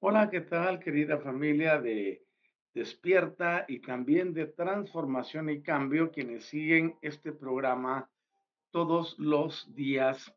Hola, 0.00 0.30
¿qué 0.30 0.42
tal, 0.42 0.78
querida 0.78 1.18
familia 1.18 1.80
de 1.80 2.24
Despierta 2.72 3.64
y 3.66 3.80
también 3.80 4.32
de 4.32 4.46
Transformación 4.46 5.50
y 5.50 5.60
Cambio, 5.60 6.12
quienes 6.12 6.44
siguen 6.44 6.96
este 7.02 7.32
programa 7.32 8.08
todos 8.70 9.18
los 9.18 9.74
días 9.74 10.32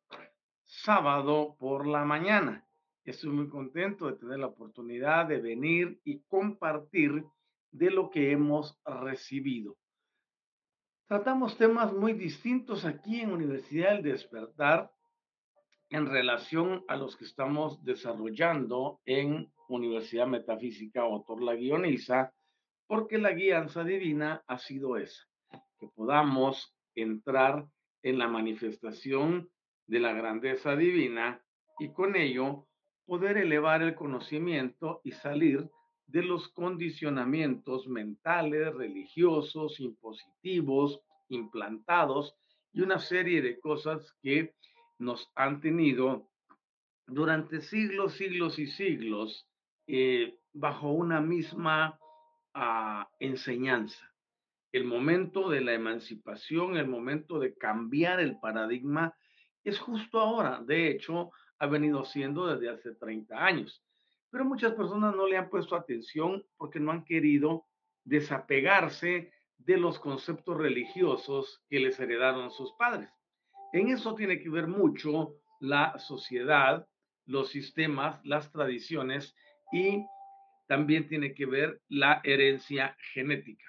sábado 0.66 1.56
por 1.59 1.85
la 1.85 2.03
mañana? 2.03 2.68
Estoy 3.06 3.30
muy 3.30 3.50
contento 3.50 4.08
de 4.08 4.18
tener 4.18 4.40
la 4.40 4.47
oportunidad 4.47 5.28
de 5.28 5.40
venir 5.40 6.02
y 6.06 6.22
compartir 6.22 7.24
de 7.69 7.91
lo 7.91 8.09
que 8.09 8.31
hemos 8.31 8.81
recibido. 8.84 9.78
Tratamos 11.06 11.56
temas 11.56 11.94
muy 11.94 12.14
distintos 12.14 12.84
aquí 12.84 13.22
en 13.22 13.31
Universidad 13.31 13.91
del 13.91 14.14
Despertar 14.14 14.91
en 15.91 16.08
relación 16.08 16.84
a 16.88 16.96
los 16.96 17.18
que 17.18 17.25
estamos 17.25 17.84
desarrollando 17.84 19.02
en 19.06 19.52
Universidad 19.76 20.28
Metafísica 20.28 21.02
Autor 21.02 21.42
la 21.42 21.56
Guioniza, 21.56 22.34
porque 22.88 23.18
la 23.18 23.32
guianza 23.32 23.84
divina 23.84 24.44
ha 24.48 24.58
sido 24.58 24.98
esa, 24.98 25.24
que 25.80 25.88
podamos 25.88 26.76
entrar 26.94 27.66
en 28.04 28.18
la 28.18 28.28
manifestación 28.28 29.50
de 29.88 30.00
la 30.00 30.14
grandeza 30.14 30.76
divina 30.76 31.42
y 31.80 31.94
con 31.94 32.16
ello 32.16 32.68
poder 33.06 33.38
elevar 33.38 33.82
el 33.82 33.96
conocimiento 33.96 35.02
y 35.04 35.12
salir 35.12 35.70
de 36.08 36.24
los 36.24 36.50
condicionamientos 36.50 37.88
mentales, 37.88 38.74
religiosos, 38.74 39.80
impositivos, 39.80 41.00
implantados 41.30 42.36
y 42.74 42.82
una 42.82 43.00
serie 43.00 43.42
de 43.42 43.59
cosas 43.59 44.14
que 44.22 44.53
nos 45.00 45.32
han 45.36 45.62
tenido 45.62 46.30
durante 47.08 47.62
siglos, 47.62 48.14
siglos 48.14 48.59
y 48.59 48.68
siglos 48.68 49.48
eh, 49.94 50.38
bajo 50.53 50.90
una 50.90 51.19
misma 51.19 52.00
ah, 52.53 53.09
enseñanza. 53.19 54.09
El 54.72 54.85
momento 54.85 55.50
de 55.50 55.59
la 55.59 55.74
emancipación, 55.74 56.78
el 56.78 56.88
momento 56.88 57.40
de 57.40 57.57
cambiar 57.57 58.22
el 58.22 58.40
paradigma, 58.40 59.13
es 59.66 59.78
justo 59.79 60.22
ahora. 60.22 60.62
De 60.66 60.90
hecho, 60.90 61.31
ha 61.59 61.66
venido 61.66 62.06
siendo 62.06 62.47
desde 62.47 62.69
hace 62.69 62.96
30 62.96 63.35
años. 63.35 63.84
Pero 64.29 64.46
muchas 64.46 64.75
personas 64.75 65.13
no 65.13 65.28
le 65.28 65.35
han 65.35 65.50
puesto 65.50 65.75
atención 65.75 66.41
porque 66.56 66.79
no 66.79 66.94
han 66.94 67.03
querido 67.03 67.66
desapegarse 68.06 69.34
de 69.58 69.75
los 69.78 70.00
conceptos 70.00 70.56
religiosos 70.56 71.66
que 71.68 71.81
les 71.81 72.00
heredaron 72.00 72.50
sus 72.50 72.72
padres. 72.75 73.09
En 73.73 73.90
eso 73.90 74.16
tiene 74.16 74.40
que 74.40 74.50
ver 74.50 74.68
mucho 74.68 75.35
la 75.59 76.00
sociedad, 76.00 76.88
los 77.25 77.50
sistemas, 77.50 78.22
las 78.23 78.50
tradiciones 78.53 79.35
y 79.72 80.06
también 80.68 81.08
tiene 81.08 81.34
que 81.34 81.46
ver 81.46 81.82
la 81.90 82.22
herencia 82.24 82.96
genética. 83.14 83.66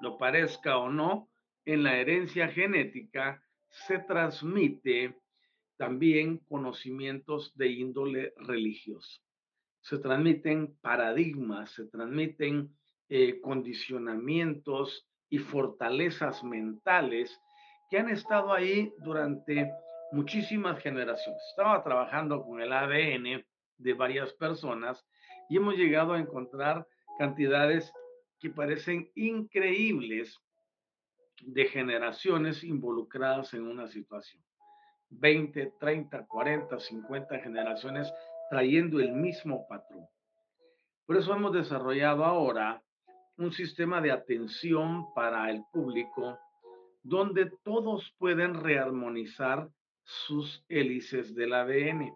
Lo 0.00 0.16
parezca 0.16 0.78
o 0.78 0.88
no, 0.90 1.28
en 1.64 1.82
la 1.82 1.96
herencia 1.96 2.48
genética 2.48 3.42
se 3.68 3.98
transmite 3.98 5.16
también 5.76 6.38
conocimientos 6.48 7.56
de 7.56 7.68
índole 7.68 8.32
religioso. 8.36 9.20
Se 9.80 9.98
transmiten 9.98 10.76
paradigmas, 10.80 11.70
se 11.70 11.86
transmiten 11.86 12.76
eh, 13.08 13.40
condicionamientos 13.40 15.08
y 15.30 15.38
fortalezas 15.38 16.42
mentales 16.44 17.40
que 17.90 17.98
han 17.98 18.08
estado 18.08 18.52
ahí 18.52 18.92
durante 18.98 19.72
muchísimas 20.12 20.80
generaciones. 20.80 21.40
Estaba 21.50 21.82
trabajando 21.82 22.44
con 22.44 22.60
el 22.60 22.72
ADN 22.72 23.44
de 23.78 23.94
varias 23.94 24.32
personas 24.34 25.04
y 25.48 25.56
hemos 25.56 25.76
llegado 25.76 26.12
a 26.12 26.18
encontrar 26.18 26.86
cantidades 27.18 27.92
que 28.38 28.50
parecen 28.50 29.10
increíbles 29.14 30.38
de 31.42 31.66
generaciones 31.66 32.64
involucradas 32.64 33.54
en 33.54 33.66
una 33.66 33.88
situación. 33.88 34.42
20, 35.10 35.74
30, 35.80 36.26
40, 36.26 36.78
50 36.78 37.38
generaciones 37.38 38.12
trayendo 38.50 39.00
el 39.00 39.12
mismo 39.12 39.66
patrón. 39.68 40.06
Por 41.06 41.16
eso 41.16 41.34
hemos 41.34 41.52
desarrollado 41.52 42.24
ahora 42.24 42.82
un 43.38 43.52
sistema 43.52 44.00
de 44.00 44.10
atención 44.10 45.12
para 45.14 45.50
el 45.50 45.62
público 45.72 46.38
donde 47.02 47.50
todos 47.64 48.14
pueden 48.18 48.54
rearmonizar 48.54 49.70
sus 50.02 50.64
hélices 50.68 51.34
del 51.34 51.54
ADN, 51.54 52.14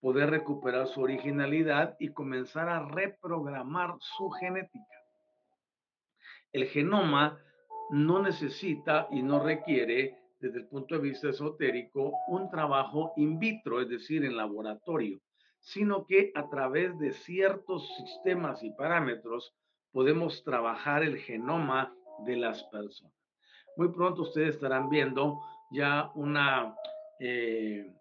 poder 0.00 0.30
recuperar 0.30 0.86
su 0.88 1.02
originalidad 1.02 1.96
y 1.98 2.08
comenzar 2.08 2.68
a 2.68 2.86
reprogramar 2.88 3.94
su 4.00 4.30
genética. 4.30 4.84
El 6.52 6.66
genoma 6.66 7.38
no 7.90 8.22
necesita 8.22 9.08
y 9.10 9.22
no 9.22 9.40
requiere, 9.40 10.16
desde 10.40 10.58
el 10.58 10.66
punto 10.68 10.94
de 10.94 11.02
vista 11.02 11.28
esotérico, 11.28 12.12
un 12.28 12.50
trabajo 12.50 13.12
in 13.16 13.38
vitro, 13.38 13.80
es 13.80 13.88
decir, 13.88 14.24
en 14.24 14.36
laboratorio, 14.36 15.20
sino 15.60 16.06
que 16.06 16.32
a 16.34 16.48
través 16.48 16.98
de 16.98 17.12
ciertos 17.12 17.86
sistemas 17.96 18.62
y 18.62 18.70
parámetros 18.70 19.54
podemos 19.92 20.42
trabajar 20.44 21.02
el 21.02 21.18
genoma 21.18 21.94
de 22.24 22.36
las 22.36 22.64
personas. 22.64 23.14
Muy 23.76 23.88
pronto 23.88 24.22
ustedes 24.22 24.54
estarán 24.54 24.88
viendo 24.88 25.40
ya 25.70 26.10
una 26.14 26.74
eh, 27.18 27.92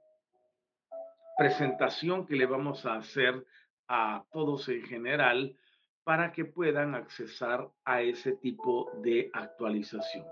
presentación 1.39 2.27
que 2.27 2.35
le 2.35 2.45
vamos 2.45 2.85
a 2.85 2.95
hacer 2.95 3.45
a 3.87 4.25
todos 4.29 4.67
en 4.67 4.83
general 4.83 5.55
para 6.03 6.33
que 6.33 6.43
puedan 6.43 6.95
accesar 6.95 7.71
a 7.85 8.01
ese 8.01 8.33
tipo 8.33 8.91
de 9.01 9.29
actualización. 9.31 10.25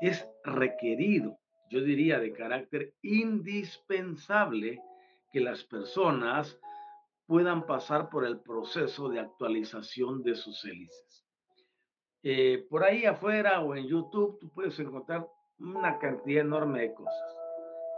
Es 0.00 0.26
requerido, 0.42 1.38
yo 1.70 1.80
diría 1.80 2.18
de 2.18 2.32
carácter 2.32 2.92
indispensable, 3.02 4.82
que 5.30 5.40
las 5.40 5.62
personas 5.62 6.58
puedan 7.26 7.64
pasar 7.64 8.08
por 8.08 8.26
el 8.26 8.40
proceso 8.40 9.08
de 9.08 9.20
actualización 9.20 10.24
de 10.24 10.34
sus 10.34 10.64
hélices. 10.64 11.24
Eh, 12.24 12.66
por 12.68 12.82
ahí 12.82 13.04
afuera 13.04 13.60
o 13.60 13.76
en 13.76 13.86
YouTube 13.86 14.40
tú 14.40 14.48
puedes 14.48 14.76
encontrar 14.80 15.28
una 15.60 15.98
cantidad 16.00 16.40
enorme 16.40 16.80
de 16.80 16.94
cosas, 16.94 17.37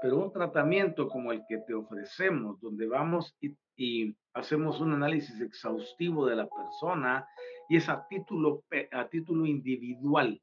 pero 0.00 0.18
un 0.18 0.32
tratamiento 0.32 1.08
como 1.08 1.32
el 1.32 1.42
que 1.48 1.58
te 1.58 1.74
ofrecemos, 1.74 2.60
donde 2.60 2.86
vamos 2.86 3.36
y, 3.40 3.56
y 3.76 4.16
hacemos 4.34 4.80
un 4.80 4.92
análisis 4.92 5.40
exhaustivo 5.40 6.26
de 6.26 6.36
la 6.36 6.48
persona 6.48 7.26
y 7.68 7.76
es 7.76 7.88
a 7.88 8.06
título, 8.08 8.64
a 8.92 9.08
título 9.08 9.46
individual, 9.46 10.40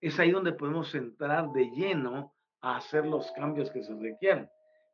es 0.00 0.18
ahí 0.18 0.30
donde 0.30 0.52
podemos 0.52 0.94
entrar 0.94 1.52
de 1.52 1.70
lleno 1.70 2.34
a 2.60 2.76
hacer 2.76 3.06
los 3.06 3.30
cambios 3.32 3.70
que 3.70 3.82
se 3.82 3.94
requieren. 3.94 4.48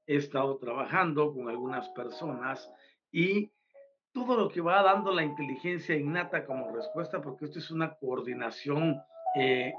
He 0.07 0.17
estado 0.17 0.59
trabajando 0.59 1.33
con 1.33 1.49
algunas 1.49 1.89
personas 1.91 2.71
y 3.11 3.51
todo 4.13 4.37
lo 4.37 4.49
que 4.49 4.61
va 4.61 4.83
dando 4.83 5.13
la 5.13 5.23
inteligencia 5.23 5.97
innata 5.97 6.45
como 6.45 6.75
respuesta, 6.75 7.21
porque 7.21 7.45
esto 7.45 7.59
es 7.59 7.71
una 7.71 7.95
coordinación 7.95 9.01
eh, 9.37 9.75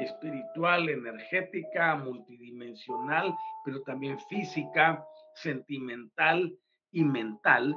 espiritual, 0.00 0.88
energética, 0.88 1.96
multidimensional, 1.96 3.34
pero 3.64 3.82
también 3.82 4.18
física, 4.28 5.04
sentimental 5.34 6.56
y 6.90 7.04
mental, 7.04 7.76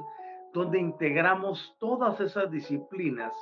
donde 0.52 0.78
integramos 0.78 1.76
todas 1.78 2.20
esas 2.20 2.50
disciplinas 2.50 3.32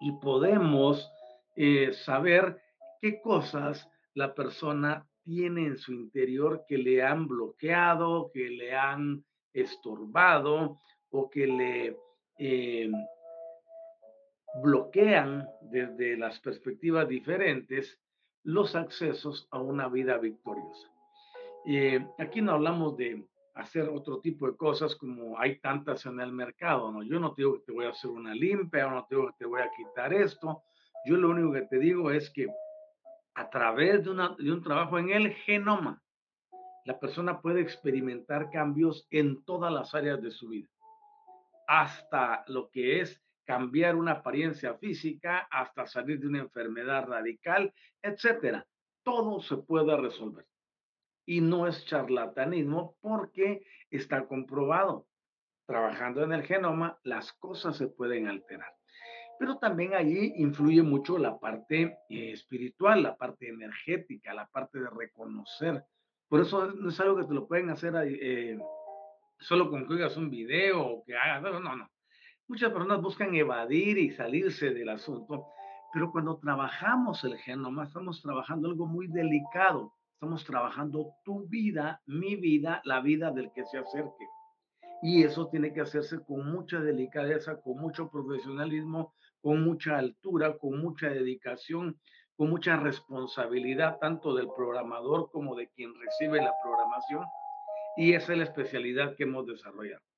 y 0.00 0.12
podemos 0.12 1.10
eh, 1.56 1.92
saber 1.92 2.60
qué 3.00 3.20
cosas 3.20 3.88
la 4.14 4.34
persona 4.34 5.06
tiene 5.22 5.66
en 5.66 5.78
su 5.78 5.92
interior 5.92 6.64
que 6.66 6.78
le 6.78 7.02
han 7.02 7.28
bloqueado, 7.28 8.30
que 8.32 8.48
le 8.50 8.74
han 8.74 9.24
estorbado 9.52 10.80
o 11.10 11.30
que 11.30 11.46
le 11.46 11.96
eh, 12.38 12.90
bloquean 14.62 15.48
desde 15.60 16.16
las 16.16 16.38
perspectivas 16.40 17.08
diferentes 17.08 17.98
los 18.42 18.74
accesos 18.74 19.48
a 19.50 19.60
una 19.60 19.88
vida 19.88 20.18
victoriosa. 20.18 20.88
Eh, 21.66 22.06
aquí 22.18 22.40
no 22.40 22.52
hablamos 22.52 22.96
de 22.96 23.26
hacer 23.54 23.88
otro 23.88 24.20
tipo 24.20 24.46
de 24.46 24.56
cosas 24.56 24.96
como 24.96 25.38
hay 25.38 25.58
tantas 25.58 26.06
en 26.06 26.20
el 26.20 26.32
mercado, 26.32 26.90
¿no? 26.90 27.02
Yo 27.02 27.20
no 27.20 27.34
te 27.34 27.42
digo 27.42 27.54
que 27.58 27.66
te 27.66 27.72
voy 27.72 27.84
a 27.84 27.90
hacer 27.90 28.10
una 28.10 28.34
limpia, 28.34 28.88
no 28.88 29.06
digo 29.08 29.26
que 29.28 29.34
te 29.38 29.46
voy 29.46 29.60
a 29.60 29.70
quitar 29.76 30.14
esto, 30.14 30.62
yo 31.04 31.16
lo 31.16 31.30
único 31.30 31.52
que 31.52 31.62
te 31.62 31.78
digo 31.78 32.10
es 32.10 32.30
que 32.30 32.48
a 33.34 33.50
través 33.50 34.04
de, 34.04 34.10
de 34.38 34.52
un 34.52 34.62
trabajo 34.62 34.98
en 34.98 35.10
el 35.10 35.32
genoma, 35.34 36.02
la 36.84 36.98
persona 36.98 37.40
puede 37.40 37.60
experimentar 37.60 38.50
cambios 38.50 39.06
en 39.10 39.44
todas 39.44 39.72
las 39.72 39.94
áreas 39.94 40.20
de 40.22 40.30
su 40.30 40.48
vida, 40.48 40.68
hasta 41.68 42.44
lo 42.48 42.70
que 42.70 43.00
es 43.00 43.22
cambiar 43.44 43.96
una 43.96 44.12
apariencia 44.12 44.74
física, 44.74 45.48
hasta 45.50 45.86
salir 45.86 46.20
de 46.20 46.28
una 46.28 46.40
enfermedad 46.40 47.06
radical, 47.06 47.72
etcétera. 48.02 48.66
Todo 49.02 49.40
se 49.40 49.56
puede 49.56 49.96
resolver. 49.96 50.46
Y 51.26 51.40
no 51.40 51.66
es 51.66 51.84
charlatanismo 51.86 52.96
porque 53.00 53.64
está 53.90 54.26
comprobado. 54.26 55.06
Trabajando 55.66 56.24
en 56.24 56.32
el 56.32 56.42
genoma, 56.42 56.98
las 57.04 57.32
cosas 57.34 57.76
se 57.76 57.86
pueden 57.86 58.26
alterar 58.26 58.74
pero 59.40 59.56
también 59.56 59.94
allí 59.94 60.34
influye 60.36 60.82
mucho 60.82 61.16
la 61.16 61.40
parte 61.40 61.96
eh, 62.10 62.32
espiritual, 62.32 63.02
la 63.02 63.16
parte 63.16 63.48
energética, 63.48 64.34
la 64.34 64.46
parte 64.46 64.78
de 64.78 64.90
reconocer. 64.90 65.82
Por 66.28 66.42
eso 66.42 66.66
no 66.66 66.90
es 66.90 67.00
algo 67.00 67.16
que 67.16 67.24
te 67.24 67.32
lo 67.32 67.48
pueden 67.48 67.70
hacer 67.70 67.94
eh, 68.04 68.58
solo 69.38 69.70
con 69.70 69.86
que 69.86 69.94
oigas 69.94 70.14
un 70.18 70.28
video 70.28 70.86
o 70.86 71.04
que 71.06 71.16
hagas, 71.16 71.40
no, 71.40 71.58
no, 71.58 71.74
no. 71.74 71.90
Muchas 72.50 72.72
personas 72.72 73.00
buscan 73.00 73.32
evadir 73.32 73.96
y 73.96 74.10
salirse 74.10 74.70
del 74.70 74.88
asunto, 74.88 75.46
pero 75.92 76.10
cuando 76.10 76.36
trabajamos 76.40 77.22
el 77.22 77.38
genoma, 77.38 77.84
estamos 77.84 78.20
trabajando 78.20 78.66
algo 78.66 78.88
muy 78.88 79.06
delicado. 79.06 79.92
Estamos 80.14 80.44
trabajando 80.44 81.12
tu 81.24 81.46
vida, 81.46 82.02
mi 82.06 82.34
vida, 82.34 82.82
la 82.82 83.02
vida 83.02 83.30
del 83.30 83.52
que 83.52 83.64
se 83.66 83.78
acerque. 83.78 84.26
Y 85.00 85.22
eso 85.22 85.46
tiene 85.46 85.72
que 85.72 85.82
hacerse 85.82 86.24
con 86.24 86.50
mucha 86.50 86.80
delicadeza, 86.80 87.60
con 87.60 87.76
mucho 87.80 88.10
profesionalismo, 88.10 89.14
con 89.40 89.62
mucha 89.62 89.98
altura, 89.98 90.58
con 90.58 90.80
mucha 90.80 91.08
dedicación, 91.08 92.00
con 92.34 92.50
mucha 92.50 92.76
responsabilidad, 92.76 93.98
tanto 94.00 94.34
del 94.34 94.48
programador 94.56 95.30
como 95.30 95.54
de 95.54 95.68
quien 95.68 95.94
recibe 95.94 96.42
la 96.42 96.52
programación. 96.64 97.24
Y 97.96 98.14
esa 98.14 98.32
es 98.32 98.38
la 98.38 98.44
especialidad 98.44 99.14
que 99.14 99.22
hemos 99.22 99.46
desarrollado. 99.46 100.09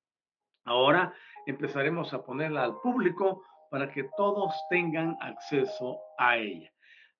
Ahora 0.65 1.13
empezaremos 1.45 2.13
a 2.13 2.23
ponerla 2.23 2.63
al 2.63 2.79
público 2.79 3.43
para 3.69 3.91
que 3.91 4.09
todos 4.17 4.53
tengan 4.69 5.17
acceso 5.19 5.99
a 6.17 6.37
ella. 6.37 6.71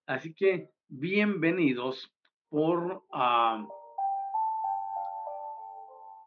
Así 0.06 0.34
que 0.34 0.70
bienvenidos 0.88 2.14
por... 2.50 3.04
Uh, 3.10 3.68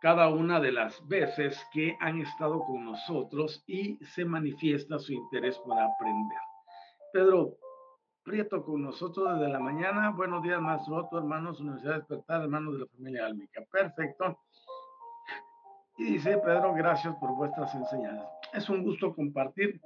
cada 0.01 0.29
una 0.29 0.61
de 0.61 0.73
las 0.73 1.05
veces 1.09 1.67
que 1.73 1.97
han 2.01 2.21
estado 2.21 2.61
con 2.61 2.85
nosotros 2.85 3.65
y 3.67 3.97
se 4.05 4.25
manifiesta 4.25 4.99
su 4.99 5.13
interés 5.13 5.59
por 5.59 5.77
aprender. 5.79 6.39
Pedro 7.13 7.57
Prieto 8.23 8.65
con 8.65 8.83
nosotros 8.83 9.39
desde 9.39 9.53
la 9.53 9.61
mañana. 9.61 10.11
Buenos 10.11 10.43
días, 10.43 10.61
maestro 10.61 11.09
hermanos, 11.13 11.61
Universidad 11.61 11.97
Despertar, 11.97 12.43
hermanos 12.43 12.75
de 12.75 12.81
la 12.81 12.87
familia 12.87 13.27
Álmica. 13.27 13.63
Perfecto. 13.71 14.41
Y 15.99 16.05
dice 16.05 16.39
Pedro, 16.39 16.75
gracias 16.75 17.15
por 17.17 17.35
vuestras 17.35 17.75
enseñanzas. 17.75 18.29
Es 18.53 18.69
un 18.69 18.83
gusto 18.83 19.15
compartir, 19.15 19.81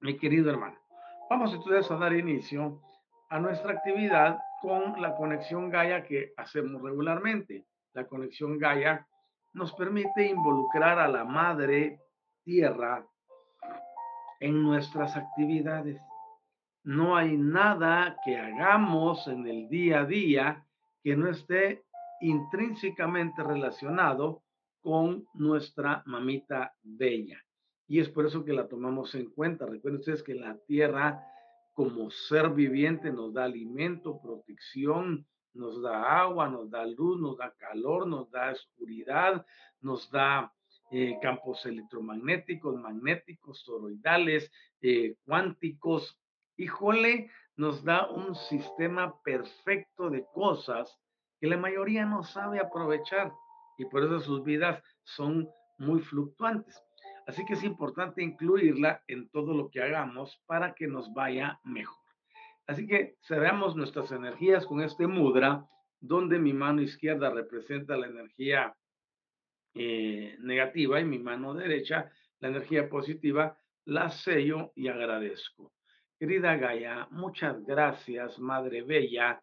mi 0.00 0.16
querido 0.16 0.50
hermano. 0.50 0.78
Vamos 1.30 1.52
entonces 1.54 1.90
a 1.90 1.96
dar 1.96 2.12
inicio 2.12 2.80
a 3.30 3.38
nuestra 3.38 3.72
actividad 3.72 4.38
con 4.60 5.00
la 5.00 5.14
conexión 5.16 5.70
Gaia 5.70 6.04
que 6.04 6.32
hacemos 6.36 6.82
regularmente 6.82 7.64
la 7.92 8.06
conexión 8.06 8.58
Gaia, 8.58 9.06
nos 9.54 9.72
permite 9.74 10.26
involucrar 10.26 10.98
a 10.98 11.08
la 11.08 11.24
madre 11.24 12.00
tierra 12.44 13.04
en 14.40 14.62
nuestras 14.62 15.16
actividades. 15.16 16.00
No 16.84 17.16
hay 17.16 17.36
nada 17.36 18.16
que 18.24 18.38
hagamos 18.38 19.26
en 19.26 19.46
el 19.46 19.68
día 19.68 20.00
a 20.00 20.04
día 20.04 20.64
que 21.02 21.16
no 21.16 21.28
esté 21.28 21.84
intrínsecamente 22.20 23.42
relacionado 23.42 24.42
con 24.88 25.28
nuestra 25.34 26.02
mamita 26.06 26.74
bella. 26.82 27.44
Y 27.86 28.00
es 28.00 28.08
por 28.08 28.24
eso 28.24 28.42
que 28.42 28.54
la 28.54 28.68
tomamos 28.68 29.14
en 29.14 29.28
cuenta. 29.28 29.66
Recuerden 29.66 30.00
ustedes 30.00 30.22
que 30.22 30.34
la 30.34 30.56
tierra 30.66 31.22
como 31.74 32.10
ser 32.10 32.48
viviente 32.48 33.12
nos 33.12 33.34
da 33.34 33.44
alimento, 33.44 34.18
protección, 34.18 35.26
nos 35.52 35.82
da 35.82 36.22
agua, 36.22 36.48
nos 36.48 36.70
da 36.70 36.86
luz, 36.86 37.20
nos 37.20 37.36
da 37.36 37.52
calor, 37.58 38.06
nos 38.06 38.30
da 38.30 38.52
oscuridad, 38.52 39.44
nos 39.82 40.10
da 40.10 40.54
eh, 40.90 41.18
campos 41.20 41.66
electromagnéticos, 41.66 42.74
magnéticos, 42.80 43.62
toroidales, 43.66 44.50
eh, 44.80 45.16
cuánticos. 45.26 46.18
Híjole, 46.56 47.30
nos 47.56 47.84
da 47.84 48.08
un 48.08 48.34
sistema 48.34 49.20
perfecto 49.20 50.08
de 50.08 50.24
cosas 50.32 50.98
que 51.38 51.46
la 51.46 51.58
mayoría 51.58 52.06
no 52.06 52.22
sabe 52.22 52.58
aprovechar 52.58 53.34
y 53.78 53.86
por 53.86 54.04
eso 54.04 54.20
sus 54.20 54.44
vidas 54.44 54.82
son 55.04 55.48
muy 55.78 56.00
fluctuantes. 56.00 56.82
Así 57.26 57.44
que 57.44 57.54
es 57.54 57.62
importante 57.62 58.22
incluirla 58.22 59.02
en 59.06 59.28
todo 59.30 59.54
lo 59.54 59.70
que 59.70 59.82
hagamos 59.82 60.42
para 60.46 60.74
que 60.74 60.86
nos 60.86 61.12
vaya 61.14 61.60
mejor. 61.62 61.96
Así 62.66 62.86
que 62.86 63.16
cerramos 63.22 63.76
nuestras 63.76 64.12
energías 64.12 64.66
con 64.66 64.82
este 64.82 65.06
mudra, 65.06 65.64
donde 66.00 66.38
mi 66.38 66.52
mano 66.52 66.82
izquierda 66.82 67.30
representa 67.30 67.96
la 67.96 68.06
energía 68.06 68.74
eh, 69.74 70.36
negativa 70.40 71.00
y 71.00 71.04
mi 71.04 71.18
mano 71.18 71.54
derecha 71.54 72.10
la 72.40 72.48
energía 72.48 72.88
positiva, 72.88 73.58
la 73.84 74.10
sello 74.10 74.72
y 74.74 74.88
agradezco. 74.88 75.72
Querida 76.18 76.56
Gaia, 76.56 77.08
muchas 77.10 77.64
gracias, 77.64 78.38
Madre 78.38 78.82
Bella, 78.82 79.42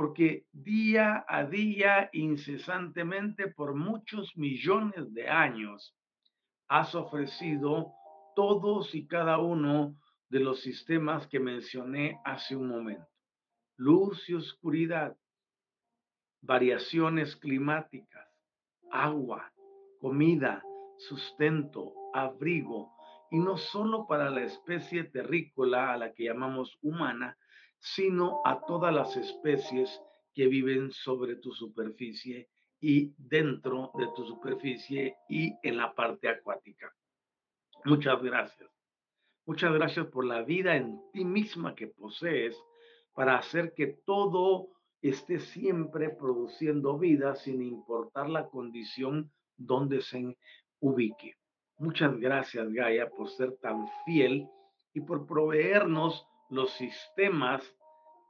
porque 0.00 0.46
día 0.54 1.26
a 1.28 1.44
día, 1.44 2.08
incesantemente, 2.14 3.48
por 3.48 3.74
muchos 3.74 4.34
millones 4.34 5.12
de 5.12 5.28
años, 5.28 5.94
has 6.68 6.94
ofrecido 6.94 7.92
todos 8.34 8.94
y 8.94 9.06
cada 9.06 9.36
uno 9.36 9.94
de 10.30 10.40
los 10.40 10.62
sistemas 10.62 11.26
que 11.26 11.38
mencioné 11.38 12.18
hace 12.24 12.56
un 12.56 12.68
momento. 12.68 13.10
Luz 13.76 14.26
y 14.30 14.32
oscuridad, 14.32 15.14
variaciones 16.40 17.36
climáticas, 17.36 18.26
agua, 18.90 19.52
comida, 20.00 20.64
sustento, 20.96 21.92
abrigo 22.14 22.90
y 23.30 23.38
no 23.38 23.58
solo 23.58 24.06
para 24.06 24.30
la 24.30 24.44
especie 24.44 25.04
terrícola 25.04 25.92
a 25.92 25.98
la 25.98 26.14
que 26.14 26.24
llamamos 26.24 26.78
humana, 26.80 27.36
sino 27.80 28.42
a 28.44 28.60
todas 28.66 28.94
las 28.94 29.16
especies 29.16 30.00
que 30.34 30.46
viven 30.46 30.92
sobre 30.92 31.36
tu 31.36 31.52
superficie 31.52 32.48
y 32.80 33.12
dentro 33.18 33.90
de 33.94 34.08
tu 34.14 34.24
superficie 34.24 35.16
y 35.28 35.54
en 35.62 35.76
la 35.76 35.94
parte 35.94 36.28
acuática. 36.28 36.94
Muchas 37.84 38.22
gracias. 38.22 38.70
Muchas 39.46 39.72
gracias 39.72 40.06
por 40.06 40.24
la 40.24 40.42
vida 40.42 40.76
en 40.76 41.00
ti 41.12 41.24
misma 41.24 41.74
que 41.74 41.88
posees 41.88 42.56
para 43.14 43.38
hacer 43.38 43.74
que 43.74 43.88
todo 44.04 44.68
esté 45.02 45.40
siempre 45.40 46.10
produciendo 46.10 46.98
vida 46.98 47.34
sin 47.34 47.62
importar 47.62 48.28
la 48.28 48.48
condición 48.48 49.32
donde 49.56 50.02
se 50.02 50.36
ubique. 50.80 51.36
Muchas 51.78 52.18
gracias, 52.18 52.70
Gaia, 52.72 53.08
por 53.08 53.30
ser 53.30 53.56
tan 53.56 53.88
fiel 54.04 54.46
y 54.92 55.00
por 55.00 55.26
proveernos 55.26 56.26
los 56.50 56.70
sistemas 56.72 57.62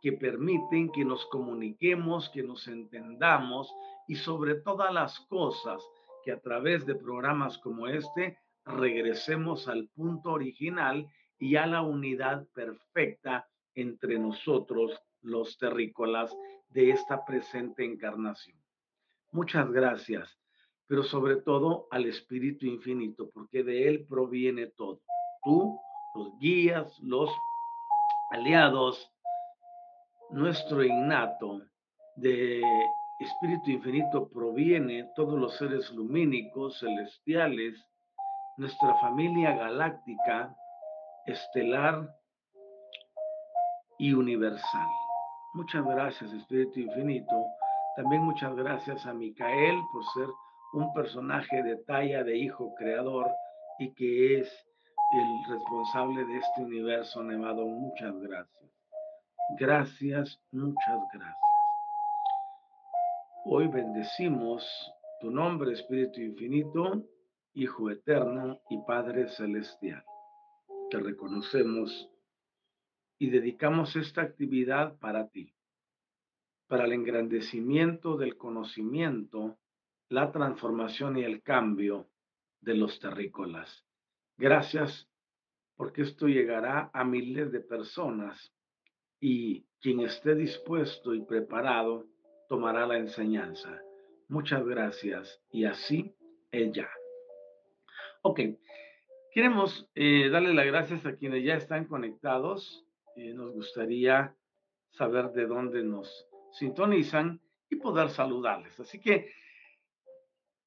que 0.01 0.13
permiten 0.13 0.91
que 0.93 1.05
nos 1.05 1.27
comuniquemos, 1.27 2.29
que 2.31 2.43
nos 2.43 2.67
entendamos 2.69 3.73
y 4.07 4.17
sobre 4.17 4.55
todas 4.57 4.93
las 4.93 5.21
cosas 5.21 5.83
que 6.25 6.33
a 6.33 6.41
través 6.41 6.87
de 6.87 6.95
programas 6.95 7.59
como 7.59 7.87
este 7.87 8.39
regresemos 8.65 9.69
al 9.69 9.89
punto 9.89 10.33
original 10.33 11.07
y 11.39 11.57
a 11.57 11.67
la 11.67 11.83
unidad 11.83 12.47
perfecta 12.55 13.49
entre 13.75 14.19
nosotros, 14.19 15.01
los 15.23 15.59
terrícolas, 15.59 16.35
de 16.69 16.91
esta 16.91 17.25
presente 17.25 17.85
encarnación. 17.85 18.59
Muchas 19.33 19.71
gracias, 19.71 20.39
pero 20.87 21.03
sobre 21.03 21.37
todo 21.37 21.89
al 21.91 22.07
Espíritu 22.07 22.67
Infinito, 22.67 23.31
porque 23.31 23.63
de 23.63 23.89
Él 23.89 24.07
proviene 24.07 24.67
todo. 24.67 25.01
Tú, 25.43 25.81
los 26.15 26.39
guías, 26.39 26.99
los 27.01 27.31
aliados, 28.31 29.11
nuestro 30.31 30.83
innato 30.85 31.63
de 32.17 32.63
Espíritu 33.21 33.71
Infinito 33.71 34.29
proviene 34.29 35.11
todos 35.15 35.39
los 35.39 35.57
seres 35.57 35.91
lumínicos, 35.91 36.79
celestiales, 36.79 37.75
nuestra 38.57 38.95
familia 38.97 39.57
galáctica, 39.57 40.57
estelar 41.27 42.09
y 43.99 44.13
universal. 44.13 44.89
Muchas 45.55 45.85
gracias, 45.85 46.33
Espíritu 46.33 46.81
Infinito. 46.81 47.45
También 47.97 48.23
muchas 48.23 48.55
gracias 48.55 49.05
a 49.05 49.13
Micael 49.13 49.81
por 49.93 50.05
ser 50.15 50.29
un 50.73 50.93
personaje 50.95 51.63
de 51.63 51.77
talla 51.85 52.23
de 52.23 52.39
hijo 52.39 52.73
creador 52.77 53.29
y 53.79 53.93
que 53.95 54.39
es 54.39 54.70
el 55.13 55.45
responsable 55.45 56.25
de 56.25 56.39
este 56.39 56.63
universo 56.63 57.23
nevado. 57.25 57.67
Muchas 57.67 58.15
gracias. 58.21 58.71
Gracias, 59.59 60.41
muchas 60.53 61.01
gracias. 61.13 61.37
Hoy 63.45 63.67
bendecimos 63.67 64.65
tu 65.21 65.31
nombre, 65.31 65.73
Espíritu 65.73 66.21
Infinito, 66.21 67.05
Hijo 67.55 67.91
Eterno 67.91 68.61
y 68.71 68.79
Padre 68.87 69.29
Celestial. 69.29 70.05
Te 70.91 71.01
reconocemos 71.01 72.09
y 73.19 73.31
dedicamos 73.31 73.97
esta 73.97 74.23
actividad 74.23 74.97
para 74.99 75.29
ti, 75.29 75.53
para 76.69 76.85
el 76.85 76.93
engrandecimiento 76.93 78.17
del 78.17 78.37
conocimiento, 78.37 79.59
la 80.09 80.31
transformación 80.31 81.19
y 81.19 81.25
el 81.25 81.43
cambio 81.43 82.09
de 82.61 82.75
los 82.75 83.01
terrícolas. 83.01 83.85
Gracias 84.41 85.07
porque 85.77 86.01
esto 86.01 86.27
llegará 86.27 86.91
a 86.95 87.05
miles 87.05 87.53
de 87.53 87.61
personas 87.61 88.55
y 89.21 89.67
quien 89.83 90.01
esté 90.01 90.35
dispuesto 90.35 91.15
y 91.15 91.21
preparado 91.21 92.07
tomará 92.49 92.87
la 92.87 92.97
enseñanza. 92.97 93.83
Muchas 94.29 94.65
gracias 94.65 95.43
y 95.53 95.67
así 95.67 96.15
ella. 96.51 96.89
Ok, 98.23 98.41
queremos 99.31 99.87
eh, 99.95 100.31
darle 100.31 100.55
las 100.55 100.65
gracias 100.65 101.05
a 101.05 101.17
quienes 101.17 101.45
ya 101.45 101.57
están 101.57 101.85
conectados 101.85 102.87
eh, 103.17 103.35
nos 103.35 103.53
gustaría 103.53 104.35
saber 104.93 105.33
de 105.33 105.47
dónde 105.47 105.83
nos 105.83 106.27
sintonizan 106.53 107.43
y 107.69 107.77
poder 107.77 108.09
saludarles. 108.09 108.81
Así 108.81 108.99
que 109.01 109.31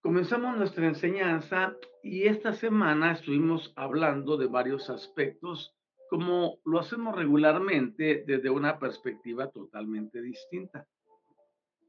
comenzamos 0.04 0.58
nuestra 0.58 0.86
enseñanza 0.86 1.78
y 2.04 2.28
esta 2.28 2.52
semana 2.52 3.14
estuvimos 3.14 3.72
hablando 3.78 4.36
de 4.36 4.48
varios 4.48 4.90
aspectos 4.90 5.74
como 6.10 6.60
lo 6.66 6.80
hacemos 6.80 7.16
regularmente 7.16 8.26
desde 8.28 8.50
una 8.50 8.78
perspectiva 8.80 9.50
totalmente 9.50 10.22
distinta. 10.22 10.86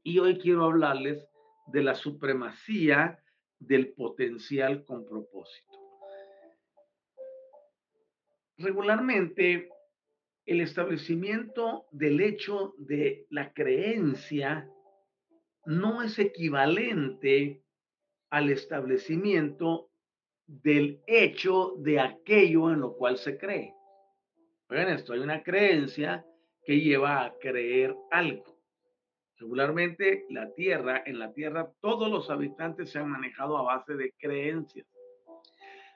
Y 0.01 0.19
hoy 0.19 0.39
quiero 0.39 0.63
hablarles 0.63 1.27
de 1.67 1.83
la 1.83 1.93
supremacía 1.93 3.19
del 3.59 3.93
potencial 3.93 4.85
con 4.85 5.05
propósito. 5.05 5.77
Regularmente 8.57 9.69
el 10.45 10.61
establecimiento 10.61 11.85
del 11.91 12.21
hecho 12.21 12.75
de 12.77 13.27
la 13.29 13.51
creencia 13.51 14.69
no 15.65 16.01
es 16.01 16.17
equivalente 16.17 17.64
al 18.35 18.49
establecimiento 18.49 19.89
del 20.45 21.01
hecho 21.07 21.75
de 21.77 22.01
aquello 22.01 22.69
en 22.69 22.81
lo 22.81 22.97
cual 22.97 23.17
se 23.17 23.37
cree. 23.37 23.73
Oigan 24.69 24.89
esto, 24.89 25.13
hay 25.13 25.19
una 25.19 25.41
creencia 25.41 26.25
que 26.65 26.81
lleva 26.81 27.23
a 27.23 27.33
creer 27.37 27.95
algo. 28.11 28.59
Regularmente 29.37 30.25
la 30.29 30.53
tierra, 30.53 31.01
en 31.05 31.17
la 31.17 31.31
tierra 31.31 31.71
todos 31.79 32.11
los 32.11 32.29
habitantes 32.29 32.91
se 32.91 32.99
han 32.99 33.09
manejado 33.09 33.57
a 33.57 33.63
base 33.63 33.95
de 33.95 34.13
creencias. 34.17 34.85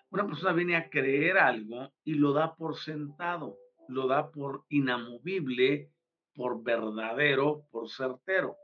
Una 0.10 0.25
persona 0.25 0.53
viene 0.53 0.77
a 0.77 0.89
creer 0.89 1.38
algo 1.38 1.91
y 2.05 2.13
lo 2.13 2.31
da 2.31 2.55
por 2.55 2.77
sentado 2.77 3.58
lo 3.89 4.08
da 4.08 4.31
por 4.31 4.63
inamovible, 4.69 5.91
por 6.36 6.63
verdadero, 6.63 7.65
por 7.72 7.89
certero. 7.89 8.55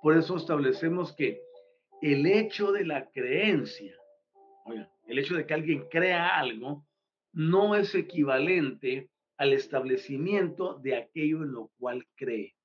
Por 0.00 0.16
eso 0.16 0.36
establecemos 0.36 1.14
que 1.14 1.42
el 2.02 2.26
hecho 2.26 2.72
de 2.72 2.84
la 2.84 3.08
creencia, 3.10 3.94
el 5.06 5.18
hecho 5.18 5.36
de 5.36 5.46
que 5.46 5.54
alguien 5.54 5.86
crea 5.88 6.36
algo, 6.38 6.84
no 7.32 7.76
es 7.76 7.94
equivalente 7.94 9.08
al 9.36 9.52
establecimiento 9.52 10.78
de 10.80 10.96
aquello 10.96 11.44
en 11.44 11.52
lo 11.52 11.70
cual 11.78 12.04
cree. 12.16 12.56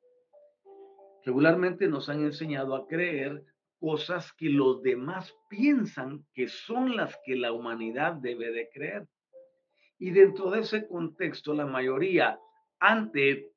Regularmente 1.23 1.87
nos 1.87 2.09
han 2.09 2.23
enseñado 2.23 2.75
a 2.75 2.87
creer 2.87 3.43
cosas 3.79 4.33
que 4.33 4.49
los 4.49 4.81
demás 4.81 5.35
piensan 5.49 6.25
que 6.33 6.47
son 6.47 6.95
las 6.95 7.15
que 7.23 7.35
la 7.35 7.51
humanidad 7.51 8.13
debe 8.13 8.51
de 8.51 8.69
creer. 8.73 9.07
Y 9.99 10.11
dentro 10.11 10.49
de 10.49 10.61
ese 10.61 10.87
contexto, 10.87 11.53
la 11.53 11.65
mayoría, 11.67 12.39
ante 12.79 13.51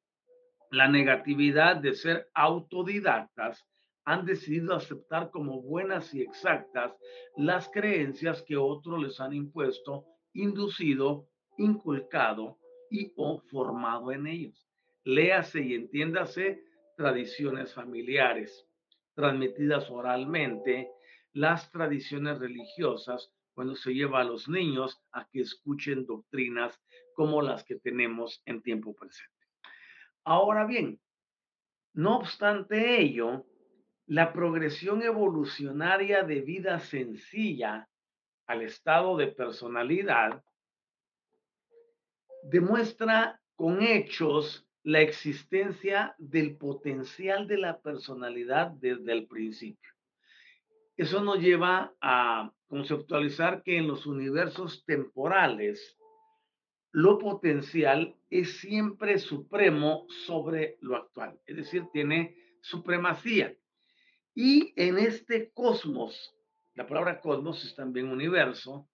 la 0.71 0.89
negatividad 0.89 1.77
de 1.77 1.95
ser 1.95 2.29
autodidactas, 2.35 3.67
han 4.05 4.25
decidido 4.25 4.75
aceptar 4.75 5.31
como 5.31 5.61
buenas 5.63 6.15
y 6.15 6.23
exactas 6.23 6.95
las 7.37 7.69
creencias 7.69 8.43
que 8.43 8.57
otros 8.57 9.01
les 9.03 9.21
han 9.21 9.33
impuesto, 9.33 10.07
inducido, 10.33 11.29
inculcado 11.59 12.59
y 12.91 13.13
o 13.17 13.41
formado 13.41 14.13
en 14.13 14.27
ellos. 14.27 14.69
Léase 15.05 15.61
y 15.61 15.75
entiéndase 15.75 16.63
tradiciones 16.97 17.73
familiares, 17.75 18.67
transmitidas 19.15 19.91
oralmente, 19.91 20.91
las 21.33 21.71
tradiciones 21.71 22.39
religiosas 22.39 23.33
cuando 23.55 23.77
se 23.77 23.93
lleva 23.93 24.21
a 24.21 24.25
los 24.25 24.49
niños 24.49 25.01
a 25.13 25.29
que 25.29 25.41
escuchen 25.41 26.07
doctrinas 26.07 26.81
como 27.15 27.43
las 27.43 27.65
que 27.65 27.77
tenemos 27.77 28.43
en 28.47 28.63
tiempo 28.63 28.95
presente. 28.95 29.47
Ahora 30.25 30.67
bien, 30.67 31.01
no 31.93 32.19
obstante 32.19 33.01
ello, 33.01 33.47
la 34.11 34.33
progresión 34.33 35.05
evolucionaria 35.05 36.25
de 36.25 36.41
vida 36.41 36.81
sencilla 36.81 37.89
al 38.49 38.63
estado 38.63 39.17
de 39.17 39.29
personalidad 39.29 40.43
demuestra 42.43 43.41
con 43.55 43.83
hechos 43.83 44.67
la 44.83 45.01
existencia 45.01 46.17
del 46.19 46.57
potencial 46.57 47.47
de 47.47 47.59
la 47.59 47.81
personalidad 47.81 48.73
desde 48.73 49.13
el 49.13 49.29
principio. 49.29 49.93
Eso 50.97 51.23
nos 51.23 51.39
lleva 51.39 51.95
a 52.01 52.53
conceptualizar 52.67 53.63
que 53.63 53.77
en 53.77 53.87
los 53.87 54.07
universos 54.07 54.85
temporales 54.87 55.97
lo 56.91 57.17
potencial 57.17 58.17
es 58.29 58.59
siempre 58.59 59.21
supremo 59.21 60.09
sobre 60.27 60.79
lo 60.81 60.97
actual, 60.97 61.39
es 61.47 61.59
decir, 61.59 61.85
tiene 61.93 62.37
supremacía. 62.61 63.55
Y 64.35 64.73
en 64.77 64.99
este 64.99 65.51
cosmos, 65.53 66.35
la 66.75 66.87
palabra 66.87 67.21
cosmos 67.21 67.65
es 67.65 67.75
también 67.75 68.09
universo, 68.09 68.89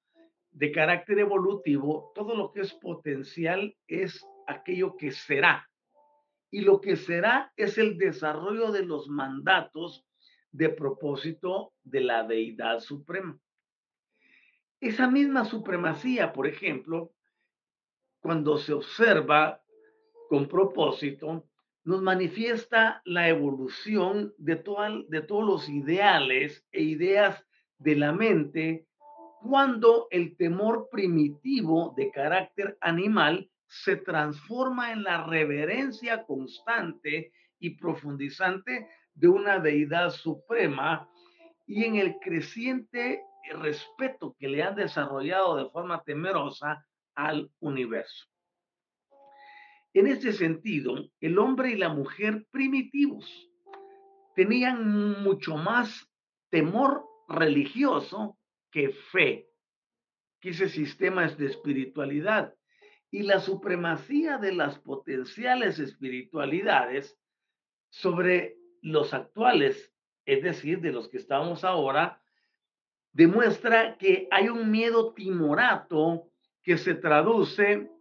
de 0.51 0.73
carácter 0.73 1.19
evolutivo, 1.19 2.13
todo 2.15 2.35
lo 2.35 2.51
que 2.51 2.63
es 2.63 2.73
potencial 2.73 3.77
es 3.87 4.25
aquello 4.47 4.97
que 4.97 5.13
será. 5.13 5.69
Y 6.51 6.63
lo 6.63 6.81
que 6.81 6.97
será 6.97 7.53
es 7.57 7.77
el 7.77 7.99
desarrollo 7.99 8.73
de 8.73 8.85
los 8.85 9.09
mandatos 9.09 10.07
de 10.53 10.71
propósito 10.71 11.75
de 11.83 12.01
la 12.01 12.23
deidad 12.23 12.81
suprema. 12.81 13.39
Esa 14.81 15.11
misma 15.11 15.45
supremacía, 15.45 16.33
por 16.33 16.47
ejemplo, 16.47 17.13
cuando 18.21 18.57
se 18.57 18.73
observa 18.73 19.63
con 20.29 20.49
propósito, 20.49 21.47
nos 21.87 22.03
manifiesta 22.03 23.01
la 23.05 23.29
evolución 23.29 24.35
de, 24.39 24.57
de 25.09 25.23
todos 25.23 25.45
los 25.45 25.69
ideales 25.69 26.67
e 26.73 26.83
ideas 26.83 27.41
de 27.79 27.95
la 27.95 28.13
mente 28.13 28.89
cuando 29.41 30.09
el 30.11 30.37
temor 30.37 30.89
primitivo 30.91 31.95
de 31.97 32.11
carácter 32.11 32.77
animal 32.81 33.49
se 33.69 33.95
transforma 33.95 34.91
en 34.91 35.05
la 35.05 35.27
reverencia 35.27 36.25
constante 36.25 37.33
y 37.61 37.71
profundizante 37.77 38.89
de 39.15 39.29
una 39.29 39.61
deidad 39.61 40.11
suprema 40.11 41.09
y 41.69 41.85
en 41.85 41.97
el 41.97 42.17
creciente 42.19 43.23
respeto 43.61 44.35
que 44.41 44.49
le 44.49 44.65
han 44.65 44.75
desarrollado 44.75 45.57
de 45.57 45.71
forma 45.71 46.03
temerosa 46.03 46.85
al 47.15 47.49
universo. 47.61 48.27
En 49.97 50.07
este 50.09 50.35
sentido, 50.35 51.09
el 51.23 51.39
hombre 51.39 51.71
y 51.71 51.77
la 51.77 51.89
mujer 51.89 52.47
primitivos 52.51 53.51
tenían 54.35 55.23
mucho 55.23 55.57
más 55.57 56.07
temor 56.51 57.07
religioso 57.27 58.39
que 58.71 58.91
fe, 58.91 59.49
que 60.39 60.51
ese 60.51 60.69
sistema 60.69 61.25
es 61.25 61.39
de 61.39 61.47
espiritualidad. 61.47 62.55
Y 63.11 63.23
la 63.23 63.41
supremacía 63.41 64.37
de 64.37 64.53
las 64.53 64.79
potenciales 64.81 65.79
espiritualidades 65.79 67.19
sobre 67.89 68.59
los 68.83 69.15
actuales, 69.15 69.95
es 70.27 70.43
decir, 70.43 70.83
de 70.83 70.93
los 70.93 71.09
que 71.09 71.17
estamos 71.17 71.65
ahora, 71.65 72.21
demuestra 73.15 73.97
que 73.97 74.29
hay 74.31 74.51
un 74.51 74.71
miedo 74.71 75.15
timorato 75.15 76.29
que 76.63 76.77
se 76.77 76.95
traduce 76.97 77.96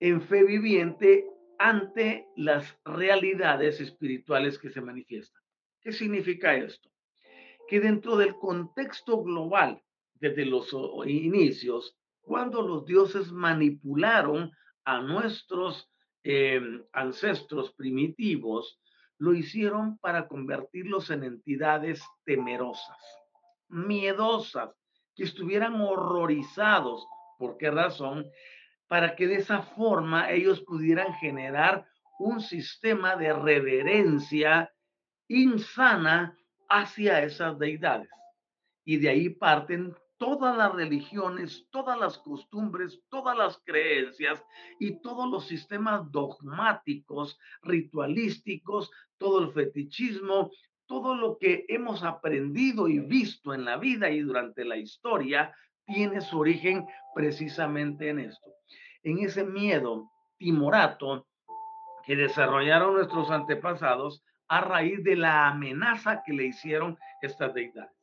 en 0.00 0.22
fe 0.22 0.44
viviente 0.44 1.26
ante 1.58 2.26
las 2.36 2.74
realidades 2.84 3.80
espirituales 3.80 4.58
que 4.58 4.70
se 4.70 4.80
manifiestan. 4.80 5.42
¿Qué 5.82 5.92
significa 5.92 6.54
esto? 6.54 6.90
Que 7.68 7.80
dentro 7.80 8.16
del 8.16 8.34
contexto 8.34 9.22
global, 9.22 9.82
desde 10.14 10.46
los 10.46 10.74
inicios, 11.06 11.96
cuando 12.22 12.62
los 12.62 12.86
dioses 12.86 13.30
manipularon 13.30 14.50
a 14.84 15.00
nuestros 15.00 15.90
em, 16.22 16.82
ancestros 16.92 17.72
primitivos, 17.74 18.80
lo 19.18 19.34
hicieron 19.34 19.98
para 19.98 20.28
convertirlos 20.28 21.10
en 21.10 21.24
entidades 21.24 22.02
temerosas, 22.24 22.96
miedosas, 23.68 24.70
que 25.14 25.24
estuvieran 25.24 25.78
horrorizados. 25.80 27.06
¿Por 27.38 27.58
qué 27.58 27.70
razón? 27.70 28.26
Para 28.90 29.14
que 29.14 29.28
de 29.28 29.36
esa 29.36 29.62
forma 29.62 30.32
ellos 30.32 30.62
pudieran 30.62 31.14
generar 31.14 31.86
un 32.18 32.40
sistema 32.40 33.14
de 33.14 33.32
reverencia 33.32 34.74
insana 35.28 36.36
hacia 36.68 37.22
esas 37.22 37.56
deidades. 37.56 38.10
Y 38.84 38.96
de 38.96 39.10
ahí 39.10 39.28
parten 39.28 39.94
todas 40.18 40.56
las 40.56 40.74
religiones, 40.74 41.68
todas 41.70 41.96
las 42.00 42.18
costumbres, 42.18 43.00
todas 43.10 43.38
las 43.38 43.62
creencias 43.64 44.44
y 44.80 45.00
todos 45.00 45.30
los 45.30 45.46
sistemas 45.46 46.10
dogmáticos, 46.10 47.38
ritualísticos, 47.62 48.90
todo 49.18 49.44
el 49.44 49.52
fetichismo, 49.52 50.50
todo 50.86 51.14
lo 51.14 51.38
que 51.38 51.64
hemos 51.68 52.02
aprendido 52.02 52.88
y 52.88 52.98
visto 52.98 53.54
en 53.54 53.64
la 53.64 53.76
vida 53.76 54.10
y 54.10 54.22
durante 54.22 54.64
la 54.64 54.76
historia 54.76 55.54
tiene 55.86 56.20
su 56.20 56.40
origen 56.40 56.86
precisamente 57.14 58.08
en 58.08 58.18
esto, 58.20 58.50
en 59.02 59.18
ese 59.20 59.44
miedo 59.44 60.10
timorato 60.38 61.26
que 62.04 62.16
desarrollaron 62.16 62.94
nuestros 62.94 63.30
antepasados 63.30 64.24
a 64.48 64.60
raíz 64.60 65.02
de 65.04 65.16
la 65.16 65.48
amenaza 65.48 66.22
que 66.24 66.32
le 66.32 66.46
hicieron 66.46 66.98
estas 67.22 67.54
deidades. 67.54 67.96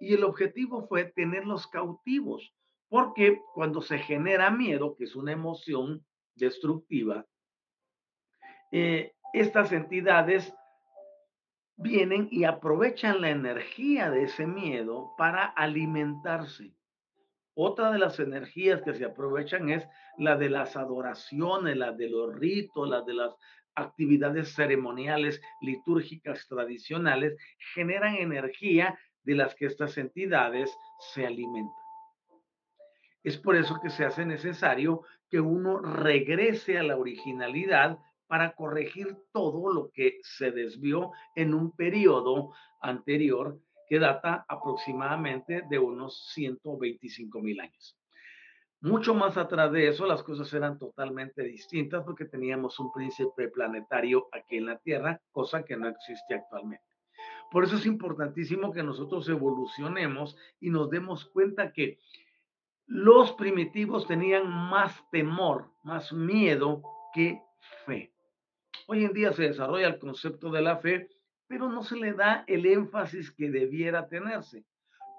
Y 0.00 0.14
el 0.14 0.24
objetivo 0.24 0.86
fue 0.88 1.04
tenerlos 1.04 1.66
cautivos, 1.66 2.52
porque 2.88 3.40
cuando 3.54 3.82
se 3.82 3.98
genera 3.98 4.50
miedo, 4.50 4.96
que 4.96 5.04
es 5.04 5.14
una 5.14 5.32
emoción 5.32 6.04
destructiva, 6.34 7.26
eh, 8.72 9.12
estas 9.32 9.72
entidades 9.72 10.52
vienen 11.76 12.28
y 12.30 12.44
aprovechan 12.44 13.20
la 13.20 13.30
energía 13.30 14.10
de 14.10 14.24
ese 14.24 14.46
miedo 14.46 15.14
para 15.16 15.44
alimentarse. 15.44 16.74
Otra 17.62 17.92
de 17.92 17.98
las 17.98 18.18
energías 18.18 18.80
que 18.80 18.94
se 18.94 19.04
aprovechan 19.04 19.68
es 19.68 19.86
la 20.16 20.38
de 20.38 20.48
las 20.48 20.78
adoraciones, 20.78 21.76
la 21.76 21.92
de 21.92 22.08
los 22.08 22.34
ritos, 22.34 22.88
la 22.88 23.02
de 23.02 23.12
las 23.12 23.36
actividades 23.74 24.54
ceremoniales, 24.54 25.42
litúrgicas, 25.60 26.48
tradicionales, 26.48 27.36
generan 27.74 28.14
energía 28.14 28.98
de 29.24 29.34
las 29.34 29.54
que 29.56 29.66
estas 29.66 29.98
entidades 29.98 30.74
se 31.12 31.26
alimentan. 31.26 31.74
Es 33.22 33.36
por 33.36 33.56
eso 33.56 33.78
que 33.82 33.90
se 33.90 34.06
hace 34.06 34.24
necesario 34.24 35.02
que 35.28 35.40
uno 35.40 35.80
regrese 35.80 36.78
a 36.78 36.82
la 36.82 36.96
originalidad 36.96 37.98
para 38.26 38.52
corregir 38.52 39.18
todo 39.34 39.70
lo 39.70 39.90
que 39.90 40.18
se 40.22 40.50
desvió 40.50 41.10
en 41.36 41.52
un 41.52 41.72
periodo 41.72 42.54
anterior 42.80 43.60
que 43.90 43.98
data 43.98 44.46
aproximadamente 44.46 45.64
de 45.68 45.80
unos 45.80 46.30
125 46.34 47.40
mil 47.40 47.58
años. 47.58 47.98
Mucho 48.80 49.16
más 49.16 49.36
atrás 49.36 49.72
de 49.72 49.88
eso, 49.88 50.06
las 50.06 50.22
cosas 50.22 50.54
eran 50.54 50.78
totalmente 50.78 51.42
distintas 51.42 52.04
porque 52.04 52.24
teníamos 52.24 52.78
un 52.78 52.92
príncipe 52.92 53.48
planetario 53.48 54.28
aquí 54.30 54.58
en 54.58 54.66
la 54.66 54.78
Tierra, 54.78 55.20
cosa 55.32 55.64
que 55.64 55.76
no 55.76 55.88
existe 55.88 56.34
actualmente. 56.34 56.84
Por 57.50 57.64
eso 57.64 57.76
es 57.76 57.84
importantísimo 57.84 58.72
que 58.72 58.84
nosotros 58.84 59.28
evolucionemos 59.28 60.36
y 60.60 60.70
nos 60.70 60.88
demos 60.88 61.24
cuenta 61.24 61.72
que 61.72 61.98
los 62.86 63.32
primitivos 63.32 64.06
tenían 64.06 64.48
más 64.48 64.94
temor, 65.10 65.72
más 65.82 66.12
miedo 66.12 66.80
que 67.12 67.42
fe. 67.84 68.12
Hoy 68.86 69.04
en 69.04 69.12
día 69.12 69.32
se 69.32 69.42
desarrolla 69.42 69.88
el 69.88 69.98
concepto 69.98 70.48
de 70.52 70.62
la 70.62 70.76
fe, 70.76 71.08
pero 71.50 71.68
no 71.68 71.82
se 71.82 71.96
le 71.96 72.14
da 72.14 72.44
el 72.46 72.64
énfasis 72.64 73.30
que 73.32 73.50
debiera 73.50 74.08
tenerse, 74.08 74.64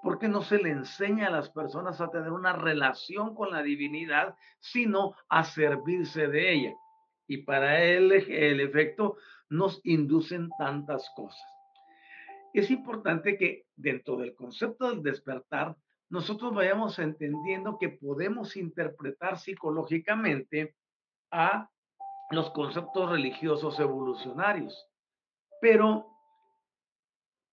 porque 0.02 0.26
no 0.26 0.42
se 0.42 0.58
le 0.58 0.70
enseña 0.70 1.28
a 1.28 1.30
las 1.30 1.50
personas 1.50 2.00
a 2.00 2.10
tener 2.10 2.32
una 2.32 2.54
relación 2.54 3.36
con 3.36 3.52
la 3.52 3.62
divinidad, 3.62 4.34
sino 4.58 5.14
a 5.28 5.44
servirse 5.44 6.26
de 6.26 6.52
ella. 6.52 6.74
Y 7.28 7.44
para 7.44 7.84
él 7.84 8.10
el 8.10 8.60
efecto 8.60 9.16
nos 9.48 9.80
inducen 9.84 10.48
tantas 10.58 11.08
cosas 11.14 11.52
es 12.52 12.70
importante 12.70 13.38
que 13.38 13.66
dentro 13.76 14.16
del 14.16 14.34
concepto 14.34 14.90
del 14.90 15.02
despertar, 15.02 15.76
nosotros 16.10 16.54
vayamos 16.54 16.98
entendiendo 16.98 17.78
que 17.78 17.88
podemos 17.88 18.56
interpretar 18.56 19.38
psicológicamente 19.38 20.76
a 21.30 21.70
los 22.30 22.50
conceptos 22.50 23.10
religiosos 23.10 23.80
evolucionarios. 23.80 24.86
Pero 25.60 26.11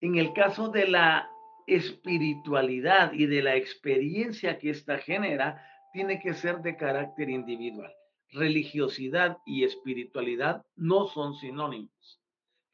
en 0.02 0.16
el 0.16 0.34
caso 0.34 0.70
de 0.70 0.88
la 0.88 1.30
espiritualidad 1.68 3.14
y 3.14 3.26
de 3.28 3.44
la 3.44 3.56
experiencia 3.56 4.58
que 4.58 4.72
ésta 4.72 4.98
genera, 4.98 5.64
tiene 5.94 6.20
que 6.20 6.34
ser 6.34 6.60
de 6.62 6.76
carácter 6.78 7.30
individual. 7.30 7.92
Religiosidad 8.32 9.38
y 9.46 9.64
espiritualidad 9.64 10.64
no 10.76 11.08
son 11.08 11.36
sinónimos 11.36 12.20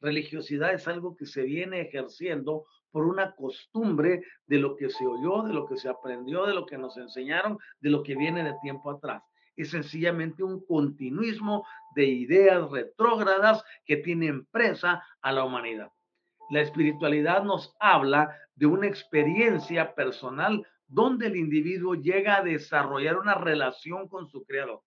religiosidad 0.00 0.72
es 0.72 0.86
algo 0.88 1.16
que 1.16 1.26
se 1.26 1.42
viene 1.42 1.80
ejerciendo 1.80 2.64
por 2.90 3.06
una 3.06 3.34
costumbre 3.34 4.22
de 4.46 4.58
lo 4.58 4.76
que 4.76 4.88
se 4.88 5.06
oyó, 5.06 5.42
de 5.42 5.52
lo 5.52 5.66
que 5.66 5.76
se 5.76 5.88
aprendió, 5.88 6.46
de 6.46 6.54
lo 6.54 6.64
que 6.64 6.78
nos 6.78 6.96
enseñaron, 6.96 7.58
de 7.80 7.90
lo 7.90 8.02
que 8.02 8.16
viene 8.16 8.42
de 8.42 8.54
tiempo 8.62 8.90
atrás. 8.90 9.22
Es 9.56 9.70
sencillamente 9.70 10.42
un 10.42 10.64
continuismo 10.64 11.66
de 11.94 12.06
ideas 12.06 12.70
retrógradas 12.70 13.62
que 13.84 13.96
tienen 13.96 14.46
presa 14.46 15.02
a 15.20 15.32
la 15.32 15.44
humanidad. 15.44 15.90
La 16.50 16.60
espiritualidad 16.60 17.42
nos 17.42 17.74
habla 17.80 18.36
de 18.54 18.66
una 18.66 18.86
experiencia 18.86 19.94
personal 19.94 20.66
donde 20.88 21.26
el 21.26 21.36
individuo 21.36 21.94
llega 21.94 22.36
a 22.36 22.42
desarrollar 22.42 23.18
una 23.18 23.34
relación 23.34 24.08
con 24.08 24.28
su 24.28 24.44
creador. 24.44 24.82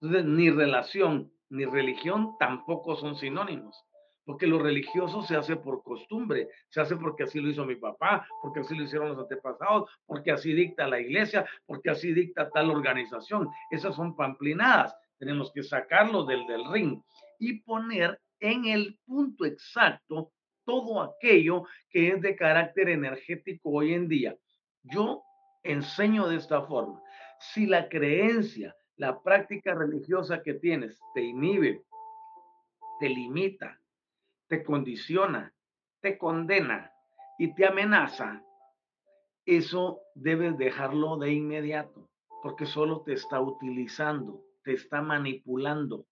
Entonces, 0.00 0.24
ni 0.26 0.50
relación 0.50 1.32
ni 1.48 1.64
religión 1.64 2.36
tampoco 2.38 2.96
son 2.96 3.16
sinónimos 3.16 3.84
porque 4.28 4.46
lo 4.46 4.58
religioso 4.58 5.22
se 5.22 5.36
hace 5.36 5.56
por 5.56 5.82
costumbre, 5.82 6.50
se 6.68 6.82
hace 6.82 6.96
porque 6.96 7.22
así 7.22 7.40
lo 7.40 7.48
hizo 7.48 7.64
mi 7.64 7.76
papá, 7.76 8.28
porque 8.42 8.60
así 8.60 8.76
lo 8.76 8.84
hicieron 8.84 9.08
los 9.08 9.18
antepasados, 9.20 9.88
porque 10.04 10.30
así 10.30 10.52
dicta 10.52 10.86
la 10.86 11.00
iglesia, 11.00 11.48
porque 11.64 11.88
así 11.88 12.12
dicta 12.12 12.50
tal 12.50 12.70
organización. 12.70 13.48
Esas 13.70 13.96
son 13.96 14.14
pamplinadas. 14.14 14.94
Tenemos 15.16 15.50
que 15.50 15.62
sacarlo 15.62 16.26
del, 16.26 16.46
del 16.46 16.70
ring 16.70 17.00
y 17.38 17.60
poner 17.60 18.20
en 18.38 18.66
el 18.66 18.98
punto 19.06 19.46
exacto 19.46 20.30
todo 20.68 21.00
aquello 21.00 21.64
que 21.88 22.08
es 22.08 22.20
de 22.20 22.36
carácter 22.36 22.90
energético 22.90 23.70
hoy 23.70 23.94
en 23.94 24.06
día. 24.06 24.36
Yo 24.82 25.22
enseño 25.62 26.28
de 26.28 26.36
esta 26.36 26.60
forma. 26.60 27.02
Si 27.40 27.64
la 27.64 27.88
creencia, 27.88 28.76
la 28.96 29.22
práctica 29.22 29.74
religiosa 29.74 30.42
que 30.42 30.52
tienes 30.52 31.00
te 31.14 31.22
inhibe, 31.22 31.84
te 33.00 33.08
limita, 33.08 33.80
te 34.48 34.62
condiciona, 34.62 35.54
te 36.02 36.18
condena 36.18 36.92
y 37.38 37.54
te 37.54 37.64
amenaza, 37.64 38.44
eso 39.46 40.02
debes 40.14 40.58
dejarlo 40.58 41.16
de 41.16 41.32
inmediato, 41.32 42.10
porque 42.42 42.66
solo 42.66 43.00
te 43.04 43.14
está 43.14 43.40
utilizando, 43.40 44.42
te 44.64 44.74
está 44.74 45.00
manipulando. 45.00 46.04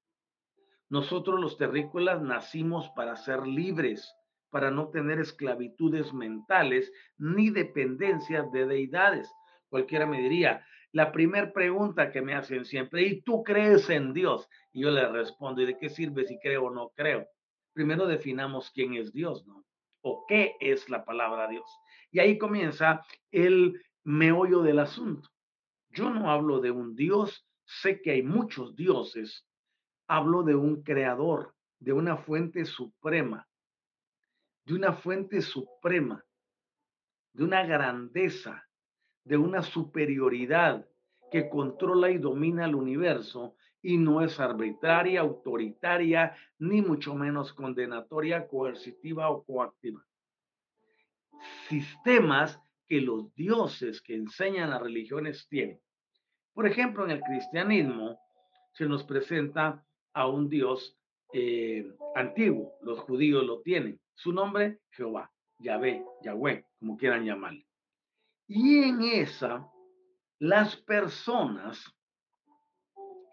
Nosotros 0.88 1.38
los 1.38 1.58
terrícolas 1.58 2.22
nacimos 2.22 2.88
para 2.96 3.16
ser 3.16 3.46
libres, 3.46 4.16
para 4.50 4.70
no 4.70 4.88
tener 4.88 5.18
esclavitudes 5.18 6.12
mentales 6.12 6.92
ni 7.18 7.50
dependencias 7.50 8.50
de 8.52 8.66
deidades. 8.66 9.30
Cualquiera 9.68 10.06
me 10.06 10.20
diría, 10.20 10.64
la 10.92 11.12
primera 11.12 11.52
pregunta 11.52 12.10
que 12.10 12.22
me 12.22 12.34
hacen 12.34 12.64
siempre, 12.64 13.02
¿y 13.02 13.20
tú 13.22 13.42
crees 13.42 13.90
en 13.90 14.12
Dios? 14.12 14.48
Y 14.72 14.82
yo 14.82 14.90
le 14.90 15.06
respondo, 15.08 15.60
¿y 15.62 15.66
de 15.66 15.76
qué 15.76 15.90
sirve 15.90 16.24
si 16.26 16.38
creo 16.38 16.64
o 16.64 16.70
no 16.70 16.90
creo? 16.94 17.26
Primero 17.72 18.06
definamos 18.06 18.70
quién 18.70 18.94
es 18.94 19.12
Dios, 19.12 19.46
¿no? 19.46 19.64
O 20.00 20.24
qué 20.26 20.54
es 20.60 20.88
la 20.88 21.04
palabra 21.04 21.48
Dios. 21.48 21.68
Y 22.10 22.20
ahí 22.20 22.38
comienza 22.38 23.04
el 23.30 23.78
meollo 24.04 24.62
del 24.62 24.78
asunto. 24.78 25.28
Yo 25.90 26.08
no 26.10 26.30
hablo 26.30 26.60
de 26.60 26.70
un 26.70 26.94
Dios, 26.94 27.46
sé 27.64 28.00
que 28.00 28.12
hay 28.12 28.22
muchos 28.22 28.76
dioses, 28.76 29.46
hablo 30.08 30.44
de 30.44 30.54
un 30.54 30.82
creador, 30.82 31.54
de 31.78 31.92
una 31.92 32.16
fuente 32.16 32.64
suprema, 32.64 33.46
de 34.66 34.74
una 34.74 34.92
fuente 34.92 35.40
suprema, 35.40 36.24
de 37.32 37.44
una 37.44 37.64
grandeza, 37.64 38.68
de 39.24 39.36
una 39.36 39.62
superioridad 39.62 40.86
que 41.30 41.48
controla 41.48 42.10
y 42.10 42.18
domina 42.18 42.64
el 42.64 42.74
universo 42.74 43.56
y 43.80 43.96
no 43.96 44.22
es 44.22 44.40
arbitraria, 44.40 45.20
autoritaria, 45.20 46.36
ni 46.58 46.82
mucho 46.82 47.14
menos 47.14 47.52
condenatoria, 47.52 48.48
coercitiva 48.48 49.30
o 49.30 49.44
coactiva. 49.44 50.04
Sistemas 51.68 52.60
que 52.88 53.00
los 53.00 53.32
dioses 53.34 54.02
que 54.02 54.16
enseñan 54.16 54.70
las 54.70 54.82
religiones 54.82 55.46
tienen. 55.48 55.80
Por 56.52 56.66
ejemplo, 56.66 57.04
en 57.04 57.12
el 57.12 57.20
cristianismo 57.20 58.18
se 58.72 58.86
nos 58.86 59.04
presenta 59.04 59.84
a 60.12 60.26
un 60.26 60.48
dios 60.48 60.98
eh, 61.32 61.86
antiguo, 62.14 62.76
los 62.82 63.00
judíos 63.00 63.44
lo 63.44 63.60
tienen. 63.62 64.00
Su 64.14 64.32
nombre, 64.32 64.80
Jehová, 64.90 65.30
Yahvé, 65.58 66.04
Yahweh, 66.22 66.64
como 66.78 66.96
quieran 66.96 67.24
llamarle. 67.24 67.66
Y 68.46 68.84
en 68.84 69.02
esa, 69.02 69.70
las 70.38 70.76
personas, 70.76 71.84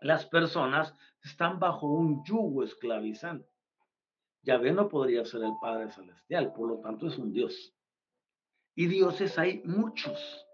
las 0.02 0.26
personas 0.26 0.94
están 1.24 1.60
bajo 1.60 1.88
un 1.88 2.24
yugo 2.26 2.64
esclavizante. 2.64 3.48
Yahvé 4.42 4.74
no 4.74 4.90
podría 4.90 5.24
ser 5.24 5.44
el 5.44 5.54
Padre 5.62 5.92
Celestial, 5.92 6.54
por 6.54 6.70
lo 6.70 6.80
tanto 6.80 7.08
es 7.08 7.18
un 7.18 7.32
Dios. 7.32 7.74
Y 8.76 8.88
dioses 8.88 9.38
hay 9.38 9.62
muchos. 9.64 10.46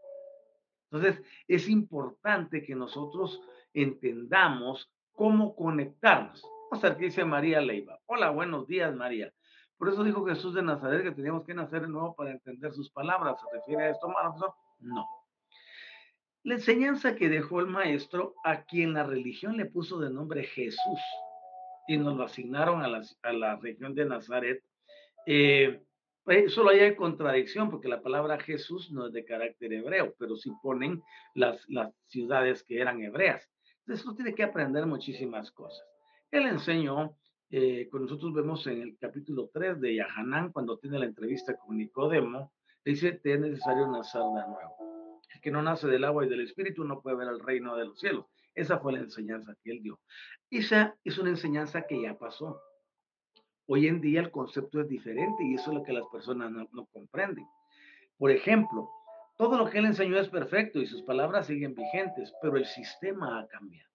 Entonces, 0.91 1.23
es 1.47 1.69
importante 1.69 2.63
que 2.63 2.75
nosotros 2.75 3.41
entendamos 3.73 4.91
cómo 5.11 5.55
conectarnos. 5.55 6.43
Vamos 6.69 6.85
a 6.85 6.89
ver 6.89 6.99
dice 6.99 7.25
María 7.25 7.61
Leiva. 7.61 7.99
Hola, 8.05 8.29
buenos 8.29 8.67
días, 8.67 8.93
María. 8.93 9.33
Por 9.79 9.89
eso 9.89 10.03
dijo 10.03 10.23
Jesús 10.23 10.53
de 10.53 10.61
Nazaret 10.61 11.01
que 11.01 11.11
teníamos 11.11 11.43
que 11.43 11.55
nacer 11.55 11.81
de 11.81 11.87
nuevo 11.87 12.13
para 12.13 12.29
entender 12.29 12.71
sus 12.73 12.91
palabras. 12.91 13.39
¿Se 13.41 13.57
refiere 13.57 13.85
a 13.85 13.89
esto, 13.89 14.07
profesor? 14.07 14.53
No. 14.77 15.03
La 16.43 16.53
enseñanza 16.53 17.15
que 17.15 17.27
dejó 17.27 17.59
el 17.61 17.67
maestro 17.67 18.35
a 18.43 18.65
quien 18.65 18.93
la 18.93 19.03
religión 19.03 19.57
le 19.57 19.65
puso 19.65 19.99
de 19.99 20.11
nombre 20.11 20.43
Jesús 20.43 20.99
y 21.87 21.97
nos 21.97 22.15
lo 22.15 22.25
asignaron 22.25 22.83
a 22.83 23.31
la, 23.33 23.55
región 23.55 23.95
de 23.95 24.05
Nazaret, 24.05 24.63
eh, 25.25 25.81
pues, 26.23 26.53
solo 26.53 26.69
hay 26.69 26.95
contradicción 26.95 27.71
porque 27.71 27.87
la 27.87 28.03
palabra 28.03 28.39
Jesús 28.39 28.91
no 28.91 29.07
es 29.07 29.13
de 29.13 29.25
carácter 29.25 29.73
hebreo, 29.73 30.13
pero 30.19 30.35
sí 30.35 30.51
ponen 30.61 31.01
las, 31.33 31.67
las 31.67 31.91
ciudades 32.05 32.63
que 32.63 32.79
eran 32.79 33.01
hebreas. 33.01 33.49
Entonces, 33.79 34.05
uno 34.05 34.15
tiene 34.15 34.35
que 34.35 34.43
aprender 34.43 34.85
muchísimas 34.85 35.51
cosas. 35.51 35.83
Él 36.31 36.45
enseñó 36.45 37.15
eh, 37.51 37.89
nosotros 37.91 38.31
vemos 38.33 38.67
en 38.67 38.81
el 38.81 38.97
capítulo 38.99 39.49
3 39.51 39.81
de 39.81 39.95
Yahanán, 39.95 40.51
cuando 40.51 40.77
tiene 40.77 40.99
la 40.99 41.05
entrevista 41.05 41.57
con 41.57 41.77
Nicodemo, 41.77 42.53
dice, 42.85 43.13
te 43.13 43.33
es 43.33 43.39
necesario 43.39 43.87
nacer 43.87 44.21
de 44.21 44.47
nuevo. 44.47 45.21
El 45.33 45.41
que 45.41 45.49
no 45.49 45.61
nace 45.63 45.87
del 45.87 46.03
agua 46.03 46.25
y 46.25 46.29
del 46.29 46.41
espíritu 46.41 46.83
no 46.83 47.01
puede 47.01 47.17
ver 47.17 47.27
el 47.27 47.39
reino 47.39 47.75
de 47.75 47.85
los 47.85 47.99
cielos. 47.99 48.25
Esa 48.53 48.77
fue 48.79 48.93
la 48.93 48.99
enseñanza 48.99 49.55
que 49.63 49.71
él 49.71 49.81
dio. 49.81 49.99
Esa 50.51 50.95
es 51.03 51.17
una 51.17 51.31
enseñanza 51.31 51.87
que 51.87 52.01
ya 52.01 52.17
pasó. 52.17 52.61
Hoy 53.65 53.87
en 53.87 54.01
día 54.01 54.19
el 54.19 54.31
concepto 54.31 54.81
es 54.81 54.87
diferente 54.87 55.43
y 55.43 55.55
eso 55.55 55.71
es 55.71 55.77
lo 55.77 55.83
que 55.83 55.93
las 55.93 56.05
personas 56.11 56.51
no, 56.51 56.67
no 56.71 56.85
comprenden. 56.87 57.45
Por 58.17 58.29
ejemplo, 58.29 58.89
todo 59.37 59.57
lo 59.57 59.69
que 59.69 59.79
él 59.79 59.85
enseñó 59.85 60.19
es 60.19 60.29
perfecto 60.29 60.79
y 60.79 60.85
sus 60.85 61.01
palabras 61.03 61.47
siguen 61.47 61.73
vigentes, 61.73 62.31
pero 62.41 62.57
el 62.57 62.65
sistema 62.65 63.39
ha 63.39 63.47
cambiado. 63.47 63.88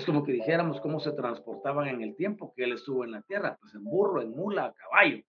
Es 0.00 0.06
como 0.06 0.24
que 0.24 0.32
dijéramos 0.32 0.80
cómo 0.80 0.98
se 0.98 1.12
transportaban 1.12 1.86
en 1.86 2.00
el 2.00 2.16
tiempo 2.16 2.54
que 2.56 2.64
él 2.64 2.72
estuvo 2.72 3.04
en 3.04 3.10
la 3.10 3.20
tierra, 3.20 3.58
pues 3.60 3.74
en 3.74 3.84
burro, 3.84 4.22
en 4.22 4.30
mula, 4.30 4.64
a 4.64 4.72
caballo, 4.72 5.22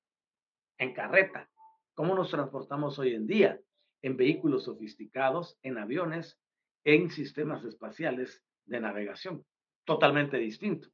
en 0.77 0.93
carreta. 0.93 1.49
¿Cómo 1.93 2.15
nos 2.15 2.31
transportamos 2.31 2.97
hoy 2.97 3.13
en 3.13 3.27
día? 3.27 3.59
En 4.01 4.15
vehículos 4.15 4.63
sofisticados, 4.63 5.59
en 5.61 5.77
aviones, 5.77 6.39
en 6.85 7.09
sistemas 7.11 7.65
espaciales 7.65 8.45
de 8.63 8.79
navegación. 8.79 9.45
Totalmente 9.83 10.37
distinto. 10.37 10.87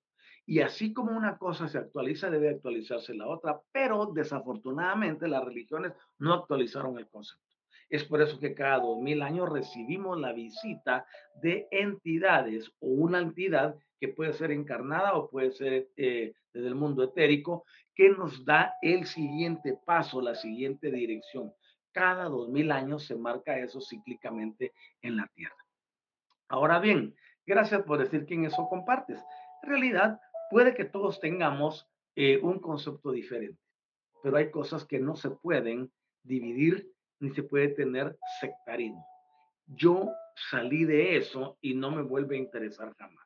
Y 0.47 0.61
así 0.61 0.91
como 0.91 1.15
una 1.15 1.37
cosa 1.37 1.67
se 1.67 1.77
actualiza, 1.77 2.31
debe 2.31 2.49
actualizarse 2.49 3.13
la 3.13 3.27
otra, 3.27 3.61
pero 3.71 4.07
desafortunadamente 4.07 5.27
las 5.27 5.45
religiones 5.45 5.93
no 6.17 6.33
actualizaron 6.33 6.97
el 6.97 7.07
concepto. 7.09 7.46
Es 7.89 8.03
por 8.03 8.21
eso 8.21 8.39
que 8.39 8.53
cada 8.53 8.79
dos 8.79 8.99
mil 8.99 9.21
años 9.21 9.49
recibimos 9.49 10.19
la 10.19 10.33
visita 10.33 11.05
de 11.41 11.67
entidades 11.71 12.69
o 12.79 12.87
una 12.87 13.19
entidad 13.19 13.75
que 13.99 14.09
puede 14.09 14.33
ser 14.33 14.51
encarnada 14.51 15.13
o 15.13 15.29
puede 15.29 15.51
ser 15.51 15.89
eh, 15.95 16.33
desde 16.53 16.67
el 16.67 16.75
mundo 16.75 17.03
etérico, 17.03 17.65
que 17.95 18.09
nos 18.09 18.45
da 18.45 18.75
el 18.81 19.05
siguiente 19.05 19.77
paso, 19.85 20.21
la 20.21 20.35
siguiente 20.35 20.91
dirección. 20.91 21.53
Cada 21.91 22.25
dos 22.25 22.49
mil 22.49 22.71
años 22.71 23.05
se 23.05 23.15
marca 23.15 23.57
eso 23.57 23.81
cíclicamente 23.81 24.73
en 25.01 25.17
la 25.17 25.27
Tierra. 25.33 25.55
Ahora 26.49 26.79
bien, 26.79 27.15
gracias 27.45 27.81
por 27.83 27.97
decir 27.97 28.25
que 28.25 28.35
en 28.35 28.45
eso 28.45 28.67
compartes. 28.69 29.19
En 29.63 29.69
realidad, 29.69 30.19
puede 30.49 30.75
que 30.75 30.85
todos 30.85 31.19
tengamos 31.19 31.87
eh, 32.15 32.39
un 32.41 32.59
concepto 32.59 33.11
diferente, 33.11 33.59
pero 34.21 34.37
hay 34.37 34.51
cosas 34.51 34.85
que 34.85 34.99
no 34.99 35.15
se 35.15 35.31
pueden 35.31 35.91
dividir 36.23 36.91
ni 37.19 37.31
se 37.31 37.43
puede 37.43 37.69
tener 37.69 38.17
sectarismo. 38.39 39.05
Yo 39.67 40.09
salí 40.49 40.85
de 40.85 41.17
eso 41.17 41.57
y 41.61 41.73
no 41.73 41.91
me 41.91 42.01
vuelve 42.01 42.35
a 42.35 42.39
interesar 42.39 42.93
jamás. 42.97 43.25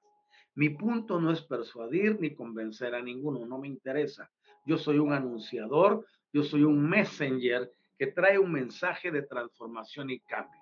Mi 0.55 0.69
punto 0.69 1.19
no 1.19 1.31
es 1.31 1.41
persuadir 1.41 2.19
ni 2.19 2.35
convencer 2.35 2.93
a 2.93 3.01
ninguno, 3.01 3.45
no 3.45 3.57
me 3.57 3.67
interesa. 3.67 4.29
Yo 4.65 4.77
soy 4.77 4.99
un 4.99 5.13
anunciador, 5.13 6.05
yo 6.33 6.43
soy 6.43 6.63
un 6.63 6.89
messenger 6.89 7.71
que 7.97 8.07
trae 8.07 8.37
un 8.37 8.51
mensaje 8.51 9.11
de 9.11 9.21
transformación 9.21 10.09
y 10.09 10.19
cambio. 10.19 10.59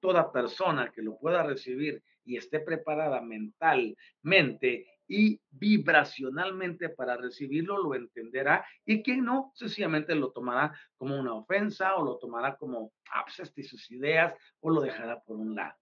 Toda 0.00 0.32
persona 0.32 0.90
que 0.90 1.02
lo 1.02 1.18
pueda 1.18 1.42
recibir 1.42 2.02
y 2.24 2.36
esté 2.36 2.60
preparada 2.60 3.20
mentalmente 3.20 4.86
y 5.08 5.40
vibracionalmente 5.50 6.88
para 6.88 7.16
recibirlo 7.16 7.78
lo 7.78 7.94
entenderá 7.94 8.66
y 8.84 9.02
quien 9.02 9.24
no, 9.24 9.52
sencillamente 9.54 10.14
lo 10.14 10.32
tomará 10.32 10.76
como 10.96 11.18
una 11.18 11.34
ofensa 11.34 11.96
o 11.96 12.04
lo 12.04 12.18
tomará 12.18 12.56
como 12.56 12.92
abscess 13.10 13.54
de 13.54 13.62
sus 13.62 13.90
ideas 13.90 14.34
o 14.60 14.70
lo 14.70 14.80
dejará 14.80 15.20
por 15.20 15.36
un 15.36 15.54
lado. 15.54 15.76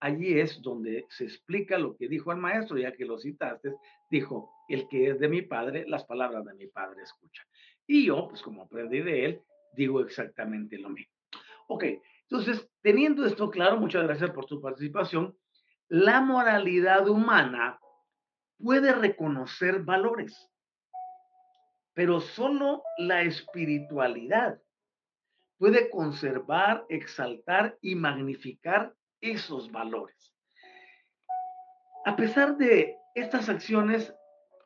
Allí 0.00 0.38
es 0.38 0.60
donde 0.60 1.06
se 1.08 1.24
explica 1.24 1.78
lo 1.78 1.96
que 1.96 2.08
dijo 2.08 2.30
el 2.32 2.38
maestro, 2.38 2.76
ya 2.76 2.92
que 2.92 3.06
lo 3.06 3.18
citaste, 3.18 3.74
dijo, 4.10 4.50
el 4.68 4.86
que 4.88 5.10
es 5.10 5.18
de 5.18 5.28
mi 5.28 5.42
padre, 5.42 5.86
las 5.88 6.04
palabras 6.04 6.44
de 6.44 6.54
mi 6.54 6.66
padre 6.66 7.02
escucha. 7.02 7.42
Y 7.86 8.06
yo, 8.06 8.28
pues 8.28 8.42
como 8.42 8.62
aprendí 8.62 9.00
de 9.00 9.24
él, 9.24 9.40
digo 9.72 10.00
exactamente 10.00 10.78
lo 10.78 10.90
mismo. 10.90 11.12
Ok, 11.68 11.84
entonces, 12.28 12.68
teniendo 12.82 13.24
esto 13.24 13.50
claro, 13.50 13.78
muchas 13.78 14.04
gracias 14.04 14.30
por 14.30 14.46
tu 14.46 14.60
participación. 14.60 15.36
La 15.88 16.20
moralidad 16.20 17.08
humana 17.08 17.78
puede 18.64 18.94
reconocer 18.94 19.82
valores. 19.84 20.50
Pero 21.92 22.20
solo 22.22 22.82
la 22.96 23.20
espiritualidad 23.20 24.58
puede 25.58 25.90
conservar, 25.90 26.86
exaltar 26.88 27.76
y 27.82 27.94
magnificar 27.94 28.94
esos 29.20 29.70
valores. 29.70 30.34
A 32.06 32.16
pesar 32.16 32.56
de 32.56 32.96
estas 33.14 33.50
acciones, 33.50 34.14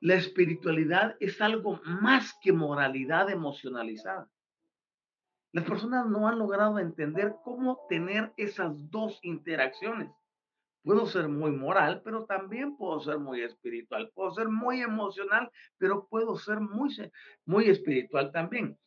la 0.00 0.14
espiritualidad 0.14 1.16
es 1.18 1.40
algo 1.40 1.80
más 1.84 2.32
que 2.40 2.52
moralidad 2.52 3.28
emocionalizada. 3.30 4.30
Las 5.52 5.64
personas 5.64 6.06
no 6.06 6.28
han 6.28 6.38
logrado 6.38 6.78
entender 6.78 7.34
cómo 7.42 7.84
tener 7.88 8.32
esas 8.37 8.72
dos 8.90 9.18
interacciones. 9.22 10.11
Puedo 10.88 11.05
ser 11.05 11.29
muy 11.29 11.51
moral, 11.51 12.01
pero 12.03 12.24
también 12.24 12.74
puedo 12.79 12.98
ser 13.01 13.18
muy 13.18 13.42
espiritual. 13.42 14.11
Puedo 14.14 14.31
ser 14.31 14.48
muy 14.48 14.81
emocional, 14.81 15.51
pero 15.77 16.09
puedo 16.09 16.38
ser 16.38 16.61
muy, 16.61 16.88
muy 17.44 17.68
espiritual 17.68 18.33
también. 18.33 18.79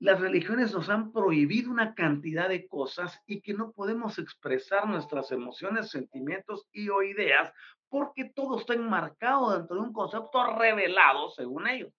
Las 0.00 0.20
religiones 0.20 0.74
nos 0.74 0.90
han 0.90 1.12
prohibido 1.12 1.70
una 1.70 1.94
cantidad 1.94 2.50
de 2.50 2.68
cosas 2.68 3.18
y 3.26 3.40
que 3.40 3.54
no 3.54 3.72
podemos 3.72 4.18
expresar 4.18 4.86
nuestras 4.86 5.32
emociones, 5.32 5.88
sentimientos 5.88 6.68
y 6.72 6.90
o 6.90 7.02
ideas 7.02 7.50
porque 7.88 8.26
todo 8.26 8.58
está 8.58 8.74
enmarcado 8.74 9.56
dentro 9.56 9.76
de 9.76 9.82
un 9.82 9.94
concepto 9.94 10.44
revelado 10.58 11.30
según 11.30 11.68
ellos. 11.68 11.90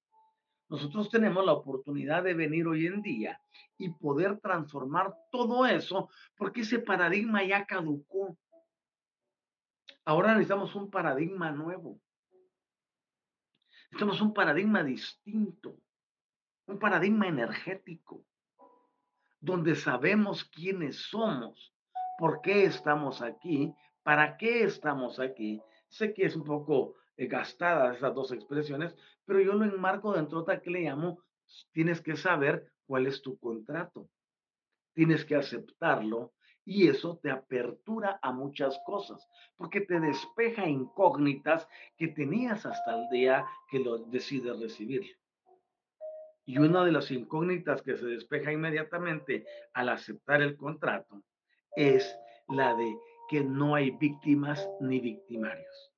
Nosotros 0.70 1.10
tenemos 1.10 1.44
la 1.44 1.54
oportunidad 1.54 2.22
de 2.22 2.36
venir 2.36 2.68
hoy 2.68 2.86
en 2.86 3.02
día 3.02 3.42
y 3.80 3.90
poder 3.90 4.40
transformar 4.40 5.12
todo 5.32 5.66
eso 5.66 6.12
porque 6.38 6.62
ese 6.62 6.78
paradigma 6.78 7.44
ya 7.44 7.66
caducó. 7.66 8.38
Ahora 10.12 10.34
necesitamos 10.34 10.76
un 10.76 10.92
paradigma 10.92 11.52
nuevo. 11.52 11.98
Necesitamos 13.92 14.20
un 14.20 14.34
paradigma 14.34 14.84
distinto, 14.84 15.78
un 16.66 16.78
paradigma 16.78 17.30
energético, 17.30 18.26
donde 19.40 19.74
sabemos 19.74 20.44
quiénes 20.44 20.98
somos, 21.10 21.74
por 22.18 22.42
qué 22.42 22.66
estamos 22.66 23.22
aquí, 23.22 23.74
para 24.04 24.36
qué 24.36 24.66
estamos 24.66 25.18
aquí. 25.18 25.62
Sé 25.88 26.14
que 26.14 26.26
es 26.26 26.36
un 26.36 26.44
poco 26.44 26.96
eh, 27.16 27.28
gastada 27.28 27.94
esas 27.94 28.14
dos 28.14 28.34
expresiones, 28.34 28.94
pero 29.24 29.40
yo 29.40 29.54
lo 29.54 29.64
enmarco 29.64 30.12
dentro 30.12 30.40
de 30.40 30.42
otra 30.42 30.62
que 30.62 30.72
le 30.72 30.82
llamo, 30.82 31.24
tienes 31.72 32.02
que 32.02 32.18
saber 32.18 32.70
cuál 32.86 33.08
es 33.08 33.22
tu 33.22 33.40
contrato. 33.40 34.10
Tienes 34.94 35.24
que 35.24 35.38
aceptarlo 35.38 36.34
y 36.66 36.88
eso 36.88 37.18
te 37.22 37.32
apertura 37.32 38.20
a 38.22 38.32
muchas 38.32 38.80
cosas, 38.86 39.28
porque 39.58 39.82
te 39.82 40.00
despeja 40.00 40.68
incógnitas 40.68 41.68
que 41.98 42.08
tenías 42.08 42.66
hasta 42.66 42.96
el 42.96 43.10
día 43.10 43.46
que 43.70 43.80
lo 43.80 43.98
decides 43.98 44.60
recibir. 44.60 45.18
Y 46.46 46.58
una 46.58 46.84
de 46.84 46.92
las 46.92 47.12
incógnitas 47.12 47.82
que 47.82 47.98
se 47.98 48.06
despeja 48.06 48.52
inmediatamente 48.52 49.46
al 49.74 49.90
aceptar 49.90 50.42
el 50.42 50.56
contrato 50.58 51.22
es 51.76 52.18
la 52.48 52.76
de 52.76 52.98
que 53.30 53.44
no 53.44 53.76
hay 53.76 53.92
víctimas 53.92 54.70
ni 54.82 55.00
victimarios, 55.00 55.92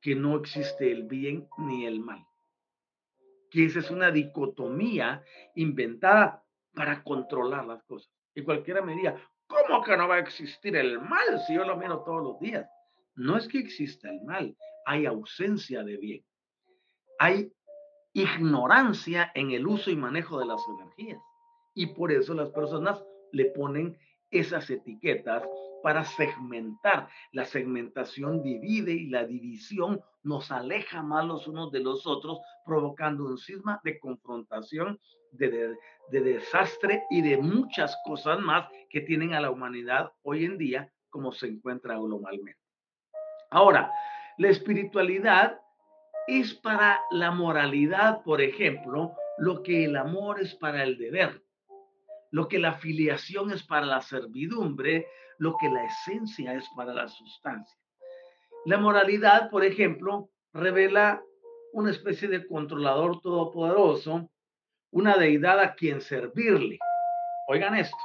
que 0.00 0.14
no 0.14 0.36
existe 0.36 0.90
el 0.90 1.04
bien 1.04 1.48
ni 1.58 1.84
el 1.84 2.00
mal, 2.00 2.24
que 3.50 3.66
esa 3.66 3.80
es 3.80 3.90
una 3.90 4.10
dicotomía 4.10 5.22
inventada 5.54 6.44
para 6.74 7.02
controlar 7.02 7.66
las 7.66 7.82
cosas. 7.84 8.10
Y 8.34 8.42
cualquiera 8.42 8.80
me 8.80 8.94
¿Cómo 9.50 9.82
que 9.82 9.96
no 9.96 10.06
va 10.06 10.14
a 10.14 10.20
existir 10.20 10.76
el 10.76 11.00
mal 11.00 11.40
si 11.46 11.54
yo 11.54 11.64
lo 11.64 11.76
miro 11.76 12.04
todos 12.04 12.22
los 12.22 12.38
días? 12.38 12.70
No 13.16 13.36
es 13.36 13.48
que 13.48 13.58
exista 13.58 14.08
el 14.08 14.22
mal, 14.22 14.56
hay 14.86 15.06
ausencia 15.06 15.82
de 15.82 15.96
bien. 15.96 16.24
Hay 17.18 17.52
ignorancia 18.12 19.32
en 19.34 19.50
el 19.50 19.66
uso 19.66 19.90
y 19.90 19.96
manejo 19.96 20.38
de 20.38 20.46
las 20.46 20.62
energías. 20.68 21.20
Y 21.74 21.86
por 21.86 22.12
eso 22.12 22.32
las 22.32 22.50
personas 22.50 23.04
le 23.32 23.46
ponen 23.46 23.98
esas 24.30 24.70
etiquetas 24.70 25.42
para 25.82 26.04
segmentar. 26.04 27.08
La 27.32 27.44
segmentación 27.44 28.42
divide 28.42 28.92
y 28.92 29.06
la 29.06 29.24
división 29.24 30.00
nos 30.22 30.50
aleja 30.50 31.02
más 31.02 31.24
los 31.24 31.46
unos 31.46 31.72
de 31.72 31.80
los 31.80 32.06
otros, 32.06 32.38
provocando 32.64 33.24
un 33.24 33.38
cisma 33.38 33.80
de 33.84 33.98
confrontación, 33.98 34.98
de, 35.32 35.76
de, 36.10 36.20
desastre 36.20 37.04
y 37.10 37.22
de 37.22 37.38
muchas 37.38 37.96
cosas 38.04 38.40
más 38.40 38.68
que 38.88 39.00
tienen 39.00 39.34
a 39.34 39.40
la 39.40 39.50
humanidad 39.50 40.12
hoy 40.22 40.44
en 40.44 40.58
día 40.58 40.92
como 41.08 41.32
se 41.32 41.46
encuentra 41.46 41.96
globalmente. 41.96 42.58
Ahora, 43.50 43.92
la 44.38 44.48
espiritualidad 44.48 45.60
es 46.26 46.54
para 46.54 47.00
la 47.10 47.30
moralidad, 47.30 48.22
por 48.22 48.40
ejemplo, 48.40 49.14
lo 49.38 49.62
que 49.62 49.84
el 49.84 49.96
amor 49.96 50.40
es 50.40 50.54
para 50.54 50.84
el 50.84 50.98
deber, 50.98 51.42
lo 52.30 52.48
que 52.48 52.58
la 52.58 52.74
filiación 52.74 53.50
es 53.50 53.62
para 53.62 53.86
la 53.86 54.00
servidumbre, 54.00 55.08
lo 55.38 55.56
que 55.56 55.68
la 55.68 55.84
esencia 55.84 56.54
es 56.54 56.68
para 56.76 56.94
la 56.94 57.08
sustancia. 57.08 57.76
La 58.66 58.78
moralidad, 58.78 59.50
por 59.50 59.64
ejemplo, 59.64 60.30
revela 60.52 61.22
una 61.72 61.90
especie 61.90 62.28
de 62.28 62.46
controlador 62.46 63.20
todopoderoso, 63.20 64.30
una 64.90 65.16
deidad 65.16 65.60
a 65.60 65.74
quien 65.74 66.00
servirle. 66.00 66.78
Oigan 67.48 67.76
esto. 67.76 67.96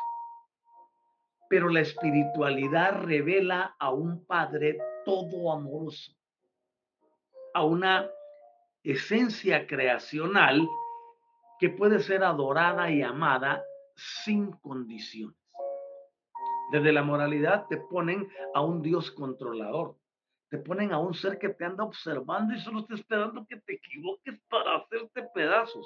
Pero 1.49 1.69
la 1.69 1.81
espiritualidad 1.81 3.03
revela 3.03 3.75
a 3.79 3.91
un 3.91 4.25
Padre 4.25 4.77
todo 5.03 5.51
amoroso, 5.51 6.11
a 7.53 7.63
una 7.63 8.09
esencia 8.83 9.67
creacional 9.67 10.67
que 11.59 11.69
puede 11.69 11.99
ser 11.99 12.23
adorada 12.23 12.89
y 12.89 13.01
amada 13.01 13.63
sin 13.95 14.51
condiciones. 14.51 15.37
Desde 16.71 16.91
la 16.91 17.03
moralidad 17.03 17.67
te 17.67 17.77
ponen 17.77 18.27
a 18.53 18.61
un 18.61 18.81
Dios 18.81 19.11
controlador, 19.11 19.97
te 20.49 20.57
ponen 20.57 20.93
a 20.93 20.99
un 20.99 21.13
ser 21.13 21.37
que 21.37 21.49
te 21.49 21.65
anda 21.65 21.83
observando 21.83 22.53
y 22.53 22.59
solo 22.59 22.79
está 22.79 22.95
esperando 22.95 23.45
que 23.47 23.57
te 23.57 23.73
equivoques 23.73 24.39
para 24.49 24.77
hacerte 24.77 25.23
pedazos, 25.33 25.85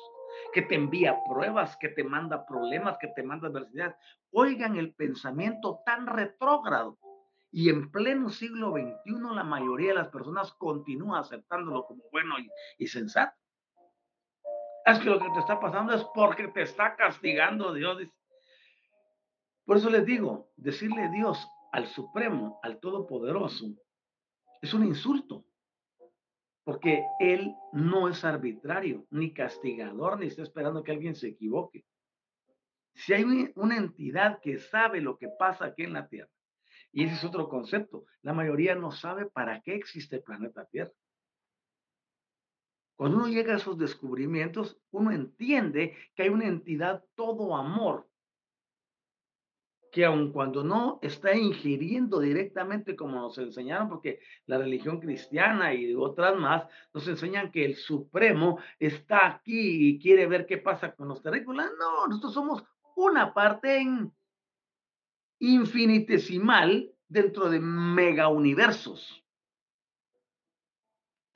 que 0.54 0.62
te 0.62 0.76
envía 0.76 1.18
pruebas, 1.30 1.78
que 1.78 1.90
te 1.90 2.04
manda 2.04 2.46
problemas, 2.46 2.98
que 3.00 3.08
te 3.08 3.24
manda 3.24 3.48
adversidad. 3.48 3.96
Oigan 4.32 4.78
el 4.78 4.94
pensamiento 4.94 5.82
tan 5.86 6.08
retrógrado. 6.08 6.98
Y 7.52 7.70
en 7.70 7.90
pleno 7.90 8.30
siglo 8.30 8.72
XXI 8.72 9.34
la 9.34 9.44
mayoría 9.44 9.90
de 9.90 9.96
las 9.96 10.10
personas 10.10 10.54
continúa 10.54 11.20
aceptándolo 11.20 11.86
como 11.86 12.04
bueno 12.12 12.38
y, 12.38 12.48
y 12.78 12.88
sensato. 12.88 13.36
Es 14.86 15.00
que 15.00 15.10
lo 15.10 15.20
que 15.20 15.30
te 15.34 15.40
está 15.40 15.60
pasando 15.60 15.94
es 15.94 16.04
porque 16.14 16.48
te 16.48 16.62
está 16.62 16.96
castigando 16.96 17.74
Dios. 17.74 17.98
Por 19.66 19.78
eso 19.78 19.90
les 19.90 20.06
digo, 20.06 20.50
decirle 20.56 21.10
Dios 21.10 21.48
al 21.72 21.88
Supremo, 21.88 22.60
al 22.64 22.80
Todopoderoso, 22.80 23.68
es 24.62 24.74
un 24.74 24.86
insulto, 24.86 25.46
porque 26.64 27.04
Él 27.20 27.56
no 27.72 28.10
es 28.10 28.26
arbitrario, 28.26 29.06
ni 29.12 29.34
castigador, 29.34 30.20
ni 30.20 30.28
está 30.28 30.44
esperando 30.44 30.84
que 30.84 30.92
alguien 30.92 31.16
se 31.16 31.28
equivoque. 31.28 31.86
Si 32.96 33.14
hay 33.14 33.24
una 33.56 33.78
entidad 33.78 34.40
que 34.42 34.60
sabe 34.60 35.02
lo 35.02 35.18
que 35.18 35.30
pasa 35.30 35.66
aquí 35.66 35.84
en 35.84 35.94
la 35.94 36.08
Tierra, 36.08 36.32
y 36.92 37.06
ese 37.06 37.16
es 37.16 37.24
otro 37.24 37.48
concepto, 37.48 38.06
la 38.22 38.34
mayoría 38.34 38.76
no 38.76 38.92
sabe 38.92 39.28
para 39.28 39.62
qué 39.62 39.76
existe 39.76 40.18
el 40.18 40.24
planeta 40.24 40.66
Tierra. 40.66 40.92
Cuando 43.00 43.16
uno 43.20 43.28
llega 43.30 43.54
a 43.54 43.56
esos 43.56 43.78
descubrimientos, 43.78 44.78
uno 44.92 45.14
entiende 45.14 45.96
que 46.14 46.24
hay 46.24 46.28
una 46.28 46.48
entidad 46.48 47.02
todo 47.16 47.56
amor 47.56 48.10
que 49.90 50.04
aun 50.04 50.34
cuando 50.34 50.66
no 50.66 51.00
está 51.02 51.34
ingiriendo 51.34 52.20
directamente 52.20 52.98
como 52.98 53.16
nos 53.16 53.38
enseñaron, 53.38 53.88
porque 53.88 54.20
la 54.48 54.58
religión 54.58 55.00
cristiana 55.00 55.74
y 55.74 55.96
otras 55.96 56.38
más 56.38 56.66
nos 56.94 57.08
enseñan 57.08 57.54
que 57.54 57.64
el 57.64 57.78
Supremo 57.78 58.60
está 58.78 59.28
aquí 59.28 59.92
y 59.92 59.98
quiere 59.98 60.28
ver 60.28 60.46
qué 60.46 60.58
pasa 60.58 60.94
con 60.94 61.08
los 61.08 61.22
terrícolas. 61.22 61.72
No, 61.80 62.06
nosotros 62.06 62.34
somos 62.34 62.66
una 62.98 63.34
parte 63.34 63.82
infinitesimal 65.40 66.92
dentro 67.08 67.50
de 67.50 67.62
mega 67.62 68.28
universos, 68.28 69.24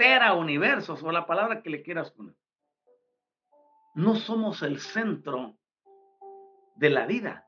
tera 0.04 0.34
universos 0.34 1.02
o 1.02 1.12
la 1.14 1.26
palabra 1.26 1.62
que 1.62 1.70
le 1.70 1.82
quieras 1.82 2.12
poner. 2.12 2.36
No 3.96 4.16
somos 4.16 4.62
el 4.62 4.80
centro 4.80 5.58
de 6.76 6.90
la 6.90 7.06
vida 7.06 7.48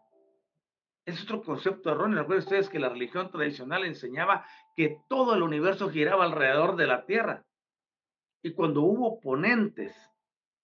es 1.06 1.22
otro 1.24 1.44
concepto 1.44 1.92
erróneo. 1.92 2.20
Recuerden 2.20 2.44
ustedes 2.44 2.70
que 2.70 2.80
la 2.80 2.90
religión 2.90 3.30
tradicional 3.30 3.86
enseñaba 3.86 4.46
que 4.76 5.02
todo 5.08 5.36
el 5.36 5.44
universo 5.44 5.90
giraba 5.90 6.26
alrededor 6.26 6.76
de 6.76 6.88
la 6.88 7.06
Tierra. 7.06 7.46
Y 8.42 8.54
cuando 8.54 8.82
hubo 8.82 9.08
oponentes 9.08 9.96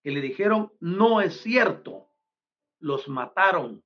que 0.04 0.12
le 0.12 0.22
dijeron, 0.22 0.72
no 0.80 1.22
es 1.22 1.42
cierto, 1.42 2.10
los 2.80 3.08
mataron. 3.08 3.84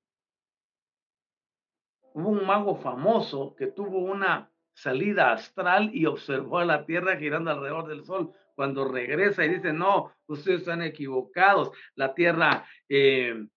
Hubo 2.13 2.29
un 2.29 2.45
mago 2.45 2.77
famoso 2.77 3.55
que 3.55 3.67
tuvo 3.67 3.99
una 3.99 4.49
salida 4.75 5.31
astral 5.31 5.89
y 5.93 6.05
observó 6.05 6.59
a 6.59 6.65
la 6.65 6.85
Tierra 6.85 7.17
girando 7.17 7.49
alrededor 7.49 7.87
del 7.87 8.03
Sol. 8.03 8.31
Cuando 8.53 8.87
regresa 8.87 9.43
y 9.43 9.55
dice, 9.55 9.73
no, 9.73 10.11
ustedes 10.27 10.59
están 10.59 10.81
equivocados, 10.81 11.71
la 11.95 12.13
Tierra 12.13 12.65
eh, 12.87 13.47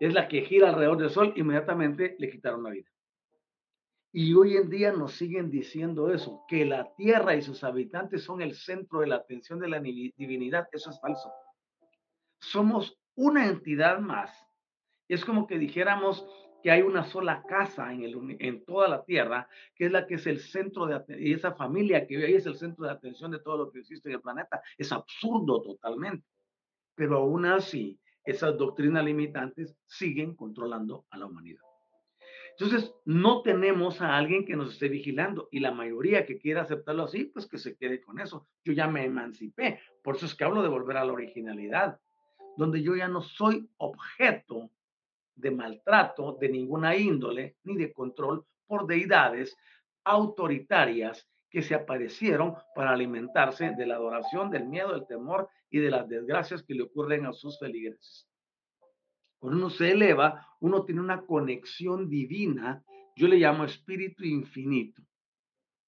es 0.00 0.12
la 0.12 0.26
que 0.26 0.42
gira 0.42 0.70
alrededor 0.70 0.98
del 0.98 1.10
Sol, 1.10 1.32
inmediatamente 1.36 2.16
le 2.18 2.30
quitaron 2.30 2.64
la 2.64 2.70
vida. 2.70 2.88
Y 4.16 4.32
hoy 4.34 4.56
en 4.56 4.70
día 4.70 4.92
nos 4.92 5.14
siguen 5.14 5.50
diciendo 5.50 6.12
eso, 6.12 6.44
que 6.48 6.64
la 6.64 6.94
tierra 6.94 7.34
y 7.34 7.42
sus 7.42 7.64
habitantes 7.64 8.22
son 8.22 8.42
el 8.42 8.54
centro 8.54 9.00
de 9.00 9.08
la 9.08 9.16
atención 9.16 9.58
de 9.58 9.68
la 9.68 9.80
divinidad. 9.80 10.68
Eso 10.70 10.90
es 10.90 11.00
falso. 11.00 11.32
Somos 12.38 12.96
una 13.16 13.46
entidad 13.46 13.98
más. 13.98 14.30
Es 15.08 15.24
como 15.24 15.48
que 15.48 15.58
dijéramos 15.58 16.24
que 16.64 16.70
hay 16.70 16.80
una 16.80 17.04
sola 17.04 17.42
casa 17.46 17.92
en, 17.92 18.04
el, 18.04 18.36
en 18.38 18.64
toda 18.64 18.88
la 18.88 19.04
tierra, 19.04 19.46
que 19.74 19.84
es 19.84 19.92
la 19.92 20.06
que 20.06 20.14
es 20.14 20.26
el 20.26 20.40
centro 20.40 20.86
de 20.86 21.04
y 21.20 21.34
esa 21.34 21.52
familia 21.52 22.06
que 22.06 22.16
hoy 22.16 22.32
es 22.32 22.46
el 22.46 22.56
centro 22.56 22.86
de 22.86 22.90
atención 22.90 23.30
de 23.32 23.38
todo 23.40 23.58
lo 23.58 23.70
que 23.70 23.80
existe 23.80 24.08
en 24.08 24.14
el 24.14 24.22
planeta. 24.22 24.62
Es 24.78 24.90
absurdo 24.90 25.60
totalmente. 25.60 26.26
Pero 26.94 27.18
aún 27.18 27.44
así, 27.44 28.00
esas 28.24 28.56
doctrinas 28.56 29.04
limitantes 29.04 29.76
siguen 29.84 30.34
controlando 30.34 31.04
a 31.10 31.18
la 31.18 31.26
humanidad. 31.26 31.60
Entonces, 32.58 32.94
no 33.04 33.42
tenemos 33.42 34.00
a 34.00 34.16
alguien 34.16 34.46
que 34.46 34.56
nos 34.56 34.72
esté 34.72 34.88
vigilando 34.88 35.48
y 35.52 35.60
la 35.60 35.70
mayoría 35.70 36.24
que 36.24 36.38
quiera 36.38 36.62
aceptarlo 36.62 37.02
así, 37.02 37.24
pues 37.24 37.46
que 37.46 37.58
se 37.58 37.76
quede 37.76 38.00
con 38.00 38.20
eso. 38.20 38.48
Yo 38.64 38.72
ya 38.72 38.88
me 38.88 39.04
emancipé, 39.04 39.80
por 40.02 40.16
eso 40.16 40.24
es 40.24 40.34
que 40.34 40.44
hablo 40.44 40.62
de 40.62 40.70
volver 40.70 40.96
a 40.96 41.04
la 41.04 41.12
originalidad, 41.12 42.00
donde 42.56 42.82
yo 42.82 42.96
ya 42.96 43.08
no 43.08 43.20
soy 43.20 43.68
objeto 43.76 44.70
de 45.34 45.50
maltrato 45.50 46.36
de 46.40 46.48
ninguna 46.48 46.96
índole 46.96 47.56
ni 47.64 47.76
de 47.76 47.92
control 47.92 48.46
por 48.66 48.86
deidades 48.86 49.56
autoritarias 50.04 51.28
que 51.50 51.62
se 51.62 51.74
aparecieron 51.74 52.54
para 52.74 52.90
alimentarse 52.92 53.70
de 53.70 53.86
la 53.86 53.94
adoración, 53.94 54.50
del 54.50 54.66
miedo, 54.66 54.92
del 54.92 55.06
temor 55.06 55.48
y 55.70 55.78
de 55.78 55.90
las 55.90 56.08
desgracias 56.08 56.62
que 56.62 56.74
le 56.74 56.82
ocurren 56.82 57.26
a 57.26 57.32
sus 57.32 57.58
feligreses. 57.58 58.28
Cuando 59.38 59.58
uno 59.58 59.70
se 59.70 59.92
eleva, 59.92 60.48
uno 60.60 60.84
tiene 60.84 61.00
una 61.00 61.24
conexión 61.26 62.08
divina, 62.08 62.82
yo 63.14 63.28
le 63.28 63.36
llamo 63.36 63.64
espíritu 63.64 64.24
infinito. 64.24 65.02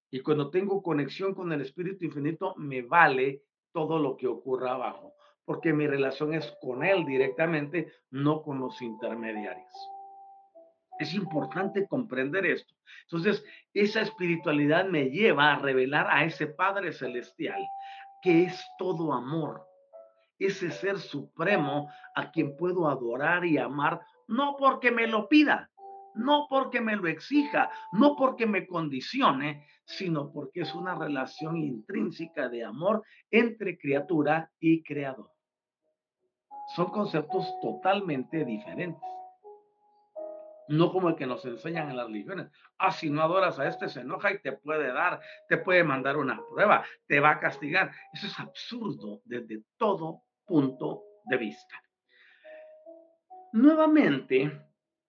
Y 0.09 0.21
cuando 0.21 0.49
tengo 0.49 0.81
conexión 0.81 1.33
con 1.33 1.51
el 1.51 1.61
espíritu 1.61 2.05
infinito, 2.05 2.55
me 2.55 2.81
vale 2.81 3.43
todo 3.73 3.99
lo 3.99 4.15
que 4.15 4.27
ocurra 4.27 4.73
abajo, 4.73 5.15
porque 5.47 5.71
mi 5.71 5.87
relación 5.87 6.33
es 6.33 6.53
con 6.59 6.83
él 6.83 7.05
directamente, 7.05 7.93
no 8.09 8.41
con 8.41 8.59
los 8.59 8.81
intermediarios. 8.81 9.71
Es 10.99 11.13
importante 11.13 11.87
comprender 11.87 12.45
esto. 12.45 12.73
Entonces, 13.03 13.45
esa 13.73 14.01
espiritualidad 14.01 14.83
me 14.89 15.09
lleva 15.09 15.53
a 15.53 15.59
revelar 15.59 16.07
a 16.09 16.25
ese 16.25 16.47
Padre 16.47 16.91
Celestial, 16.91 17.65
que 18.21 18.43
es 18.43 18.61
todo 18.77 19.13
amor, 19.13 19.65
ese 20.37 20.69
ser 20.69 20.99
supremo 20.99 21.89
a 22.13 22.29
quien 22.29 22.57
puedo 22.57 22.89
adorar 22.89 23.45
y 23.45 23.57
amar, 23.57 24.01
no 24.27 24.57
porque 24.59 24.91
me 24.91 25.07
lo 25.07 25.29
pida, 25.29 25.71
no 26.13 26.47
porque 26.49 26.81
me 26.81 26.97
lo 26.97 27.07
exija, 27.07 27.71
no 27.93 28.17
porque 28.17 28.45
me 28.45 28.67
condicione, 28.67 29.65
sino 29.85 30.29
porque 30.29 30.59
es 30.63 30.75
una 30.75 30.93
relación 30.95 31.55
intrínseca 31.55 32.49
de 32.49 32.65
amor 32.65 33.01
entre 33.31 33.77
criatura 33.77 34.51
y 34.59 34.83
creador. 34.83 35.36
Son 36.75 36.87
conceptos 36.87 37.53
totalmente 37.61 38.43
diferentes. 38.43 39.01
No 40.69 40.91
como 40.91 41.09
el 41.09 41.15
que 41.15 41.25
nos 41.25 41.45
enseñan 41.45 41.89
en 41.89 41.97
las 41.97 42.07
religiones. 42.07 42.51
Ah, 42.77 42.91
si 42.91 43.09
no 43.09 43.21
adoras 43.21 43.57
a 43.57 43.67
este, 43.67 43.87
se 43.87 44.01
enoja 44.01 44.33
y 44.33 44.41
te 44.41 44.51
puede 44.51 44.91
dar, 44.91 45.21
te 45.47 45.57
puede 45.57 45.83
mandar 45.83 46.17
una 46.17 46.41
prueba, 46.49 46.83
te 47.07 47.21
va 47.21 47.31
a 47.31 47.39
castigar. 47.39 47.91
Eso 48.11 48.27
es 48.27 48.39
absurdo 48.39 49.21
desde 49.23 49.63
todo 49.77 50.23
punto 50.45 51.03
de 51.25 51.37
vista. 51.37 51.81
Nuevamente, 53.53 54.61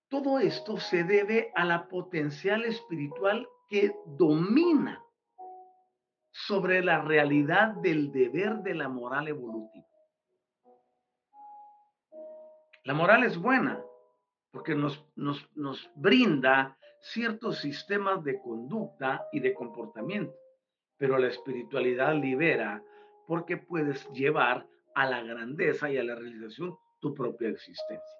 todo 0.08 0.38
esto 0.38 0.78
se 0.78 1.02
debe 1.02 1.50
a 1.54 1.64
la 1.64 1.88
potencial 1.88 2.64
espiritual 2.64 3.46
que 3.68 3.92
domina 4.06 5.02
sobre 6.30 6.82
la 6.82 7.02
realidad 7.02 7.74
del 7.82 8.12
deber 8.12 8.58
de 8.62 8.74
la 8.74 8.88
moral 8.88 9.28
evolutiva. 9.28 9.86
La 12.88 12.94
moral 12.94 13.22
es 13.22 13.36
buena 13.36 13.84
porque 14.50 14.74
nos, 14.74 15.04
nos, 15.14 15.46
nos 15.54 15.90
brinda 15.94 16.78
ciertos 17.00 17.58
sistemas 17.58 18.24
de 18.24 18.40
conducta 18.40 19.28
y 19.30 19.40
de 19.40 19.52
comportamiento, 19.52 20.32
pero 20.96 21.18
la 21.18 21.26
espiritualidad 21.26 22.14
libera 22.14 22.82
porque 23.26 23.58
puedes 23.58 24.08
llevar 24.12 24.66
a 24.94 25.04
la 25.04 25.22
grandeza 25.22 25.90
y 25.90 25.98
a 25.98 26.02
la 26.02 26.14
realización 26.14 26.78
tu 26.98 27.12
propia 27.12 27.50
existencia. 27.50 28.16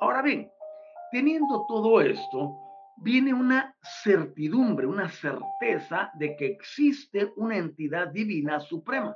Ahora 0.00 0.22
bien, 0.22 0.50
teniendo 1.12 1.66
todo 1.68 2.00
esto, 2.00 2.56
viene 3.02 3.34
una 3.34 3.76
certidumbre, 4.02 4.86
una 4.86 5.10
certeza 5.10 6.10
de 6.14 6.36
que 6.36 6.46
existe 6.46 7.34
una 7.36 7.58
entidad 7.58 8.08
divina 8.08 8.60
suprema. 8.60 9.14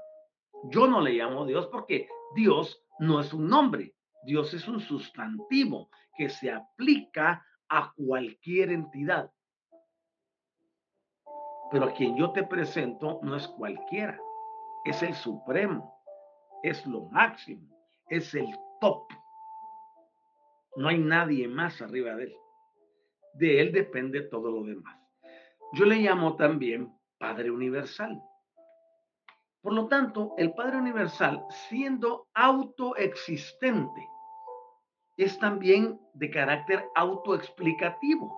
Yo 0.65 0.87
no 0.87 1.01
le 1.01 1.13
llamo 1.13 1.47
Dios 1.47 1.69
porque 1.69 2.07
Dios 2.35 2.85
no 2.99 3.21
es 3.21 3.33
un 3.33 3.49
nombre, 3.49 3.94
Dios 4.25 4.55
es 4.55 4.67
un 4.69 4.81
sustantivo 4.81 5.91
que 6.17 6.29
se 6.29 6.51
aplica 6.51 7.45
a 7.69 7.93
cualquier 7.95 8.71
entidad. 8.71 9.31
Pero 11.71 11.87
a 11.87 11.93
quien 11.93 12.17
yo 12.17 12.33
te 12.33 12.45
presento 12.45 13.21
no 13.23 13.37
es 13.37 13.49
cualquiera, 13.49 14.19
es 14.85 15.03
el 15.03 15.15
supremo, 15.15 16.01
es 16.63 16.87
lo 16.87 17.07
máximo, 17.07 17.69
es 18.09 18.35
el 18.35 18.47
top. 18.81 19.09
No 20.77 20.89
hay 20.89 20.99
nadie 20.99 21.49
más 21.49 21.81
arriba 21.83 22.15
de 22.17 22.25
él. 22.25 22.37
De 23.35 23.61
él 23.61 23.73
depende 23.73 24.23
todo 24.23 24.51
lo 24.51 24.63
demás. 24.63 24.99
Yo 25.73 25.85
le 25.85 25.97
llamo 25.97 26.37
también 26.37 26.93
Padre 27.19 27.51
Universal. 27.51 28.23
Por 29.61 29.73
lo 29.73 29.89
tanto, 29.89 30.35
el 30.37 30.53
Padre 30.55 30.77
Universal, 30.77 31.45
siendo 31.69 32.29
autoexistente, 32.35 34.09
es 35.17 35.39
también 35.39 36.01
de 36.15 36.31
carácter 36.31 36.85
autoexplicativo. 36.95 38.35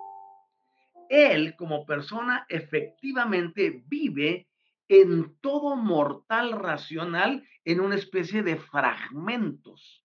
Él 1.08 1.54
como 1.56 1.86
persona 1.86 2.46
efectivamente 2.48 3.82
vive 3.86 4.48
en 4.88 5.36
todo 5.40 5.76
mortal 5.76 6.52
racional 6.52 7.46
en 7.64 7.80
una 7.80 7.96
especie 7.96 8.42
de 8.42 8.56
fragmentos. 8.56 10.04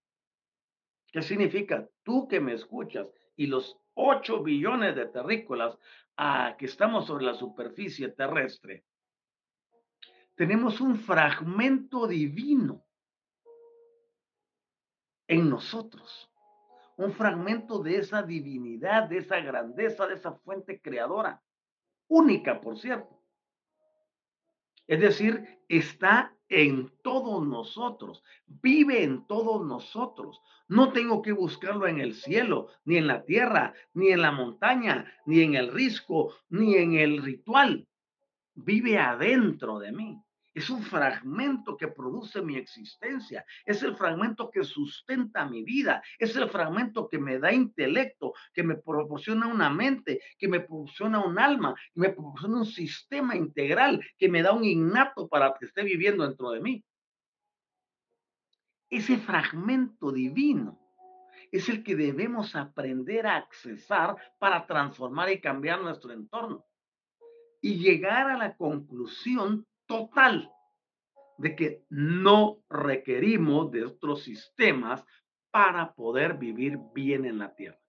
¿Qué 1.12 1.22
significa? 1.22 1.88
Tú 2.04 2.28
que 2.28 2.40
me 2.40 2.54
escuchas 2.54 3.12
y 3.36 3.48
los 3.48 3.78
8 3.96 4.42
billones 4.44 4.96
de 4.96 5.08
terrícolas 5.08 5.78
a 6.16 6.56
que 6.58 6.66
estamos 6.66 7.08
sobre 7.08 7.26
la 7.26 7.34
superficie 7.34 8.10
terrestre, 8.10 8.86
tenemos 10.36 10.82
un 10.82 10.96
fragmento 10.96 12.08
divino 12.08 12.86
en 15.28 15.50
nosotros. 15.50 16.31
Un 17.02 17.14
fragmento 17.14 17.80
de 17.80 17.98
esa 17.98 18.22
divinidad, 18.22 19.10
de 19.10 19.18
esa 19.18 19.40
grandeza, 19.40 20.06
de 20.06 20.14
esa 20.14 20.34
fuente 20.34 20.80
creadora. 20.80 21.42
Única, 22.08 22.62
por 22.62 22.78
cierto. 22.78 23.20
Es 24.86 25.00
decir, 25.00 25.64
está 25.68 26.38
en 26.48 26.92
todos 27.02 27.44
nosotros, 27.48 28.24
vive 28.46 29.02
en 29.02 29.26
todos 29.26 29.66
nosotros. 29.66 30.42
No 30.68 30.94
tengo 30.94 31.24
que 31.24 31.32
buscarlo 31.32 31.88
en 31.88 32.00
el 32.00 32.14
cielo, 32.14 32.68
ni 32.86 32.98
en 32.98 33.08
la 33.08 33.26
tierra, 33.26 33.74
ni 33.96 34.10
en 34.10 34.22
la 34.22 34.32
montaña, 34.32 35.12
ni 35.26 35.42
en 35.42 35.56
el 35.56 35.72
risco, 35.72 36.36
ni 36.50 36.76
en 36.76 36.94
el 36.94 37.24
ritual. 37.24 37.88
Vive 38.54 39.00
adentro 39.00 39.80
de 39.80 39.92
mí. 39.92 40.22
Es 40.54 40.70
un 40.70 40.84
fragmento 40.84 41.78
que 41.78 41.88
produce 41.88 42.42
mi 42.42 42.58
existencia. 42.58 43.46
Es 43.66 43.84
el 43.84 43.96
fragmento 43.96 44.52
que 44.52 44.66
sustenta 44.66 45.46
mi 45.46 45.64
vida. 45.64 46.04
Es 46.20 46.36
el 46.36 46.50
fragmento 46.50 47.08
que 47.08 47.20
me 47.20 47.40
da 47.40 47.54
intelecto, 47.54 48.34
que 48.54 48.64
me 48.64 48.76
proporciona 48.76 49.48
una 49.48 49.70
mente, 49.70 50.22
que 50.38 50.50
me 50.50 50.60
proporciona 50.60 51.24
un 51.24 51.40
alma, 51.40 51.74
que 51.94 52.02
me 52.02 52.10
proporciona 52.10 52.58
un 52.58 52.66
sistema 52.66 53.36
integral, 53.36 54.04
que 54.18 54.28
me 54.28 54.42
da 54.42 54.52
un 54.52 54.66
innato 54.66 55.30
para 55.30 55.54
que 55.58 55.66
esté 55.66 55.84
viviendo 55.84 56.28
dentro 56.28 56.52
de 56.52 56.60
mí. 56.60 56.84
Ese 58.90 59.18
fragmento 59.20 60.12
divino 60.12 60.78
es 61.50 61.70
el 61.70 61.82
que 61.82 61.96
debemos 61.96 62.58
aprender 62.58 63.26
a 63.26 63.38
accesar 63.38 64.18
para 64.38 64.68
transformar 64.68 65.32
y 65.32 65.40
cambiar 65.40 65.82
nuestro 65.82 66.12
entorno 66.12 66.66
y 67.62 67.76
llegar 67.76 68.30
a 68.30 68.38
la 68.38 68.58
conclusión 68.58 69.66
total 69.92 70.50
de 71.38 71.54
que 71.54 71.86
no 71.90 72.64
requerimos 72.70 73.72
de 73.72 73.84
otros 73.84 74.24
sistemas 74.24 75.04
para 75.52 75.94
poder 75.94 76.36
vivir 76.36 76.80
bien 76.94 77.26
en 77.26 77.40
la 77.40 77.54
tierra. 77.54 77.82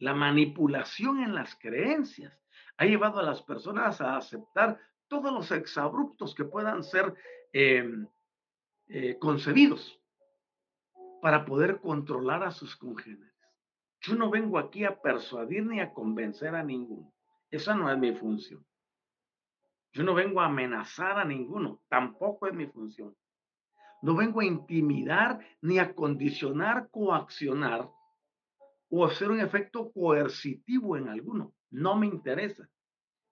La 0.00 0.12
manipulación 0.12 1.22
en 1.22 1.34
las 1.34 1.54
creencias 1.54 2.38
ha 2.76 2.84
llevado 2.84 3.20
a 3.20 3.22
las 3.22 3.40
personas 3.40 4.02
a 4.02 4.18
aceptar 4.18 4.78
todos 5.08 5.32
los 5.32 5.50
exabruptos 5.50 6.34
que 6.34 6.44
puedan 6.44 6.84
ser 6.84 7.14
em, 7.54 8.06
eh, 8.88 9.16
concebidos 9.18 9.98
para 11.22 11.46
poder 11.46 11.80
controlar 11.80 12.42
a 12.42 12.50
sus 12.50 12.76
congéneres. 12.76 13.32
Yo 14.02 14.14
no 14.14 14.28
vengo 14.28 14.58
aquí 14.58 14.84
a 14.84 15.00
persuadir 15.00 15.64
ni 15.64 15.80
a 15.80 15.94
convencer 15.94 16.54
a 16.54 16.62
ninguno. 16.62 17.14
Esa 17.50 17.74
no 17.74 17.90
es 17.90 17.96
mi 17.96 18.12
función. 18.12 18.62
Yo 19.94 20.02
no 20.02 20.12
vengo 20.12 20.40
a 20.40 20.46
amenazar 20.46 21.18
a 21.18 21.24
ninguno, 21.24 21.80
tampoco 21.88 22.48
es 22.48 22.52
mi 22.52 22.66
función. 22.66 23.16
No 24.02 24.16
vengo 24.16 24.40
a 24.40 24.44
intimidar 24.44 25.38
ni 25.62 25.78
a 25.78 25.94
condicionar, 25.94 26.88
coaccionar 26.90 27.88
o 28.90 29.04
hacer 29.06 29.30
un 29.30 29.38
efecto 29.38 29.92
coercitivo 29.92 30.96
en 30.96 31.08
alguno. 31.08 31.54
No 31.70 31.96
me 31.96 32.06
interesa. 32.06 32.68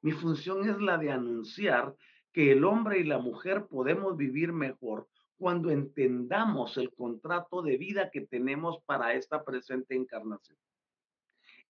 Mi 0.03 0.13
función 0.13 0.69
es 0.69 0.81
la 0.81 0.99
de 0.99 1.11
anunciar 1.11 1.97
que 2.33 2.53
el 2.53 2.65
hombre 2.65 3.01
y 3.01 3.05
la 3.05 3.19
mujer 3.19 3.67
podemos 3.67 4.17
vivir 4.17 4.53
mejor 4.53 5.09
cuando 5.37 5.71
entendamos 5.71 6.77
el 6.79 6.95
contrato 6.95 7.63
de 7.63 7.77
vida 7.77 8.09
que 8.11 8.21
tenemos 8.21 8.81
para 8.87 9.15
esta 9.15 9.45
presente 9.45 9.97
encarnación. 9.97 10.57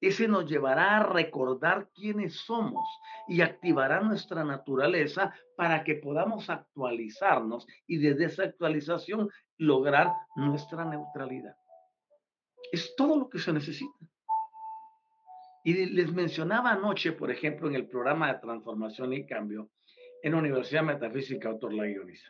Ese 0.03 0.27
nos 0.27 0.51
llevará 0.51 0.97
a 0.97 1.03
recordar 1.05 1.89
quiénes 1.95 2.35
somos 2.35 2.89
y 3.29 3.41
activará 3.41 4.01
nuestra 4.01 4.43
naturaleza 4.43 5.33
para 5.57 5.85
que 5.85 5.95
podamos 5.95 6.51
actualizarnos 6.51 7.69
y 7.87 7.99
desde 7.99 8.25
esa 8.25 8.43
actualización 8.43 9.31
lograr 9.59 10.13
nuestra 10.35 10.85
neutralidad. 10.85 11.55
Es 12.73 12.97
todo 12.97 13.17
lo 13.17 13.31
que 13.31 13.39
se 13.39 13.53
necesita. 13.53 13.97
Y 15.63 15.87
les 15.87 16.13
mencionaba 16.13 16.73
anoche, 16.73 17.13
por 17.13 17.31
ejemplo, 17.31 17.69
en 17.69 17.77
el 17.77 17.87
programa 17.87 18.33
de 18.33 18.41
transformación 18.41 19.13
y 19.13 19.25
cambio 19.25 19.71
en 20.21 20.33
la 20.33 20.39
Universidad 20.39 20.83
Metafísica 20.83 21.49
Autor 21.49 21.75
La 21.75 21.87
Guioniza. 21.87 22.29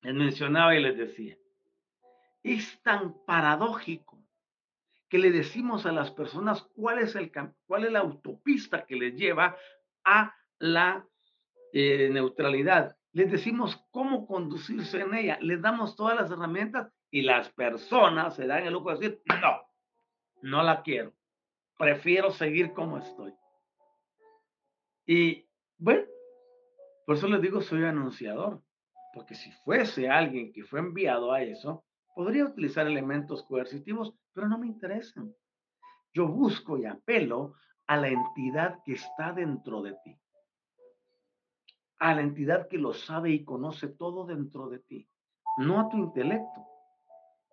Les 0.00 0.14
mencionaba 0.14 0.74
y 0.74 0.82
les 0.82 0.96
decía, 0.96 1.36
es 2.42 2.82
tan 2.82 3.22
paradójico 3.26 4.19
que 5.10 5.18
le 5.18 5.32
decimos 5.32 5.84
a 5.86 5.92
las 5.92 6.12
personas 6.12 6.62
cuál 6.74 7.00
es, 7.00 7.16
el, 7.16 7.32
cuál 7.66 7.84
es 7.84 7.92
la 7.92 7.98
autopista 7.98 8.86
que 8.86 8.94
les 8.94 9.16
lleva 9.16 9.56
a 10.04 10.34
la 10.60 11.04
eh, 11.72 12.08
neutralidad. 12.10 12.96
Les 13.12 13.30
decimos 13.30 13.84
cómo 13.90 14.24
conducirse 14.24 15.00
en 15.00 15.14
ella. 15.14 15.36
Les 15.42 15.60
damos 15.60 15.96
todas 15.96 16.16
las 16.16 16.30
herramientas 16.30 16.92
y 17.10 17.22
las 17.22 17.50
personas 17.50 18.36
se 18.36 18.46
dan 18.46 18.64
el 18.64 18.72
lujo 18.72 18.94
de 18.94 19.08
decir, 19.08 19.22
no, 19.42 19.60
no 20.42 20.62
la 20.62 20.82
quiero. 20.82 21.12
Prefiero 21.76 22.30
seguir 22.30 22.72
como 22.72 22.98
estoy. 22.98 23.34
Y 25.06 25.44
bueno, 25.76 26.04
por 27.04 27.16
eso 27.16 27.26
les 27.26 27.42
digo, 27.42 27.60
soy 27.60 27.82
anunciador. 27.82 28.62
Porque 29.12 29.34
si 29.34 29.50
fuese 29.64 30.08
alguien 30.08 30.52
que 30.52 30.62
fue 30.62 30.78
enviado 30.78 31.32
a 31.32 31.42
eso, 31.42 31.84
podría 32.14 32.44
utilizar 32.44 32.86
elementos 32.86 33.42
coercitivos, 33.44 34.14
pero 34.32 34.48
no 34.48 34.58
me 34.58 34.66
interesan. 34.66 35.34
Yo 36.12 36.26
busco 36.26 36.76
y 36.76 36.86
apelo 36.86 37.54
a 37.86 37.96
la 37.96 38.08
entidad 38.08 38.82
que 38.84 38.92
está 38.92 39.32
dentro 39.32 39.82
de 39.82 39.96
ti, 40.04 40.18
a 41.98 42.14
la 42.14 42.22
entidad 42.22 42.68
que 42.68 42.78
lo 42.78 42.92
sabe 42.92 43.30
y 43.30 43.44
conoce 43.44 43.88
todo 43.88 44.24
dentro 44.24 44.68
de 44.68 44.78
ti, 44.80 45.08
no 45.58 45.80
a 45.80 45.88
tu 45.88 45.98
intelecto, 45.98 46.66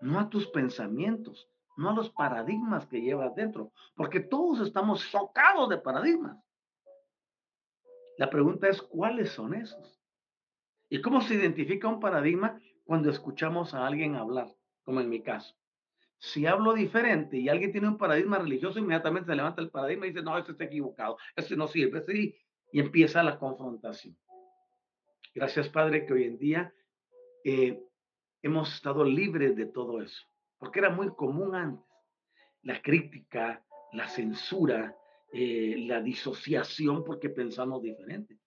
no 0.02 0.20
a 0.20 0.30
tus 0.30 0.48
pensamientos, 0.48 1.50
no 1.76 1.90
a 1.90 1.94
los 1.94 2.10
paradigmas 2.12 2.86
que 2.88 3.02
llevas 3.02 3.36
dentro, 3.36 3.72
porque 3.96 4.20
todos 4.20 4.66
estamos 4.66 5.02
socados 5.02 5.70
de 5.70 5.78
paradigmas. 5.78 6.38
La 8.18 8.30
pregunta 8.30 8.68
es, 8.68 8.82
¿cuáles 8.82 9.32
son 9.32 9.54
esos? 9.54 10.02
¿Y 10.90 11.02
cómo 11.02 11.22
se 11.22 11.36
identifica 11.36 11.88
un 11.88 12.00
paradigma 12.00 12.60
cuando 12.88 13.10
escuchamos 13.10 13.74
a 13.74 13.86
alguien 13.86 14.16
hablar, 14.16 14.48
como 14.84 15.02
en 15.02 15.10
mi 15.10 15.22
caso? 15.22 15.56
Si 16.20 16.48
hablo 16.48 16.74
diferente 16.74 17.38
y 17.38 17.50
alguien 17.50 17.72
tiene 17.72 17.90
un 17.90 17.98
paradigma 17.98 18.40
religioso, 18.40 18.80
inmediatamente 18.80 19.30
se 19.30 19.36
levanta 19.36 19.62
el 19.62 19.70
paradigma 19.70 20.08
y 20.08 20.10
dice, 20.10 20.24
no, 20.24 20.36
este 20.38 20.54
está 20.54 20.64
equivocado, 20.64 21.18
este 21.36 21.56
no 21.56 21.68
sirve, 21.68 22.00
este 22.00 22.40
y 22.72 22.80
empieza 22.80 23.22
la 23.22 23.38
confrontación. 23.38 24.18
Gracias, 25.36 25.70
Padre, 25.70 26.06
que 26.06 26.14
hoy 26.14 26.24
en 26.24 26.38
día 26.40 26.74
eh, 27.44 27.80
hemos 28.42 28.74
estado 28.74 29.04
libres 29.04 29.56
de 29.56 29.68
todo 29.68 30.02
eso, 30.02 30.26
porque 30.58 30.80
era 30.80 30.90
muy 30.90 31.14
común 31.14 31.54
antes. 31.56 31.86
La 32.64 32.82
crítica, 32.82 33.64
la 33.92 34.08
censura, 34.08 34.98
eh, 35.32 35.76
la 35.88 36.02
disociación 36.02 37.04
porque 37.04 37.30
pensamos 37.30 37.84
diferente. 37.84 38.40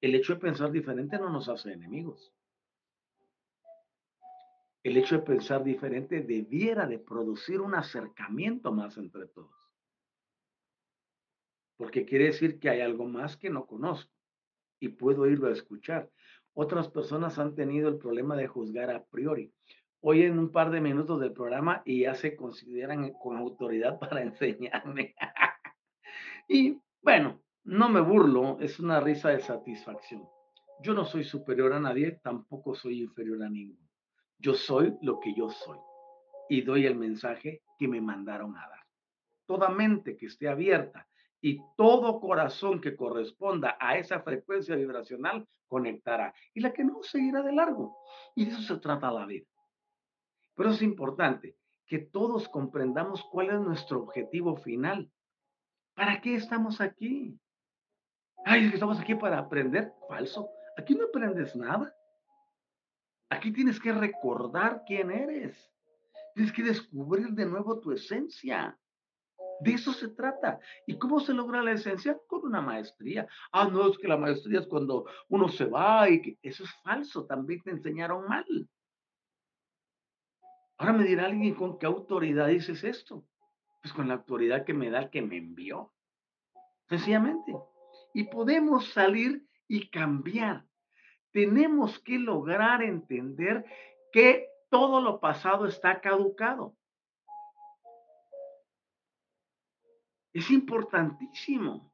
El 0.00 0.14
hecho 0.14 0.34
de 0.34 0.40
pensar 0.40 0.72
diferente 0.72 1.18
no 1.18 1.30
nos 1.30 1.48
hace 1.48 1.72
enemigos 1.72 2.32
el 4.82 4.96
hecho 4.96 5.16
de 5.16 5.22
pensar 5.22 5.62
diferente 5.62 6.22
debiera 6.22 6.86
de 6.86 6.98
producir 6.98 7.60
un 7.60 7.74
acercamiento 7.74 8.72
más 8.72 8.96
entre 8.96 9.26
todos. 9.26 9.54
Porque 11.76 12.04
quiere 12.04 12.26
decir 12.26 12.58
que 12.58 12.68
hay 12.68 12.80
algo 12.80 13.06
más 13.06 13.36
que 13.36 13.50
no 13.50 13.66
conozco 13.66 14.12
y 14.80 14.88
puedo 14.88 15.26
irlo 15.26 15.48
a 15.48 15.52
escuchar. 15.52 16.10
Otras 16.54 16.88
personas 16.88 17.38
han 17.38 17.54
tenido 17.54 17.88
el 17.88 17.98
problema 17.98 18.36
de 18.36 18.48
juzgar 18.48 18.90
a 18.90 19.04
priori. 19.04 19.52
Hoy 20.00 20.22
en 20.22 20.38
un 20.38 20.50
par 20.50 20.70
de 20.70 20.80
minutos 20.80 21.20
del 21.20 21.32
programa 21.32 21.82
y 21.84 22.02
ya 22.02 22.14
se 22.14 22.34
consideran 22.34 23.12
con 23.12 23.36
autoridad 23.36 23.98
para 24.00 24.22
enseñarme. 24.22 25.14
y 26.48 26.78
bueno, 27.00 27.40
no 27.64 27.88
me 27.88 28.00
burlo, 28.00 28.58
es 28.60 28.80
una 28.80 29.00
risa 29.00 29.28
de 29.28 29.40
satisfacción. 29.40 30.28
Yo 30.82 30.94
no 30.94 31.04
soy 31.04 31.22
superior 31.22 31.72
a 31.72 31.78
nadie, 31.78 32.18
tampoco 32.22 32.74
soy 32.74 33.02
inferior 33.02 33.44
a 33.44 33.48
ninguno. 33.48 33.91
Yo 34.42 34.54
soy 34.54 34.98
lo 35.02 35.20
que 35.20 35.32
yo 35.34 35.48
soy 35.50 35.78
y 36.48 36.62
doy 36.62 36.84
el 36.84 36.96
mensaje 36.96 37.62
que 37.78 37.86
me 37.86 38.00
mandaron 38.00 38.56
a 38.56 38.68
dar. 38.68 38.84
Toda 39.46 39.68
mente 39.68 40.16
que 40.16 40.26
esté 40.26 40.48
abierta 40.48 41.08
y 41.40 41.60
todo 41.76 42.20
corazón 42.20 42.80
que 42.80 42.96
corresponda 42.96 43.76
a 43.78 43.96
esa 43.98 44.20
frecuencia 44.20 44.74
vibracional 44.74 45.46
conectará. 45.68 46.34
Y 46.54 46.60
la 46.60 46.72
que 46.72 46.82
no 46.82 47.04
seguirá 47.04 47.42
de 47.42 47.52
largo. 47.52 47.96
Y 48.34 48.46
de 48.46 48.50
eso 48.50 48.62
se 48.62 48.80
trata 48.80 49.12
la 49.12 49.26
vida. 49.26 49.46
Pero 50.56 50.70
es 50.70 50.82
importante 50.82 51.56
que 51.86 52.00
todos 52.00 52.48
comprendamos 52.48 53.22
cuál 53.30 53.50
es 53.50 53.60
nuestro 53.60 54.00
objetivo 54.00 54.56
final. 54.56 55.08
¿Para 55.94 56.20
qué 56.20 56.34
estamos 56.34 56.80
aquí? 56.80 57.38
Ay, 58.44 58.70
que 58.70 58.74
estamos 58.74 58.98
aquí 58.98 59.14
para 59.14 59.38
aprender. 59.38 59.92
Falso. 60.08 60.50
Aquí 60.76 60.96
no 60.96 61.04
aprendes 61.04 61.54
nada. 61.54 61.94
Aquí 63.32 63.50
tienes 63.50 63.80
que 63.80 63.92
recordar 63.92 64.82
quién 64.86 65.10
eres. 65.10 65.56
Tienes 66.34 66.52
que 66.52 66.62
descubrir 66.62 67.28
de 67.28 67.46
nuevo 67.46 67.80
tu 67.80 67.90
esencia. 67.90 68.78
De 69.60 69.72
eso 69.72 69.94
se 69.94 70.08
trata. 70.08 70.60
¿Y 70.86 70.98
cómo 70.98 71.18
se 71.18 71.32
logra 71.32 71.62
la 71.62 71.72
esencia? 71.72 72.18
Con 72.26 72.44
una 72.44 72.60
maestría. 72.60 73.26
Ah, 73.50 73.68
no, 73.68 73.88
es 73.88 73.96
que 73.96 74.06
la 74.06 74.18
maestría 74.18 74.60
es 74.60 74.66
cuando 74.66 75.06
uno 75.30 75.48
se 75.48 75.64
va 75.64 76.10
y 76.10 76.20
que 76.20 76.38
eso 76.42 76.64
es 76.64 76.70
falso. 76.82 77.24
También 77.24 77.62
te 77.62 77.70
enseñaron 77.70 78.26
mal. 78.28 78.44
Ahora 80.76 80.92
me 80.92 81.04
dirá 81.04 81.24
alguien 81.24 81.54
con 81.54 81.78
qué 81.78 81.86
autoridad 81.86 82.48
dices 82.48 82.84
esto. 82.84 83.24
Pues 83.80 83.94
con 83.94 84.08
la 84.08 84.14
autoridad 84.14 84.66
que 84.66 84.74
me 84.74 84.90
da 84.90 84.98
el 84.98 85.10
que 85.10 85.22
me 85.22 85.38
envió. 85.38 85.94
Sencillamente. 86.86 87.54
Y 88.12 88.24
podemos 88.24 88.92
salir 88.92 89.48
y 89.68 89.88
cambiar 89.88 90.66
tenemos 91.32 91.98
que 92.00 92.18
lograr 92.18 92.82
entender 92.82 93.64
que 94.12 94.48
todo 94.70 95.00
lo 95.00 95.20
pasado 95.20 95.66
está 95.66 96.00
caducado. 96.00 96.76
Es 100.32 100.50
importantísimo. 100.50 101.92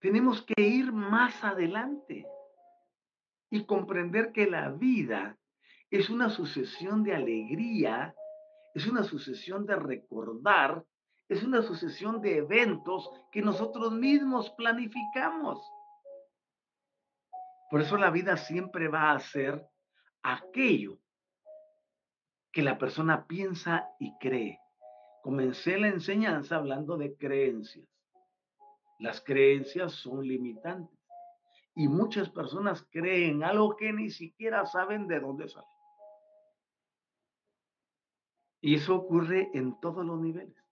Tenemos 0.00 0.42
que 0.42 0.60
ir 0.60 0.92
más 0.92 1.44
adelante 1.44 2.26
y 3.50 3.64
comprender 3.64 4.32
que 4.32 4.46
la 4.46 4.70
vida 4.70 5.38
es 5.90 6.10
una 6.10 6.30
sucesión 6.30 7.04
de 7.04 7.14
alegría, 7.14 8.14
es 8.74 8.86
una 8.86 9.04
sucesión 9.04 9.64
de 9.66 9.76
recordar, 9.76 10.84
es 11.28 11.42
una 11.42 11.62
sucesión 11.62 12.20
de 12.20 12.38
eventos 12.38 13.08
que 13.30 13.42
nosotros 13.42 13.92
mismos 13.92 14.50
planificamos. 14.50 15.60
Por 17.72 17.80
eso 17.80 17.96
la 17.96 18.10
vida 18.10 18.36
siempre 18.36 18.88
va 18.88 19.12
a 19.12 19.18
ser 19.18 19.66
aquello 20.22 20.98
que 22.52 22.60
la 22.60 22.76
persona 22.76 23.26
piensa 23.26 23.88
y 23.98 24.14
cree. 24.18 24.60
Comencé 25.22 25.78
la 25.78 25.88
enseñanza 25.88 26.56
hablando 26.56 26.98
de 26.98 27.16
creencias. 27.16 27.88
Las 28.98 29.22
creencias 29.22 29.92
son 29.92 30.28
limitantes 30.28 30.98
y 31.74 31.88
muchas 31.88 32.28
personas 32.28 32.86
creen 32.90 33.42
algo 33.42 33.74
que 33.74 33.90
ni 33.90 34.10
siquiera 34.10 34.66
saben 34.66 35.08
de 35.08 35.20
dónde 35.20 35.48
sale. 35.48 35.66
Y 38.60 38.74
eso 38.74 38.96
ocurre 38.96 39.48
en 39.54 39.80
todos 39.80 40.04
los 40.04 40.20
niveles. 40.20 40.62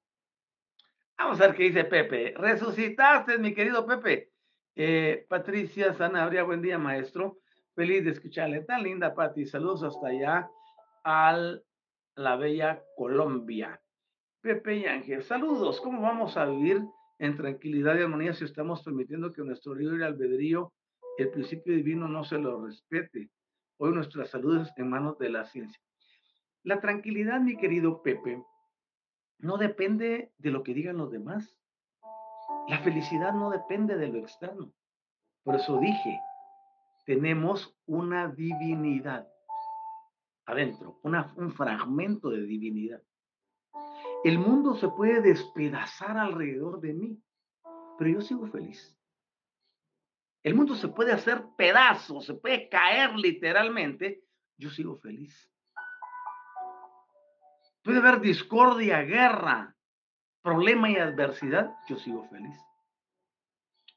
Vamos 1.17 1.41
a 1.41 1.47
ver 1.47 1.57
qué 1.57 1.63
dice 1.63 1.85
Pepe. 1.85 2.35
Resucitaste, 2.37 3.39
mi 3.39 3.55
querido 3.55 3.87
Pepe. 3.87 4.30
Eh, 4.83 5.27
Patricia 5.29 5.93
Sanabria, 5.93 6.43
buen 6.43 6.63
día, 6.63 6.79
maestro. 6.79 7.37
Feliz 7.75 8.03
de 8.03 8.13
escucharle. 8.13 8.63
Tan 8.63 8.83
linda, 8.83 9.15
Pati. 9.15 9.45
Saludos 9.45 9.83
hasta 9.83 10.07
allá 10.07 10.51
a 11.05 11.59
la 12.15 12.37
bella 12.37 12.83
Colombia. 12.97 13.79
Pepe 14.41 14.77
y 14.77 14.87
Ángel, 14.87 15.23
saludos. 15.23 15.83
¿Cómo 15.83 16.01
vamos 16.01 16.39
a 16.39 16.47
vivir 16.47 16.81
en 17.19 17.37
tranquilidad 17.37 17.99
y 17.99 18.01
armonía 18.01 18.33
si 18.33 18.47
estamos 18.47 18.83
permitiendo 18.83 19.31
que 19.35 19.43
nuestro 19.43 19.75
libre 19.75 20.03
albedrío, 20.03 20.73
el 21.19 21.29
principio 21.29 21.75
divino, 21.75 22.09
no 22.09 22.25
se 22.25 22.39
lo 22.39 22.65
respete? 22.65 23.29
Hoy 23.77 23.93
nuestra 23.93 24.25
salud 24.25 24.63
es 24.63 24.73
en 24.79 24.89
manos 24.89 25.19
de 25.19 25.29
la 25.29 25.45
ciencia. 25.45 25.79
La 26.63 26.81
tranquilidad, 26.81 27.43
mi 27.43 27.59
querido 27.59 28.01
Pepe, 28.01 28.43
no 29.41 29.59
depende 29.59 30.33
de 30.39 30.51
lo 30.51 30.63
que 30.63 30.73
digan 30.73 30.97
los 30.97 31.11
demás. 31.11 31.60
La 32.71 32.79
felicidad 32.79 33.33
no 33.33 33.51
depende 33.51 33.97
de 33.97 34.07
lo 34.07 34.21
externo. 34.21 34.73
Por 35.43 35.57
eso 35.57 35.81
dije, 35.81 36.21
tenemos 37.05 37.77
una 37.85 38.29
divinidad 38.29 39.27
adentro, 40.47 41.01
un 41.03 41.51
fragmento 41.51 42.31
de 42.31 42.43
divinidad. 42.43 43.03
El 44.23 44.39
mundo 44.39 44.77
se 44.77 44.87
puede 44.87 45.21
despedazar 45.21 46.17
alrededor 46.17 46.81
de 46.81 46.93
mí, 46.93 47.21
pero 47.99 48.09
yo 48.09 48.21
sigo 48.21 48.47
feliz. 48.47 48.97
El 50.45 50.55
mundo 50.55 50.77
se 50.77 50.87
puede 50.87 51.11
hacer 51.11 51.43
pedazos, 51.57 52.25
se 52.25 52.35
puede 52.35 52.69
caer 52.69 53.17
literalmente, 53.17 54.23
yo 54.57 54.71
sigo 54.71 54.97
feliz. 55.01 55.51
Puede 57.83 57.99
haber 57.99 58.21
discordia, 58.21 59.03
guerra, 59.03 59.77
problema 60.43 60.91
y 60.91 60.97
adversidad, 60.97 61.75
yo 61.89 61.97
sigo 61.97 62.29
feliz. 62.29 62.57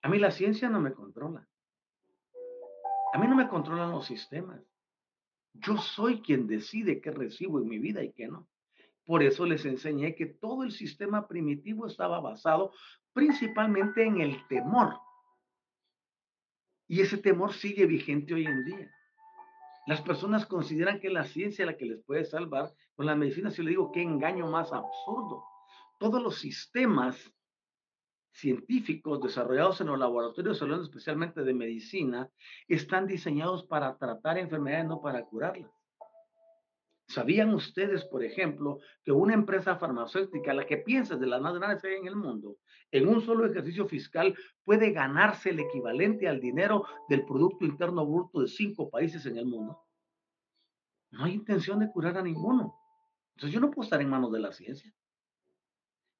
A 0.01 0.09
mí 0.09 0.19
la 0.19 0.31
ciencia 0.31 0.69
no 0.69 0.81
me 0.81 0.93
controla. 0.93 1.47
A 3.13 3.17
mí 3.17 3.27
no 3.27 3.35
me 3.35 3.47
controlan 3.47 3.91
los 3.91 4.05
sistemas. 4.05 4.61
Yo 5.53 5.77
soy 5.77 6.21
quien 6.21 6.47
decide 6.47 6.99
qué 6.99 7.11
recibo 7.11 7.59
en 7.59 7.69
mi 7.69 7.77
vida 7.77 8.03
y 8.03 8.11
qué 8.11 8.27
no. 8.27 8.47
Por 9.05 9.21
eso 9.21 9.45
les 9.45 9.65
enseñé 9.65 10.15
que 10.15 10.25
todo 10.25 10.63
el 10.63 10.71
sistema 10.71 11.27
primitivo 11.27 11.87
estaba 11.87 12.19
basado 12.19 12.73
principalmente 13.13 14.03
en 14.03 14.21
el 14.21 14.47
temor. 14.47 14.99
Y 16.87 17.01
ese 17.01 17.17
temor 17.17 17.53
sigue 17.53 17.85
vigente 17.85 18.33
hoy 18.33 18.45
en 18.45 18.65
día. 18.65 18.91
Las 19.85 20.01
personas 20.01 20.45
consideran 20.45 20.99
que 20.99 21.09
la 21.09 21.25
ciencia 21.25 21.63
es 21.63 21.67
la 21.67 21.77
que 21.77 21.85
les 21.85 22.01
puede 22.03 22.25
salvar. 22.25 22.73
Con 22.95 23.05
la 23.05 23.15
medicina, 23.15 23.51
si 23.51 23.61
le 23.61 23.71
digo, 23.71 23.91
qué 23.91 24.01
engaño 24.01 24.47
más 24.47 24.71
absurdo. 24.71 25.43
Todos 25.99 26.21
los 26.21 26.39
sistemas 26.39 27.33
científicos 28.33 29.21
desarrollados 29.21 29.79
en 29.81 29.87
los 29.87 29.99
laboratorios, 29.99 30.61
hablando 30.61 30.83
especialmente 30.83 31.43
de 31.43 31.53
medicina, 31.53 32.29
están 32.67 33.07
diseñados 33.07 33.63
para 33.65 33.97
tratar 33.97 34.37
enfermedades, 34.37 34.87
no 34.87 35.01
para 35.01 35.23
curarlas. 35.23 35.71
¿Sabían 37.07 37.53
ustedes, 37.53 38.05
por 38.05 38.23
ejemplo, 38.23 38.79
que 39.03 39.11
una 39.11 39.33
empresa 39.33 39.75
farmacéutica, 39.75 40.53
la 40.53 40.65
que 40.65 40.77
piensa 40.77 41.15
de 41.15 41.27
las 41.27 41.41
más 41.41 41.53
grandes 41.53 41.83
en 41.83 42.07
el 42.07 42.15
mundo, 42.15 42.57
en 42.91 43.07
un 43.07 43.21
solo 43.21 43.45
ejercicio 43.45 43.87
fiscal 43.87 44.35
puede 44.63 44.91
ganarse 44.91 45.49
el 45.51 45.59
equivalente 45.59 46.27
al 46.27 46.39
dinero 46.39 46.85
del 47.09 47.25
Producto 47.25 47.65
Interno 47.65 48.05
Bruto 48.05 48.41
de 48.41 48.47
cinco 48.47 48.89
países 48.89 49.25
en 49.25 49.37
el 49.37 49.45
mundo? 49.45 49.79
No 51.11 51.25
hay 51.25 51.33
intención 51.33 51.79
de 51.79 51.91
curar 51.91 52.17
a 52.17 52.23
ninguno. 52.23 52.73
Entonces 53.35 53.53
yo 53.53 53.59
no 53.59 53.69
puedo 53.69 53.83
estar 53.83 54.01
en 54.01 54.09
manos 54.09 54.31
de 54.31 54.39
la 54.39 54.51
ciencia. 54.51 54.91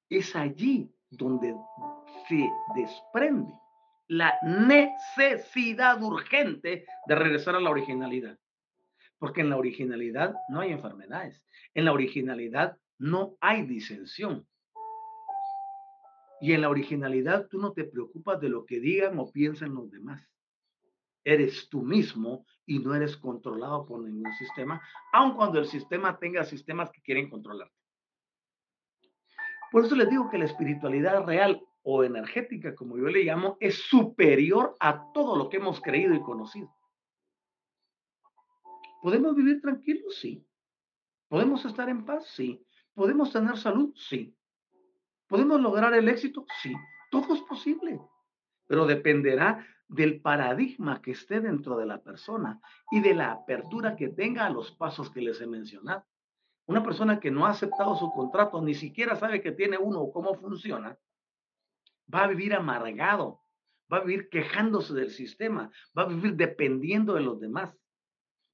Es 0.08 0.34
allí 0.36 0.90
donde 1.10 1.54
se 2.28 2.48
desprende 2.74 3.52
la 4.08 4.34
necesidad 4.42 6.02
urgente 6.02 6.86
de 7.06 7.14
regresar 7.14 7.56
a 7.56 7.60
la 7.60 7.70
originalidad. 7.70 8.38
Porque 9.18 9.40
en 9.40 9.50
la 9.50 9.56
originalidad 9.56 10.34
no 10.48 10.60
hay 10.60 10.72
enfermedades. 10.72 11.42
En 11.74 11.84
la 11.84 11.92
originalidad 11.92 12.76
no 12.98 13.36
hay 13.40 13.62
disensión. 13.62 14.46
Y 16.40 16.52
en 16.52 16.60
la 16.60 16.68
originalidad 16.68 17.48
tú 17.48 17.58
no 17.58 17.72
te 17.72 17.84
preocupas 17.84 18.40
de 18.40 18.50
lo 18.50 18.66
que 18.66 18.80
digan 18.80 19.18
o 19.18 19.30
piensen 19.30 19.74
los 19.74 19.90
demás. 19.90 20.28
Eres 21.24 21.70
tú 21.70 21.82
mismo 21.82 22.44
y 22.66 22.80
no 22.80 22.94
eres 22.94 23.16
controlado 23.16 23.86
por 23.86 24.02
ningún 24.02 24.30
sistema, 24.34 24.82
aun 25.12 25.34
cuando 25.36 25.58
el 25.58 25.66
sistema 25.66 26.18
tenga 26.18 26.44
sistemas 26.44 26.90
que 26.90 27.00
quieren 27.00 27.30
controlarte. 27.30 27.74
Por 29.74 29.84
eso 29.84 29.96
les 29.96 30.08
digo 30.08 30.30
que 30.30 30.38
la 30.38 30.44
espiritualidad 30.44 31.24
real 31.24 31.60
o 31.82 32.04
energética, 32.04 32.76
como 32.76 32.96
yo 32.96 33.08
le 33.08 33.24
llamo, 33.24 33.56
es 33.58 33.74
superior 33.74 34.76
a 34.78 35.10
todo 35.12 35.36
lo 35.36 35.48
que 35.48 35.56
hemos 35.56 35.80
creído 35.80 36.14
y 36.14 36.22
conocido. 36.22 36.72
¿Podemos 39.02 39.34
vivir 39.34 39.60
tranquilos? 39.60 40.14
Sí. 40.14 40.46
¿Podemos 41.26 41.64
estar 41.64 41.88
en 41.88 42.04
paz? 42.04 42.24
Sí. 42.36 42.64
¿Podemos 42.94 43.32
tener 43.32 43.56
salud? 43.56 43.92
Sí. 43.96 44.38
¿Podemos 45.26 45.60
lograr 45.60 45.92
el 45.94 46.08
éxito? 46.08 46.46
Sí. 46.62 46.72
Todo 47.10 47.34
es 47.34 47.40
posible, 47.40 48.00
pero 48.68 48.86
dependerá 48.86 49.66
del 49.88 50.20
paradigma 50.20 51.02
que 51.02 51.10
esté 51.10 51.40
dentro 51.40 51.76
de 51.76 51.86
la 51.86 52.00
persona 52.00 52.60
y 52.92 53.00
de 53.00 53.14
la 53.16 53.32
apertura 53.32 53.96
que 53.96 54.08
tenga 54.10 54.46
a 54.46 54.50
los 54.50 54.70
pasos 54.70 55.10
que 55.10 55.20
les 55.20 55.40
he 55.40 55.48
mencionado. 55.48 56.04
Una 56.66 56.82
persona 56.82 57.20
que 57.20 57.30
no 57.30 57.46
ha 57.46 57.50
aceptado 57.50 57.94
su 57.96 58.10
contrato, 58.10 58.62
ni 58.62 58.74
siquiera 58.74 59.16
sabe 59.16 59.42
que 59.42 59.52
tiene 59.52 59.76
uno 59.76 60.00
o 60.00 60.12
cómo 60.12 60.34
funciona, 60.34 60.98
va 62.12 62.24
a 62.24 62.26
vivir 62.26 62.54
amargado, 62.54 63.40
va 63.92 63.98
a 63.98 64.04
vivir 64.04 64.28
quejándose 64.30 64.94
del 64.94 65.10
sistema, 65.10 65.70
va 65.96 66.02
a 66.02 66.08
vivir 66.08 66.34
dependiendo 66.34 67.14
de 67.14 67.20
los 67.20 67.38
demás. 67.38 67.76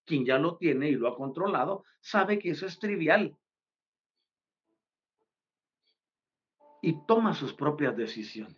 Quien 0.04 0.24
ya 0.24 0.38
lo 0.38 0.56
tiene 0.56 0.88
y 0.88 0.96
lo 0.96 1.08
ha 1.08 1.16
controlado, 1.16 1.84
sabe 2.00 2.38
que 2.40 2.50
eso 2.50 2.66
es 2.66 2.78
trivial. 2.80 3.36
Y 6.82 7.06
toma 7.06 7.34
sus 7.34 7.54
propias 7.54 7.96
decisiones. 7.96 8.56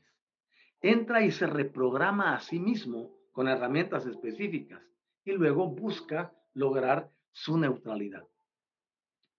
Entra 0.81 1.23
y 1.23 1.31
se 1.31 1.47
reprograma 1.47 2.35
a 2.35 2.41
sí 2.41 2.59
mismo 2.59 3.15
con 3.33 3.49
herramientas 3.49 4.07
específicas 4.07 4.83
y 5.25 5.33
luego 5.33 5.69
busca 5.69 6.35
lograr 6.55 7.11
su 7.33 7.59
neutralidad. 7.59 8.27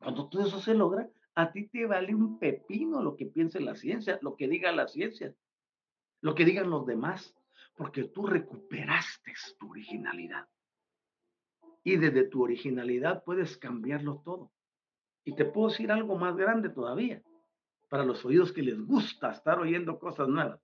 Cuando 0.03 0.27
todo 0.27 0.45
eso 0.45 0.59
se 0.59 0.73
logra, 0.73 1.09
a 1.35 1.51
ti 1.51 1.67
te 1.67 1.85
vale 1.85 2.13
un 2.13 2.37
pepino 2.37 3.01
lo 3.01 3.15
que 3.15 3.25
piense 3.25 3.59
la 3.59 3.75
ciencia, 3.75 4.19
lo 4.21 4.35
que 4.35 4.47
diga 4.47 4.71
la 4.71 4.87
ciencia, 4.87 5.33
lo 6.21 6.35
que 6.35 6.45
digan 6.45 6.69
los 6.69 6.85
demás, 6.85 7.35
porque 7.75 8.03
tú 8.03 8.27
recuperaste 8.27 9.33
tu 9.57 9.71
originalidad. 9.71 10.47
Y 11.83 11.97
desde 11.97 12.27
tu 12.27 12.43
originalidad 12.43 13.23
puedes 13.23 13.57
cambiarlo 13.57 14.21
todo. 14.23 14.51
Y 15.25 15.35
te 15.35 15.45
puedo 15.45 15.69
decir 15.69 15.91
algo 15.91 16.17
más 16.17 16.35
grande 16.35 16.69
todavía, 16.69 17.23
para 17.89 18.03
los 18.03 18.23
oídos 18.25 18.51
que 18.51 18.61
les 18.61 18.79
gusta 18.79 19.31
estar 19.31 19.59
oyendo 19.59 19.99
cosas 19.99 20.27
nuevas. 20.27 20.59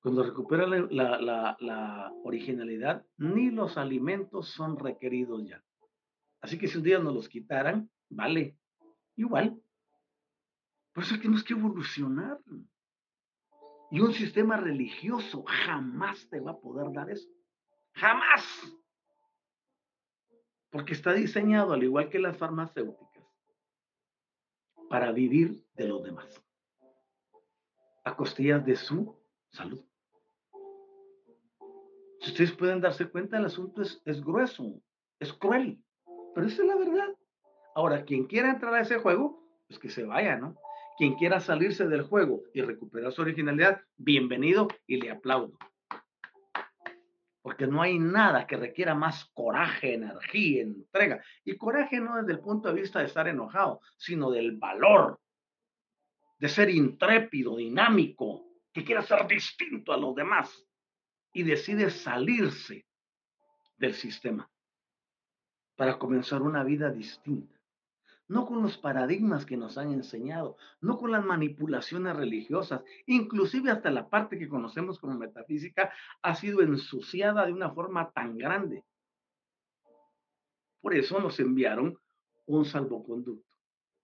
Cuando 0.00 0.22
recuperan 0.22 0.88
la, 0.90 2.12
originalidad, 2.24 3.04
ni 3.18 3.50
los 3.50 3.76
alimentos 3.76 4.48
son 4.48 4.78
requeridos 4.78 5.46
ya. 5.46 5.62
Así 6.40 6.58
que 6.58 6.68
si 6.68 6.78
un 6.78 6.84
día 6.84 6.98
nos 6.98 7.14
los 7.14 7.28
quitaran, 7.28 7.90
vale, 8.08 8.56
igual. 9.16 9.60
Por 10.92 11.04
eso 11.04 11.16
tenemos 11.16 11.44
que 11.44 11.52
evolucionar. 11.52 12.38
Y 13.90 14.00
un 14.00 14.12
sistema 14.12 14.56
religioso 14.56 15.44
jamás 15.44 16.28
te 16.28 16.40
va 16.40 16.52
a 16.52 16.60
poder 16.60 16.92
dar 16.92 17.10
eso. 17.10 17.28
Jamás. 17.92 18.44
Porque 20.70 20.92
está 20.92 21.12
diseñado, 21.12 21.72
al 21.72 21.82
igual 21.82 22.08
que 22.08 22.20
las 22.20 22.36
farmacéuticas, 22.36 23.24
para 24.88 25.10
vivir 25.12 25.64
de 25.74 25.88
los 25.88 26.02
demás. 26.04 26.42
A 28.04 28.16
costillas 28.16 28.64
de 28.64 28.76
su 28.76 29.16
salud. 29.50 29.84
Si 32.20 32.30
ustedes 32.30 32.52
pueden 32.52 32.80
darse 32.80 33.10
cuenta, 33.10 33.38
el 33.38 33.46
asunto 33.46 33.82
es, 33.82 34.00
es 34.04 34.22
grueso, 34.22 34.80
es 35.18 35.32
cruel. 35.32 35.82
Pero 36.34 36.46
esa 36.46 36.62
es 36.62 36.68
la 36.68 36.76
verdad. 36.76 37.08
Ahora, 37.74 38.04
quien 38.04 38.26
quiera 38.26 38.50
entrar 38.50 38.74
a 38.74 38.80
ese 38.80 38.98
juego, 38.98 39.42
pues 39.66 39.78
que 39.78 39.90
se 39.90 40.04
vaya, 40.04 40.36
¿no? 40.36 40.56
Quien 40.98 41.14
quiera 41.14 41.40
salirse 41.40 41.88
del 41.88 42.02
juego 42.02 42.42
y 42.52 42.62
recuperar 42.62 43.12
su 43.12 43.22
originalidad, 43.22 43.80
bienvenido 43.96 44.68
y 44.86 45.00
le 45.00 45.10
aplaudo. 45.10 45.56
Porque 47.42 47.66
no 47.66 47.80
hay 47.80 47.98
nada 47.98 48.46
que 48.46 48.56
requiera 48.56 48.94
más 48.94 49.24
coraje, 49.32 49.94
energía, 49.94 50.62
entrega. 50.62 51.24
Y 51.44 51.56
coraje 51.56 52.00
no 52.00 52.16
desde 52.16 52.32
el 52.32 52.40
punto 52.40 52.68
de 52.68 52.80
vista 52.80 52.98
de 52.98 53.06
estar 53.06 53.26
enojado, 53.28 53.80
sino 53.96 54.30
del 54.30 54.56
valor, 54.58 55.18
de 56.38 56.48
ser 56.48 56.68
intrépido, 56.70 57.56
dinámico, 57.56 58.46
que 58.72 58.84
quiera 58.84 59.02
ser 59.02 59.26
distinto 59.26 59.92
a 59.92 59.96
los 59.96 60.14
demás 60.14 60.66
y 61.32 61.42
decide 61.42 61.90
salirse 61.90 62.86
del 63.78 63.94
sistema 63.94 64.50
para 65.80 65.98
comenzar 65.98 66.42
una 66.42 66.62
vida 66.62 66.90
distinta, 66.90 67.58
no 68.28 68.44
con 68.44 68.60
los 68.60 68.76
paradigmas 68.76 69.46
que 69.46 69.56
nos 69.56 69.78
han 69.78 69.94
enseñado, 69.94 70.58
no 70.82 70.98
con 70.98 71.10
las 71.10 71.24
manipulaciones 71.24 72.14
religiosas, 72.14 72.82
inclusive 73.06 73.70
hasta 73.70 73.90
la 73.90 74.10
parte 74.10 74.38
que 74.38 74.46
conocemos 74.46 74.98
como 74.98 75.14
metafísica 75.14 75.90
ha 76.20 76.34
sido 76.34 76.60
ensuciada 76.60 77.46
de 77.46 77.54
una 77.54 77.70
forma 77.70 78.10
tan 78.10 78.36
grande. 78.36 78.84
Por 80.82 80.94
eso 80.94 81.18
nos 81.18 81.40
enviaron 81.40 81.98
un 82.44 82.66
salvoconducto. 82.66 83.50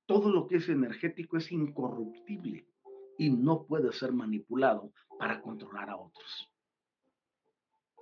Todo 0.07 0.31
lo 0.31 0.47
que 0.47 0.57
es 0.57 0.71
energético 0.71 1.37
es 1.37 1.53
incorruptible 1.53 2.67
y 3.19 3.29
no 3.29 3.67
puede 3.67 3.93
ser 3.93 4.15
manipulado 4.15 4.95
para 5.19 5.43
controlar 5.43 5.91
a 5.91 5.99
otros. 5.99 6.51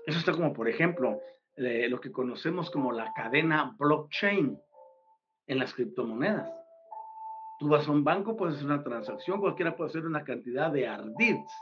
Eso 0.06 0.20
está 0.20 0.30
como, 0.30 0.52
por 0.52 0.68
ejemplo, 0.68 1.20
lo 1.56 2.00
que 2.00 2.10
conocemos 2.10 2.70
como 2.70 2.92
la 2.92 3.12
cadena 3.12 3.74
blockchain 3.78 4.58
en 5.46 5.58
las 5.58 5.74
criptomonedas. 5.74 6.50
Tú 7.58 7.68
vas 7.68 7.86
a 7.86 7.92
un 7.92 8.02
banco, 8.02 8.36
puedes 8.36 8.56
hacer 8.56 8.66
una 8.66 8.82
transacción, 8.82 9.40
cualquiera 9.40 9.76
puede 9.76 9.90
hacer 9.90 10.04
una 10.04 10.24
cantidad 10.24 10.70
de 10.70 10.88
ardits 10.88 11.52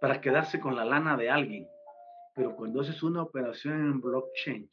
para 0.00 0.20
quedarse 0.20 0.58
con 0.60 0.74
la 0.74 0.84
lana 0.84 1.16
de 1.16 1.30
alguien. 1.30 1.68
Pero 2.34 2.56
cuando 2.56 2.80
haces 2.80 3.02
una 3.02 3.22
operación 3.22 3.74
en 3.74 4.00
blockchain, 4.00 4.68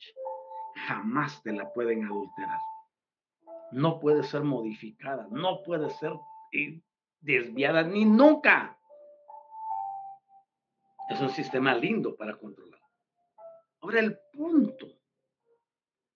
jamás 0.87 1.41
te 1.43 1.53
la 1.53 1.71
pueden 1.71 2.05
adulterar. 2.05 2.59
No 3.71 3.99
puede 3.99 4.23
ser 4.23 4.43
modificada, 4.43 5.27
no 5.29 5.61
puede 5.63 5.89
ser 5.91 6.13
eh, 6.51 6.81
desviada 7.21 7.83
ni 7.83 8.03
nunca. 8.03 8.77
Es 11.09 11.21
un 11.21 11.29
sistema 11.29 11.75
lindo 11.75 12.15
para 12.15 12.35
controlar. 12.35 12.70
Ahora 13.81 13.99
el 13.99 14.17
punto 14.31 15.01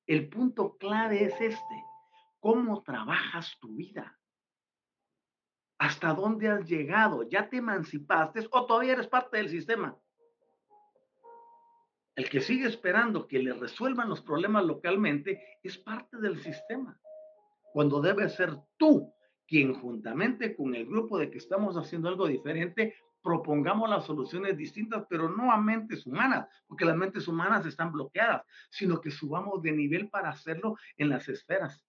el 0.08 0.30
punto 0.30 0.78
clave 0.78 1.24
es 1.24 1.34
este. 1.42 1.84
¿Cómo 2.40 2.84
trabajas 2.84 3.58
tu 3.60 3.76
vida? 3.76 4.20
¿Hasta 5.80 6.14
dónde 6.14 6.48
has 6.48 6.66
llegado? 6.66 7.24
¿Ya 7.24 7.50
te 7.50 7.58
emancipaste 7.58 8.48
o 8.52 8.66
todavía 8.66 8.94
eres 8.94 9.08
parte 9.08 9.38
del 9.38 9.50
sistema? 9.50 9.98
El 12.16 12.30
que 12.30 12.40
sigue 12.40 12.68
esperando 12.68 13.28
que 13.28 13.40
le 13.40 13.54
resuelvan 13.54 14.08
los 14.08 14.22
problemas 14.22 14.64
localmente 14.64 15.60
es 15.64 15.78
parte 15.78 16.18
del 16.18 16.40
sistema. 16.40 16.98
Cuando 17.74 18.00
debe 18.00 18.30
ser 18.30 18.56
tú 18.78 19.12
quien 19.48 19.74
juntamente 19.74 20.56
con 20.56 20.76
el 20.76 20.86
grupo 20.86 21.18
de 21.18 21.30
que 21.30 21.40
estamos 21.40 21.76
haciendo 21.76 22.10
algo 22.10 22.28
diferente 22.28 22.96
propongamos 23.26 23.90
las 23.90 24.06
soluciones 24.06 24.56
distintas, 24.56 25.04
pero 25.10 25.28
no 25.28 25.52
a 25.52 25.58
mentes 25.58 26.06
humanas, 26.06 26.48
porque 26.68 26.86
las 26.86 26.96
mentes 26.96 27.28
humanas 27.28 27.66
están 27.66 27.92
bloqueadas, 27.92 28.44
sino 28.70 29.02
que 29.02 29.10
subamos 29.10 29.64
de 29.64 29.72
nivel 29.72 30.10
para 30.10 30.30
hacerlo 30.30 30.78
en 30.96 31.10
las 31.10 31.28
esferas. 31.28 31.84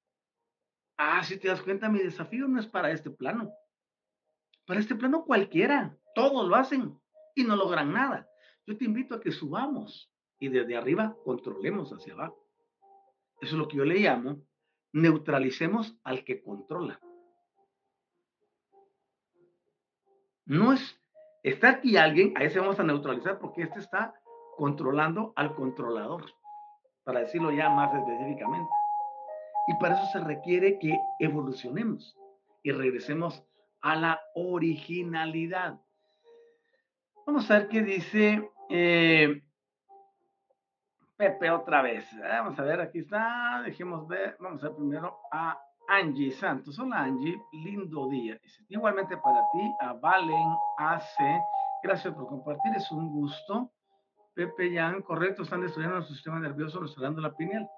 Ah, 0.97 1.23
si 1.23 1.37
te 1.37 1.49
das 1.49 1.61
cuenta, 1.61 1.91
mi 1.91 1.99
desafío 1.99 2.49
no 2.49 2.59
es 2.59 2.67
para 2.67 2.91
este 2.91 3.11
plano. 3.11 3.53
Para 4.65 4.81
este 4.81 4.95
plano 4.95 5.27
cualquiera, 5.27 5.95
todos 6.15 6.49
lo 6.49 6.57
hacen 6.57 6.99
y 7.35 7.45
no 7.45 7.55
logran 7.55 7.93
nada. 7.93 8.27
Yo 8.67 8.79
te 8.79 8.87
invito 8.87 9.15
a 9.15 9.21
que 9.21 9.31
subamos 9.31 10.11
y 10.39 10.49
desde 10.49 10.75
arriba 10.75 11.15
controlemos 11.23 11.93
hacia 11.93 12.15
abajo. 12.15 12.49
Eso 13.43 13.57
es 13.57 13.59
lo 13.59 13.69
que 13.69 13.77
yo 13.77 13.85
le 13.85 14.01
llamo 14.01 14.43
neutralicemos 14.97 15.95
al 16.05 16.25
que 16.25 16.43
controla. 16.43 16.99
No 20.47 20.73
es 20.73 20.96
Está 21.47 21.71
aquí 21.71 21.97
alguien, 21.97 22.35
a 22.37 22.43
ese 22.43 22.59
vamos 22.59 22.81
a 22.81 22.83
neutralizar 22.83 23.39
porque 23.39 23.63
este 23.63 23.79
está 23.79 24.13
controlando 24.57 25.33
al 25.37 25.55
controlador, 25.55 26.25
para 27.05 27.21
decirlo 27.21 27.53
ya 27.53 27.71
más 27.71 27.95
específicamente. 27.95 28.69
Y 29.69 29.75
para 29.79 29.95
eso 29.95 30.07
se 30.07 30.25
requiere 30.25 30.77
que 30.81 30.99
evolucionemos 31.21 32.19
y 32.65 32.73
regresemos 32.73 33.45
a 33.81 33.95
la 33.95 34.21
originalidad. 34.35 35.79
Vamos 37.25 37.49
a 37.49 37.59
ver 37.59 37.69
qué 37.69 37.81
dice 37.81 38.51
eh, 38.69 39.41
Pepe 41.17 41.49
otra 41.53 41.81
vez. 41.81 42.05
Vamos 42.21 42.59
a 42.59 42.63
ver, 42.65 42.81
aquí 42.81 42.99
está. 42.99 43.63
Dejemos 43.65 44.09
ver. 44.09 44.37
Vamos 44.41 44.65
a 44.65 44.67
ver 44.67 44.77
primero 44.77 45.17
a 45.31 45.57
Angie 45.89 46.33
Santos. 46.33 46.79
Hola 46.79 47.05
Angie, 47.05 47.41
lindo 47.53 48.09
día. 48.09 48.39
Igualmente 48.69 49.17
para 49.19 49.41
ti, 49.53 49.75
a 49.81 49.93
Valen 49.93 50.49
AC. 50.79 51.41
Gracias 51.83 52.13
por 52.15 52.27
compartir, 52.27 52.75
es 52.75 52.91
un 52.91 53.11
gusto. 53.11 53.71
Pepe 54.35 54.73
Yan, 54.73 55.03
correcto, 55.03 55.43
están 55.43 55.63
destruyendo 55.63 55.97
nuestro 55.97 56.15
sistema 56.15 56.41
nervioso, 56.41 56.81
restaurando 56.81 57.21
la 57.21 57.35
pineal. 57.35 57.69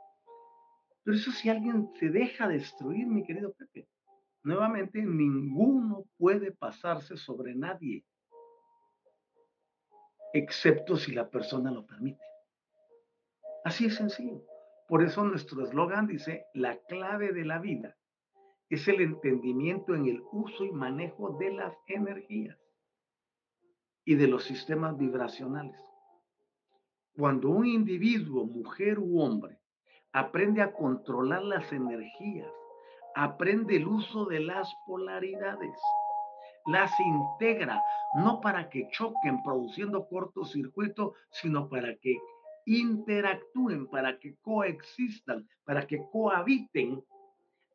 Pero 1.05 1.17
eso 1.17 1.31
si 1.31 1.49
alguien 1.49 1.91
se 1.99 2.09
deja 2.09 2.49
destruir, 2.49 3.07
mi 3.07 3.25
querido 3.25 3.53
Pepe. 3.53 3.89
Nuevamente, 4.43 5.03
ninguno 5.03 6.05
puede 6.17 6.53
pasarse 6.53 7.17
sobre 7.17 7.55
nadie, 7.55 8.05
excepto 10.33 10.97
si 10.97 11.13
la 11.13 11.29
persona 11.29 11.71
lo 11.71 11.87
permite. 11.87 12.25
Así 13.65 13.87
es 13.87 13.97
sencillo. 13.97 14.43
Por 14.89 15.03
eso 15.03 15.23
nuestro 15.23 15.63
eslogan 15.65 16.07
dice, 16.07 16.47
la 16.55 16.79
clave 16.89 17.35
de 17.35 17.45
la 17.45 17.59
vida 17.59 17.95
es 18.71 18.89
el 18.89 19.03
entendimiento 19.03 19.95
en 19.95 20.07
el 20.07 20.23
uso 20.33 20.65
y 20.65 20.73
manejo 20.73 21.37
de 21.39 21.53
las 21.53 21.75
energías 21.87 22.59
y 24.07 24.15
de 24.15 24.27
los 24.29 24.45
sistemas 24.45 24.97
vibracionales. 24.97 25.79
Cuando 27.15 27.51
un 27.51 27.67
individuo, 27.67 28.47
mujer 28.47 28.99
u 28.99 29.21
hombre, 29.21 29.59
aprende 30.13 30.63
a 30.63 30.73
controlar 30.73 31.43
las 31.43 31.71
energías, 31.71 32.51
aprende 33.15 33.77
el 33.77 33.87
uso 33.87 34.25
de 34.25 34.41
las 34.41 34.73
polaridades, 34.87 35.79
las 36.65 36.91
integra, 36.99 37.83
no 38.15 38.41
para 38.41 38.71
que 38.71 38.89
choquen 38.91 39.43
produciendo 39.43 40.09
cortocircuito, 40.09 41.13
sino 41.31 41.69
para 41.69 41.95
que 41.97 42.17
interactúen, 42.77 43.87
para 43.89 44.19
que 44.19 44.37
coexistan, 44.37 45.49
para 45.65 45.87
que 45.87 45.99
cohabiten 46.11 47.03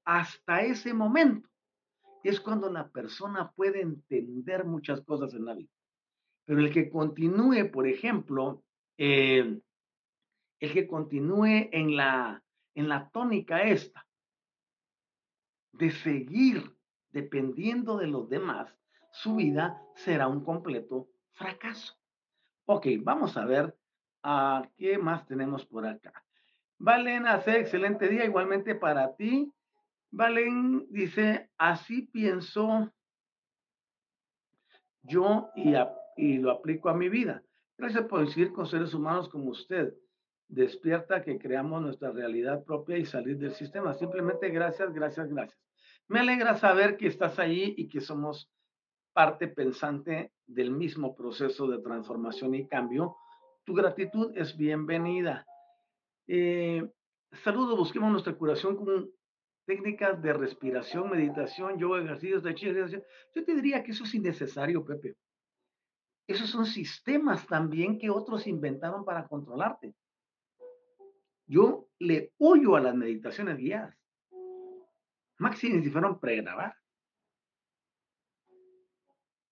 hasta 0.05 0.61
ese 0.61 0.93
momento 0.93 1.49
es 2.23 2.39
cuando 2.39 2.71
la 2.71 2.89
persona 2.89 3.51
puede 3.51 3.81
entender 3.81 4.65
muchas 4.65 5.01
cosas 5.01 5.33
en 5.33 5.45
la 5.45 5.55
vida. 5.55 5.71
Pero 6.45 6.59
el 6.59 6.71
que 6.71 6.89
continúe, 6.89 7.69
por 7.71 7.87
ejemplo, 7.87 8.63
eh, 8.97 9.59
el 10.59 10.73
que 10.73 10.87
continúe 10.87 11.69
en 11.71 11.95
la, 11.95 12.41
en 12.75 12.87
la 12.87 13.09
tónica 13.09 13.63
esta, 13.63 14.07
de 15.73 15.91
seguir 15.91 16.75
dependiendo 17.11 17.97
de 17.97 18.07
los 18.07 18.29
demás, 18.29 18.73
su 19.11 19.35
vida 19.35 19.81
será 19.95 20.27
un 20.27 20.43
completo 20.43 21.09
fracaso. 21.33 21.95
Ok, 22.65 22.87
vamos 23.01 23.35
a 23.37 23.45
ver 23.45 23.77
ah, 24.23 24.67
qué 24.77 24.97
más 24.97 25.25
tenemos 25.27 25.65
por 25.65 25.85
acá. 25.85 26.13
Valen, 26.79 27.27
hace 27.27 27.59
excelente 27.59 28.09
día 28.09 28.25
igualmente 28.25 28.75
para 28.75 29.15
ti. 29.15 29.51
Valen 30.11 30.85
dice, 30.89 31.49
así 31.57 32.03
pienso 32.03 32.91
yo 35.01 35.49
y, 35.55 35.73
y 36.17 36.37
lo 36.37 36.51
aplico 36.51 36.89
a 36.89 36.93
mi 36.93 37.09
vida. 37.09 37.43
Gracias 37.77 38.03
por 38.03 38.19
coincidir 38.19 38.53
con 38.53 38.65
seres 38.67 38.93
humanos 38.93 39.29
como 39.29 39.49
usted. 39.51 39.93
Despierta 40.47 41.23
que 41.23 41.39
creamos 41.39 41.81
nuestra 41.81 42.11
realidad 42.11 42.63
propia 42.63 42.97
y 42.97 43.05
salir 43.05 43.37
del 43.37 43.53
sistema. 43.53 43.93
Simplemente 43.93 44.49
gracias, 44.49 44.93
gracias, 44.93 45.29
gracias. 45.29 45.59
Me 46.07 46.19
alegra 46.19 46.55
saber 46.57 46.97
que 46.97 47.07
estás 47.07 47.39
ahí 47.39 47.73
y 47.77 47.87
que 47.87 48.01
somos 48.01 48.51
parte 49.13 49.47
pensante 49.47 50.31
del 50.45 50.71
mismo 50.71 51.15
proceso 51.15 51.67
de 51.67 51.79
transformación 51.79 52.55
y 52.55 52.67
cambio. 52.67 53.15
Tu 53.65 53.73
gratitud 53.73 54.35
es 54.35 54.57
bienvenida. 54.57 55.45
Eh, 56.27 56.85
saludo, 57.43 57.77
busquemos 57.77 58.11
nuestra 58.11 58.35
curación 58.35 58.75
con 58.75 59.09
técnicas 59.65 60.21
de 60.21 60.33
respiración, 60.33 61.09
meditación, 61.09 61.79
yoga, 61.79 62.03
ejercicios 62.03 62.43
de 62.43 62.55
chi, 62.55 62.73
yo 62.73 63.45
te 63.45 63.55
diría 63.55 63.81
que 63.81 63.91
eso 63.91 64.03
es 64.03 64.13
innecesario, 64.13 64.83
Pepe. 64.83 65.15
Esos 66.27 66.49
son 66.49 66.65
sistemas 66.65 67.47
también 67.47 67.97
que 67.97 68.09
otros 68.09 68.47
inventaron 68.47 69.05
para 69.05 69.27
controlarte. 69.27 69.93
Yo 71.45 71.87
le 71.99 72.33
huyo 72.37 72.75
a 72.75 72.81
las 72.81 72.95
meditaciones 72.95 73.57
guiadas. 73.57 73.97
Máximo 75.37 75.81
si 75.81 75.89
fueron 75.89 76.19
pregrabar. 76.19 76.75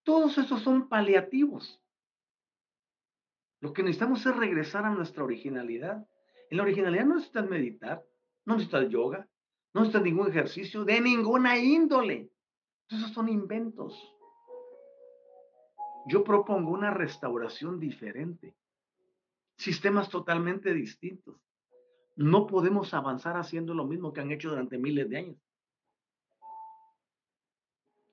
Todos 0.02 0.36
esos 0.38 0.62
son 0.62 0.88
paliativos. 0.88 1.81
Lo 3.62 3.72
que 3.72 3.84
necesitamos 3.84 4.26
es 4.26 4.36
regresar 4.36 4.84
a 4.84 4.90
nuestra 4.90 5.22
originalidad. 5.22 6.04
En 6.50 6.56
la 6.56 6.64
originalidad 6.64 7.04
no 7.04 7.14
necesitas 7.14 7.48
meditar, 7.48 8.04
no 8.44 8.54
necesitas 8.54 8.88
yoga, 8.90 9.28
no 9.72 9.84
está 9.84 10.00
ningún 10.00 10.28
ejercicio 10.28 10.84
de 10.84 11.00
ninguna 11.00 11.56
índole. 11.56 12.28
Esos 12.88 13.12
son 13.12 13.28
inventos. 13.28 13.96
Yo 16.08 16.24
propongo 16.24 16.72
una 16.72 16.90
restauración 16.90 17.78
diferente. 17.78 18.56
Sistemas 19.56 20.08
totalmente 20.08 20.74
distintos. 20.74 21.36
No 22.16 22.48
podemos 22.48 22.92
avanzar 22.94 23.36
haciendo 23.36 23.74
lo 23.74 23.86
mismo 23.86 24.12
que 24.12 24.22
han 24.22 24.32
hecho 24.32 24.50
durante 24.50 24.76
miles 24.76 25.08
de 25.08 25.18
años. 25.18 25.36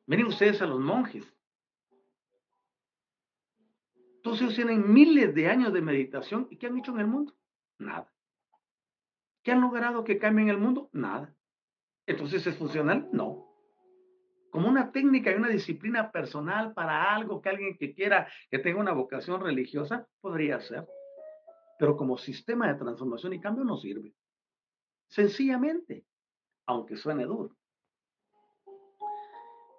Miren 0.05 0.27
ustedes 0.27 0.61
a 0.61 0.67
los 0.67 0.79
monjes. 0.79 1.25
Entonces 4.19 4.41
ellos 4.41 4.55
tienen 4.55 4.91
miles 4.91 5.33
de 5.33 5.47
años 5.47 5.71
de 5.71 5.81
meditación 5.81 6.47
y 6.51 6.57
¿qué 6.57 6.67
han 6.67 6.77
hecho 6.77 6.91
en 6.91 6.99
el 6.99 7.07
mundo? 7.07 7.33
Nada. 7.77 8.13
¿Qué 9.43 9.53
han 9.53 9.61
logrado 9.61 10.03
que 10.03 10.19
cambie 10.19 10.49
el 10.49 10.57
mundo? 10.57 10.89
Nada. 10.91 11.33
Entonces, 12.05 12.45
¿es 12.45 12.57
funcional? 12.57 13.07
No. 13.13 13.47
Como 14.51 14.67
una 14.67 14.91
técnica 14.91 15.31
y 15.31 15.35
una 15.35 15.47
disciplina 15.47 16.11
personal 16.11 16.73
para 16.73 17.15
algo 17.15 17.41
que 17.41 17.47
alguien 17.47 17.77
que 17.77 17.93
quiera, 17.93 18.27
que 18.51 18.59
tenga 18.59 18.81
una 18.81 18.91
vocación 18.91 19.39
religiosa, 19.39 20.05
podría 20.19 20.59
ser. 20.59 20.85
Pero 21.77 21.95
como 21.95 22.17
sistema 22.17 22.67
de 22.67 22.77
transformación 22.77 23.31
y 23.31 23.39
cambio 23.39 23.63
no 23.63 23.77
sirve. 23.77 24.13
Sencillamente, 25.07 26.05
aunque 26.65 26.97
suene 26.97 27.23
duro. 27.23 27.55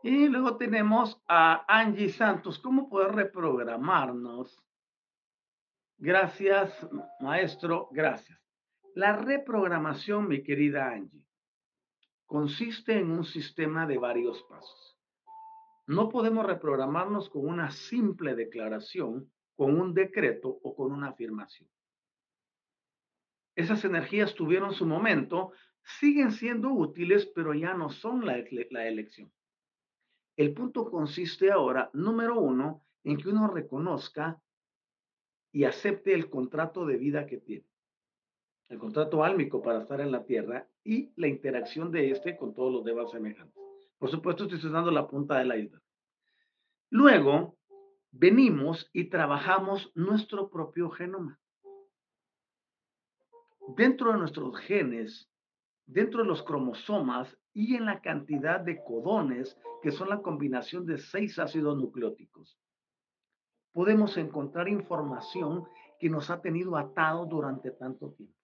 Y 0.02 0.28
luego 0.28 0.56
tenemos 0.56 1.20
a 1.28 1.64
Angie 1.68 2.08
Santos. 2.08 2.58
¿Cómo 2.58 2.88
poder 2.88 3.12
reprogramarnos? 3.12 4.62
Gracias, 5.98 6.88
maestro, 7.20 7.88
gracias. 7.92 8.40
La 8.94 9.14
reprogramación, 9.16 10.26
mi 10.26 10.42
querida 10.42 10.90
Angie, 10.90 11.26
consiste 12.24 12.98
en 12.98 13.10
un 13.10 13.24
sistema 13.24 13.86
de 13.86 13.98
varios 13.98 14.42
pasos. 14.44 14.98
No 15.86 16.08
podemos 16.08 16.46
reprogramarnos 16.46 17.28
con 17.28 17.46
una 17.46 17.70
simple 17.70 18.34
declaración, 18.34 19.30
con 19.54 19.78
un 19.78 19.92
decreto 19.92 20.48
o 20.48 20.74
con 20.74 20.92
una 20.92 21.08
afirmación. 21.08 21.68
Esas 23.54 23.84
energías 23.84 24.34
tuvieron 24.34 24.72
su 24.72 24.86
momento, 24.86 25.52
siguen 25.82 26.32
siendo 26.32 26.70
útiles, 26.70 27.26
pero 27.34 27.52
ya 27.52 27.74
no 27.74 27.90
son 27.90 28.24
la, 28.24 28.42
la 28.70 28.86
elección. 28.86 29.30
El 30.40 30.54
punto 30.54 30.90
consiste 30.90 31.52
ahora, 31.52 31.90
número 31.92 32.40
uno, 32.40 32.82
en 33.04 33.18
que 33.18 33.28
uno 33.28 33.46
reconozca 33.46 34.40
y 35.52 35.64
acepte 35.64 36.14
el 36.14 36.30
contrato 36.30 36.86
de 36.86 36.96
vida 36.96 37.26
que 37.26 37.36
tiene 37.36 37.66
el 38.70 38.78
contrato 38.78 39.22
álmico 39.22 39.60
para 39.60 39.80
estar 39.82 40.00
en 40.00 40.10
la 40.10 40.24
Tierra 40.24 40.66
y 40.82 41.12
la 41.16 41.28
interacción 41.28 41.90
de 41.90 42.10
este 42.12 42.38
con 42.38 42.54
todos 42.54 42.72
los 42.72 42.84
demás 42.84 43.10
semejantes. 43.10 43.62
Por 43.98 44.10
supuesto, 44.10 44.44
estoy 44.44 44.70
dando 44.70 44.90
la 44.90 45.06
punta 45.06 45.36
de 45.36 45.44
la 45.44 45.58
isla. 45.58 45.82
Luego, 46.88 47.58
venimos 48.10 48.88
y 48.94 49.10
trabajamos 49.10 49.92
nuestro 49.94 50.48
propio 50.48 50.88
genoma. 50.88 51.38
Dentro 53.76 54.12
de 54.12 54.18
nuestros 54.18 54.56
genes, 54.60 55.28
dentro 55.84 56.22
de 56.22 56.28
los 56.28 56.42
cromosomas 56.42 57.36
y 57.52 57.76
en 57.76 57.86
la 57.86 58.00
cantidad 58.00 58.60
de 58.60 58.82
codones, 58.82 59.58
que 59.82 59.90
son 59.90 60.08
la 60.08 60.22
combinación 60.22 60.86
de 60.86 60.98
seis 60.98 61.38
ácidos 61.38 61.76
nucleóticos, 61.76 62.58
podemos 63.72 64.16
encontrar 64.16 64.68
información 64.68 65.64
que 65.98 66.10
nos 66.10 66.30
ha 66.30 66.40
tenido 66.40 66.76
atado 66.76 67.26
durante 67.26 67.70
tanto 67.70 68.12
tiempo 68.12 68.40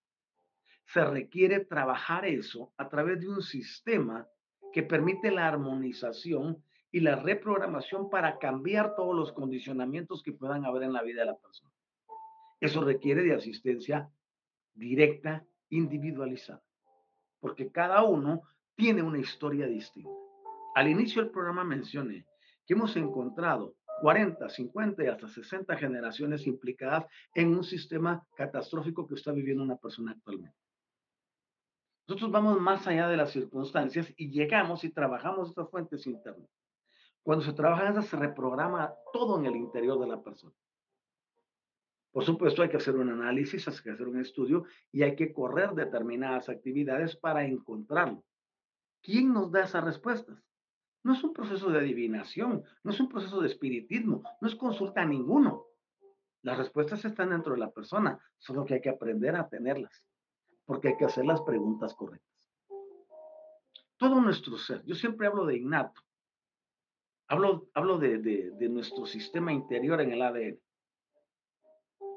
se 0.86 1.04
requiere 1.04 1.64
trabajar 1.64 2.24
eso 2.24 2.72
a 2.76 2.88
través 2.88 3.20
de 3.20 3.28
un 3.28 3.42
sistema 3.42 4.28
que 4.72 4.82
permite 4.82 5.30
la 5.30 5.48
armonización 5.48 6.62
y 6.92 7.00
la 7.00 7.16
reprogramación 7.16 8.08
para 8.08 8.38
cambiar 8.38 8.94
todos 8.94 9.14
los 9.14 9.32
condicionamientos 9.32 10.22
que 10.22 10.32
puedan 10.32 10.64
haber 10.64 10.84
en 10.84 10.92
la 10.92 11.02
vida 11.02 11.20
de 11.20 11.26
la 11.26 11.36
persona. 11.36 11.72
Eso 12.60 12.82
requiere 12.82 13.22
de 13.22 13.34
asistencia 13.34 14.08
directa, 14.74 15.44
individualizada, 15.70 16.62
porque 17.40 17.70
cada 17.72 18.04
uno 18.04 18.42
tiene 18.76 19.02
una 19.02 19.18
historia 19.18 19.66
distinta. 19.66 20.10
Al 20.74 20.88
inicio 20.88 21.22
del 21.22 21.30
programa 21.30 21.64
mencioné 21.64 22.26
que 22.66 22.74
hemos 22.74 22.94
encontrado 22.96 23.74
40, 24.02 24.48
50 24.48 25.04
y 25.04 25.06
hasta 25.06 25.26
60 25.26 25.76
generaciones 25.76 26.46
implicadas 26.46 27.06
en 27.34 27.56
un 27.56 27.64
sistema 27.64 28.22
catastrófico 28.36 29.06
que 29.06 29.14
está 29.14 29.32
viviendo 29.32 29.62
una 29.62 29.76
persona 29.76 30.12
actualmente. 30.12 30.56
Nosotros 32.06 32.30
vamos 32.30 32.60
más 32.60 32.86
allá 32.86 33.08
de 33.08 33.16
las 33.16 33.32
circunstancias 33.32 34.12
y 34.16 34.30
llegamos 34.30 34.84
y 34.84 34.90
trabajamos 34.90 35.48
estas 35.48 35.70
fuentes 35.70 36.06
internas. 36.06 36.48
Cuando 37.22 37.44
se 37.44 37.52
trabaja 37.52 37.88
en 37.88 38.02
se 38.02 38.16
reprograma 38.16 38.92
todo 39.12 39.38
en 39.38 39.46
el 39.46 39.56
interior 39.56 39.98
de 39.98 40.06
la 40.06 40.22
persona. 40.22 40.54
Por 42.12 42.24
supuesto, 42.24 42.62
hay 42.62 42.68
que 42.68 42.76
hacer 42.76 42.94
un 42.94 43.10
análisis, 43.10 43.66
hay 43.66 43.74
que 43.82 43.90
hacer 43.90 44.06
un 44.06 44.20
estudio 44.20 44.64
y 44.92 45.02
hay 45.02 45.16
que 45.16 45.32
correr 45.32 45.72
determinadas 45.72 46.48
actividades 46.48 47.16
para 47.16 47.44
encontrarlo. 47.44 48.22
¿Quién 49.06 49.32
nos 49.32 49.52
da 49.52 49.62
esas 49.62 49.84
respuestas? 49.84 50.36
No 51.04 51.12
es 51.12 51.22
un 51.22 51.32
proceso 51.32 51.70
de 51.70 51.78
adivinación, 51.78 52.64
no 52.82 52.90
es 52.90 52.98
un 52.98 53.08
proceso 53.08 53.40
de 53.40 53.46
espiritismo, 53.46 54.24
no 54.40 54.48
es 54.48 54.56
consulta 54.56 55.02
a 55.02 55.06
ninguno. 55.06 55.66
Las 56.42 56.58
respuestas 56.58 57.04
están 57.04 57.30
dentro 57.30 57.52
de 57.52 57.60
la 57.60 57.70
persona, 57.70 58.18
solo 58.36 58.64
que 58.64 58.74
hay 58.74 58.80
que 58.80 58.90
aprender 58.90 59.36
a 59.36 59.48
tenerlas 59.48 60.04
porque 60.64 60.88
hay 60.88 60.96
que 60.96 61.04
hacer 61.04 61.24
las 61.24 61.40
preguntas 61.42 61.94
correctas. 61.94 62.28
Todo 63.96 64.20
nuestro 64.20 64.58
ser, 64.58 64.84
yo 64.84 64.96
siempre 64.96 65.28
hablo 65.28 65.46
de 65.46 65.56
innato, 65.56 66.02
hablo, 67.28 67.68
hablo 67.74 67.98
de, 67.98 68.18
de 68.18 68.68
nuestro 68.68 69.06
sistema 69.06 69.52
interior 69.52 70.00
en 70.00 70.10
el 70.10 70.20
ADN. 70.20 70.60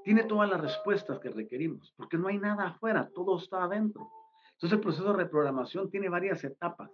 Tiene 0.03 0.23
todas 0.23 0.49
las 0.49 0.59
respuestas 0.59 1.19
que 1.19 1.29
requerimos, 1.29 1.93
porque 1.95 2.17
no 2.17 2.29
hay 2.29 2.39
nada 2.39 2.69
afuera, 2.69 3.11
todo 3.13 3.37
está 3.37 3.63
adentro. 3.63 4.09
Entonces 4.59 4.75
el 4.75 4.83
proceso 4.83 5.13
de 5.13 5.23
reprogramación 5.23 5.89
tiene 5.89 6.09
varias 6.09 6.43
etapas 6.43 6.91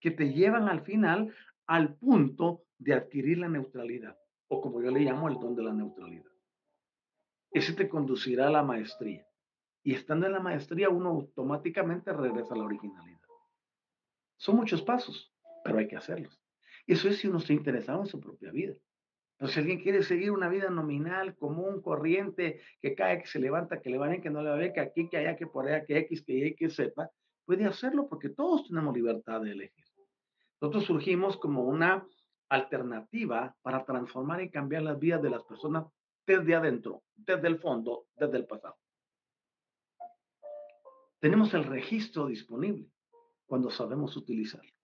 que 0.00 0.10
te 0.10 0.32
llevan 0.32 0.68
al 0.68 0.80
final 0.80 1.32
al 1.68 1.94
punto 1.94 2.64
de 2.78 2.94
adquirir 2.94 3.38
la 3.38 3.48
neutralidad, 3.48 4.18
o 4.48 4.60
como 4.60 4.82
yo 4.82 4.90
le 4.90 5.00
llamo 5.00 5.28
el 5.28 5.34
don 5.34 5.54
de 5.54 5.62
la 5.62 5.72
neutralidad. 5.72 6.32
Ese 7.52 7.74
te 7.74 7.88
conducirá 7.88 8.48
a 8.48 8.50
la 8.50 8.64
maestría. 8.64 9.24
Y 9.84 9.94
estando 9.94 10.26
en 10.26 10.32
la 10.32 10.40
maestría, 10.40 10.88
uno 10.88 11.10
automáticamente 11.10 12.12
regresa 12.12 12.54
a 12.54 12.58
la 12.58 12.64
originalidad. 12.64 13.20
Son 14.36 14.56
muchos 14.56 14.82
pasos, 14.82 15.32
pero 15.62 15.78
hay 15.78 15.86
que 15.86 15.96
hacerlos. 15.96 16.42
Eso 16.88 17.08
es 17.08 17.18
si 17.18 17.28
uno 17.28 17.38
está 17.38 17.52
interesado 17.52 18.00
en 18.00 18.06
su 18.06 18.18
propia 18.18 18.50
vida. 18.50 18.74
Pero 19.38 19.52
si 19.52 19.60
alguien 19.60 19.82
quiere 19.82 20.02
seguir 20.02 20.30
una 20.30 20.48
vida 20.48 20.70
nominal, 20.70 21.36
común, 21.36 21.82
corriente, 21.82 22.60
que 22.80 22.94
cae, 22.94 23.20
que 23.20 23.26
se 23.26 23.38
levanta, 23.38 23.82
que 23.82 23.90
le 23.90 23.98
va 23.98 24.08
bien, 24.08 24.22
que 24.22 24.30
no 24.30 24.42
le 24.42 24.50
va 24.50 24.72
que 24.72 24.80
aquí, 24.80 25.08
que 25.08 25.18
allá, 25.18 25.36
que 25.36 25.46
por 25.46 25.66
allá, 25.66 25.84
que 25.84 25.98
X, 25.98 26.22
que 26.24 26.32
Y, 26.32 26.54
que 26.54 26.70
Z, 26.70 27.10
puede 27.44 27.66
hacerlo 27.66 28.08
porque 28.08 28.30
todos 28.30 28.66
tenemos 28.66 28.94
libertad 28.94 29.42
de 29.42 29.52
elegir. 29.52 29.84
Nosotros 30.60 30.84
surgimos 30.84 31.36
como 31.36 31.64
una 31.64 32.06
alternativa 32.48 33.54
para 33.60 33.84
transformar 33.84 34.40
y 34.42 34.50
cambiar 34.50 34.82
las 34.82 34.98
vidas 34.98 35.22
de 35.22 35.30
las 35.30 35.42
personas 35.42 35.84
desde 36.26 36.54
adentro, 36.54 37.02
desde 37.14 37.48
el 37.48 37.58
fondo, 37.58 38.06
desde 38.16 38.38
el 38.38 38.46
pasado. 38.46 38.76
Tenemos 41.20 41.52
el 41.54 41.64
registro 41.64 42.26
disponible 42.26 42.90
cuando 43.46 43.70
sabemos 43.70 44.16
utilizarlo. 44.16 44.75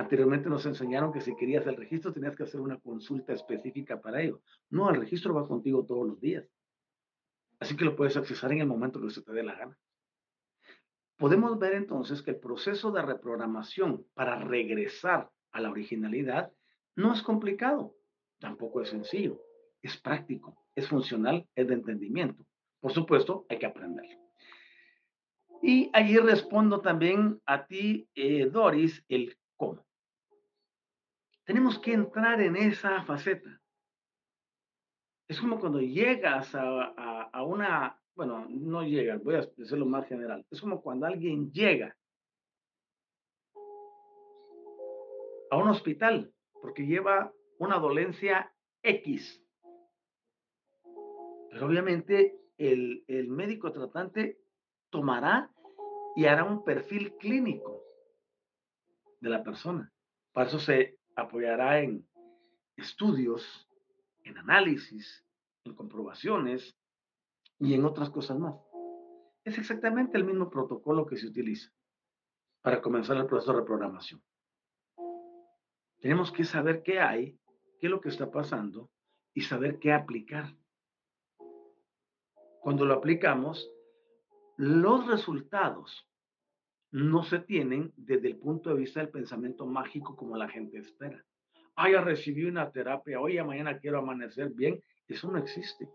Anteriormente 0.00 0.48
nos 0.48 0.64
enseñaron 0.64 1.12
que 1.12 1.20
si 1.20 1.36
querías 1.36 1.66
el 1.66 1.76
registro 1.76 2.10
tenías 2.10 2.34
que 2.34 2.44
hacer 2.44 2.58
una 2.58 2.80
consulta 2.80 3.34
específica 3.34 4.00
para 4.00 4.22
ello. 4.22 4.40
No, 4.70 4.88
el 4.88 4.98
registro 4.98 5.34
va 5.34 5.46
contigo 5.46 5.84
todos 5.84 6.06
los 6.08 6.18
días. 6.18 6.48
Así 7.58 7.76
que 7.76 7.84
lo 7.84 7.94
puedes 7.94 8.16
accesar 8.16 8.50
en 8.52 8.60
el 8.60 8.66
momento 8.66 8.98
que 8.98 9.10
se 9.10 9.20
te 9.20 9.30
dé 9.30 9.42
la 9.42 9.54
gana. 9.54 9.78
Podemos 11.18 11.58
ver 11.58 11.74
entonces 11.74 12.22
que 12.22 12.30
el 12.30 12.38
proceso 12.38 12.90
de 12.92 13.02
reprogramación 13.02 14.06
para 14.14 14.36
regresar 14.36 15.30
a 15.52 15.60
la 15.60 15.70
originalidad 15.70 16.50
no 16.96 17.12
es 17.12 17.20
complicado, 17.20 17.94
tampoco 18.38 18.80
es 18.80 18.88
sencillo, 18.88 19.38
es 19.82 19.98
práctico, 19.98 20.64
es 20.74 20.88
funcional, 20.88 21.46
es 21.54 21.68
de 21.68 21.74
entendimiento. 21.74 22.46
Por 22.80 22.92
supuesto, 22.92 23.44
hay 23.50 23.58
que 23.58 23.66
aprenderlo. 23.66 24.18
Y 25.62 25.90
allí 25.92 26.16
respondo 26.16 26.80
también 26.80 27.38
a 27.44 27.66
ti, 27.66 28.08
eh, 28.14 28.46
Doris, 28.46 29.04
el 29.06 29.36
cómo. 29.58 29.89
Tenemos 31.50 31.80
que 31.80 31.92
entrar 31.92 32.40
en 32.40 32.54
esa 32.54 33.02
faceta. 33.02 33.60
Es 35.28 35.40
como 35.40 35.58
cuando 35.58 35.80
llegas 35.80 36.54
a, 36.54 37.22
a 37.22 37.42
una, 37.42 38.00
bueno, 38.14 38.46
no 38.48 38.84
llegas, 38.84 39.20
voy 39.24 39.34
a 39.34 39.50
decirlo 39.56 39.84
más 39.84 40.06
general. 40.06 40.46
Es 40.48 40.60
como 40.60 40.80
cuando 40.80 41.06
alguien 41.06 41.50
llega 41.50 41.98
a 45.50 45.56
un 45.56 45.70
hospital 45.70 46.32
porque 46.62 46.86
lleva 46.86 47.32
una 47.58 47.80
dolencia 47.80 48.54
X. 48.84 49.44
Pero 51.50 51.66
obviamente 51.66 52.38
el, 52.58 53.04
el 53.08 53.26
médico 53.26 53.72
tratante 53.72 54.38
tomará 54.88 55.50
y 56.14 56.26
hará 56.26 56.44
un 56.44 56.62
perfil 56.62 57.16
clínico 57.16 57.82
de 59.18 59.30
la 59.30 59.42
persona. 59.42 59.92
Para 60.32 60.46
eso 60.46 60.60
se 60.60 60.99
apoyará 61.16 61.80
en 61.80 62.06
estudios, 62.76 63.68
en 64.24 64.38
análisis, 64.38 65.24
en 65.64 65.74
comprobaciones 65.74 66.76
y 67.58 67.74
en 67.74 67.84
otras 67.84 68.10
cosas 68.10 68.38
más. 68.38 68.54
Es 69.44 69.58
exactamente 69.58 70.16
el 70.16 70.24
mismo 70.24 70.50
protocolo 70.50 71.06
que 71.06 71.16
se 71.16 71.26
utiliza 71.26 71.70
para 72.62 72.80
comenzar 72.80 73.16
el 73.16 73.26
proceso 73.26 73.52
de 73.52 73.60
reprogramación. 73.60 74.22
Tenemos 76.00 76.32
que 76.32 76.44
saber 76.44 76.82
qué 76.82 77.00
hay, 77.00 77.38
qué 77.78 77.86
es 77.86 77.90
lo 77.90 78.00
que 78.00 78.08
está 78.08 78.30
pasando 78.30 78.90
y 79.34 79.42
saber 79.42 79.78
qué 79.78 79.92
aplicar. 79.92 80.56
Cuando 82.60 82.84
lo 82.84 82.94
aplicamos, 82.94 83.70
los 84.56 85.06
resultados 85.06 86.09
no 86.92 87.22
se 87.22 87.38
tienen 87.38 87.92
desde 87.96 88.28
el 88.28 88.36
punto 88.36 88.70
de 88.70 88.76
vista 88.76 89.00
del 89.00 89.10
pensamiento 89.10 89.66
mágico 89.66 90.16
como 90.16 90.36
la 90.36 90.48
gente 90.48 90.78
espera. 90.78 91.24
Ay, 91.76 91.94
recibí 91.94 92.44
una 92.44 92.70
terapia, 92.70 93.20
oye, 93.20 93.42
mañana 93.42 93.78
quiero 93.78 93.98
amanecer 93.98 94.50
bien. 94.50 94.82
Eso 95.06 95.30
no 95.30 95.38
existe. 95.38 95.88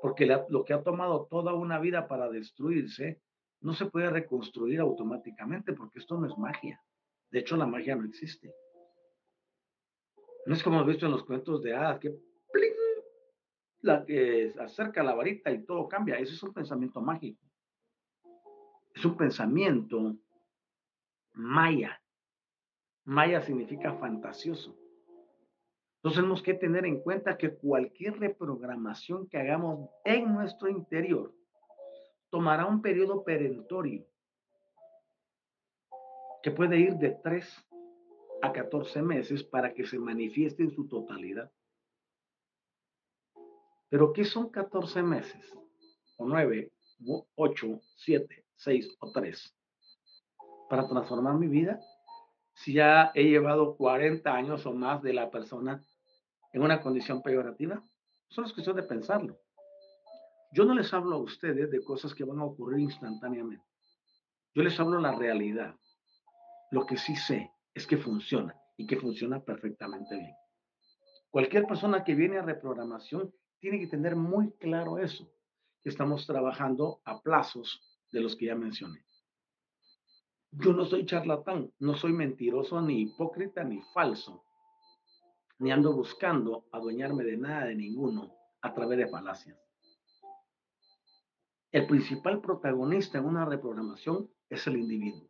Porque 0.00 0.26
lo 0.48 0.64
que 0.64 0.72
ha 0.72 0.82
tomado 0.82 1.26
toda 1.28 1.54
una 1.54 1.78
vida 1.78 2.06
para 2.06 2.28
destruirse 2.28 3.20
no 3.60 3.74
se 3.74 3.86
puede 3.86 4.10
reconstruir 4.10 4.80
automáticamente 4.80 5.72
porque 5.72 5.98
esto 5.98 6.18
no 6.18 6.26
es 6.26 6.38
magia. 6.38 6.80
De 7.30 7.40
hecho, 7.40 7.56
la 7.56 7.66
magia 7.66 7.96
no 7.96 8.04
existe. 8.04 8.54
No 10.46 10.54
es 10.54 10.62
como 10.62 10.76
hemos 10.76 10.88
visto 10.88 11.06
en 11.06 11.12
los 11.12 11.24
cuentos 11.24 11.62
de 11.62 11.74
hadas, 11.74 11.98
que 11.98 12.16
la 13.82 14.04
que 14.04 14.54
acerca 14.58 15.02
la 15.02 15.14
varita 15.14 15.50
y 15.50 15.64
todo 15.64 15.88
cambia. 15.88 16.18
Eso 16.18 16.34
es 16.34 16.42
un 16.42 16.52
pensamiento 16.52 17.00
mágico. 17.00 17.42
Es 18.96 19.04
un 19.04 19.14
pensamiento 19.14 20.16
maya. 21.34 22.02
Maya 23.04 23.42
significa 23.42 23.92
fantasioso. 23.98 24.74
Entonces 25.96 26.22
tenemos 26.22 26.42
que 26.42 26.54
tener 26.54 26.86
en 26.86 27.02
cuenta 27.02 27.36
que 27.36 27.54
cualquier 27.54 28.18
reprogramación 28.18 29.28
que 29.28 29.36
hagamos 29.36 29.90
en 30.04 30.32
nuestro 30.32 30.70
interior 30.70 31.34
tomará 32.30 32.64
un 32.64 32.80
periodo 32.80 33.22
perentorio 33.22 34.06
que 36.42 36.50
puede 36.50 36.78
ir 36.78 36.94
de 36.94 37.10
3 37.22 37.68
a 38.40 38.52
14 38.52 39.02
meses 39.02 39.44
para 39.44 39.74
que 39.74 39.84
se 39.84 39.98
manifieste 39.98 40.62
en 40.62 40.70
su 40.70 40.88
totalidad. 40.88 41.52
Pero 43.90 44.12
¿qué 44.14 44.24
son 44.24 44.48
14 44.48 45.02
meses? 45.02 45.52
O 46.16 46.26
9, 46.26 46.72
8, 47.34 47.80
7, 47.96 48.45
6 48.56 48.96
o 49.00 49.12
3. 49.12 49.56
Para 50.68 50.88
transformar 50.88 51.34
mi 51.34 51.46
vida, 51.46 51.80
si 52.54 52.72
ya 52.72 53.12
he 53.14 53.24
llevado 53.24 53.76
40 53.76 54.32
años 54.32 54.64
o 54.66 54.72
más 54.72 55.02
de 55.02 55.12
la 55.12 55.30
persona 55.30 55.84
en 56.52 56.62
una 56.62 56.80
condición 56.80 57.22
peyorativa, 57.22 57.82
solo 58.28 58.46
es 58.46 58.52
cuestión 58.52 58.76
de 58.76 58.82
pensarlo. 58.82 59.38
Yo 60.52 60.64
no 60.64 60.74
les 60.74 60.92
hablo 60.94 61.16
a 61.16 61.22
ustedes 61.22 61.70
de 61.70 61.84
cosas 61.84 62.14
que 62.14 62.24
van 62.24 62.38
a 62.38 62.44
ocurrir 62.44 62.80
instantáneamente. 62.80 63.64
Yo 64.54 64.62
les 64.62 64.78
hablo 64.80 64.98
la 64.98 65.14
realidad. 65.14 65.76
Lo 66.70 66.86
que 66.86 66.96
sí 66.96 67.14
sé 67.14 67.52
es 67.74 67.86
que 67.86 67.98
funciona 67.98 68.56
y 68.76 68.86
que 68.86 68.96
funciona 68.96 69.44
perfectamente 69.44 70.16
bien. 70.16 70.34
Cualquier 71.30 71.66
persona 71.66 72.04
que 72.04 72.14
viene 72.14 72.38
a 72.38 72.42
reprogramación 72.42 73.34
tiene 73.60 73.78
que 73.80 73.88
tener 73.88 74.16
muy 74.16 74.52
claro 74.52 74.98
eso, 74.98 75.30
que 75.82 75.90
estamos 75.90 76.26
trabajando 76.26 77.02
a 77.04 77.20
plazos 77.20 77.95
de 78.12 78.20
los 78.20 78.36
que 78.36 78.46
ya 78.46 78.54
mencioné. 78.54 79.04
Yo 80.52 80.72
no 80.72 80.86
soy 80.86 81.04
charlatán, 81.04 81.72
no 81.78 81.96
soy 81.96 82.12
mentiroso, 82.12 82.80
ni 82.80 83.02
hipócrita, 83.02 83.62
ni 83.62 83.82
falso, 83.92 84.44
ni 85.58 85.70
ando 85.70 85.92
buscando 85.92 86.66
adueñarme 86.72 87.24
de 87.24 87.36
nada, 87.36 87.66
de 87.66 87.76
ninguno, 87.76 88.34
a 88.62 88.72
través 88.72 88.98
de 88.98 89.08
falacias. 89.08 89.58
El 91.72 91.86
principal 91.86 92.40
protagonista 92.40 93.18
en 93.18 93.26
una 93.26 93.44
reprogramación 93.44 94.30
es 94.48 94.66
el 94.66 94.76
individuo, 94.76 95.28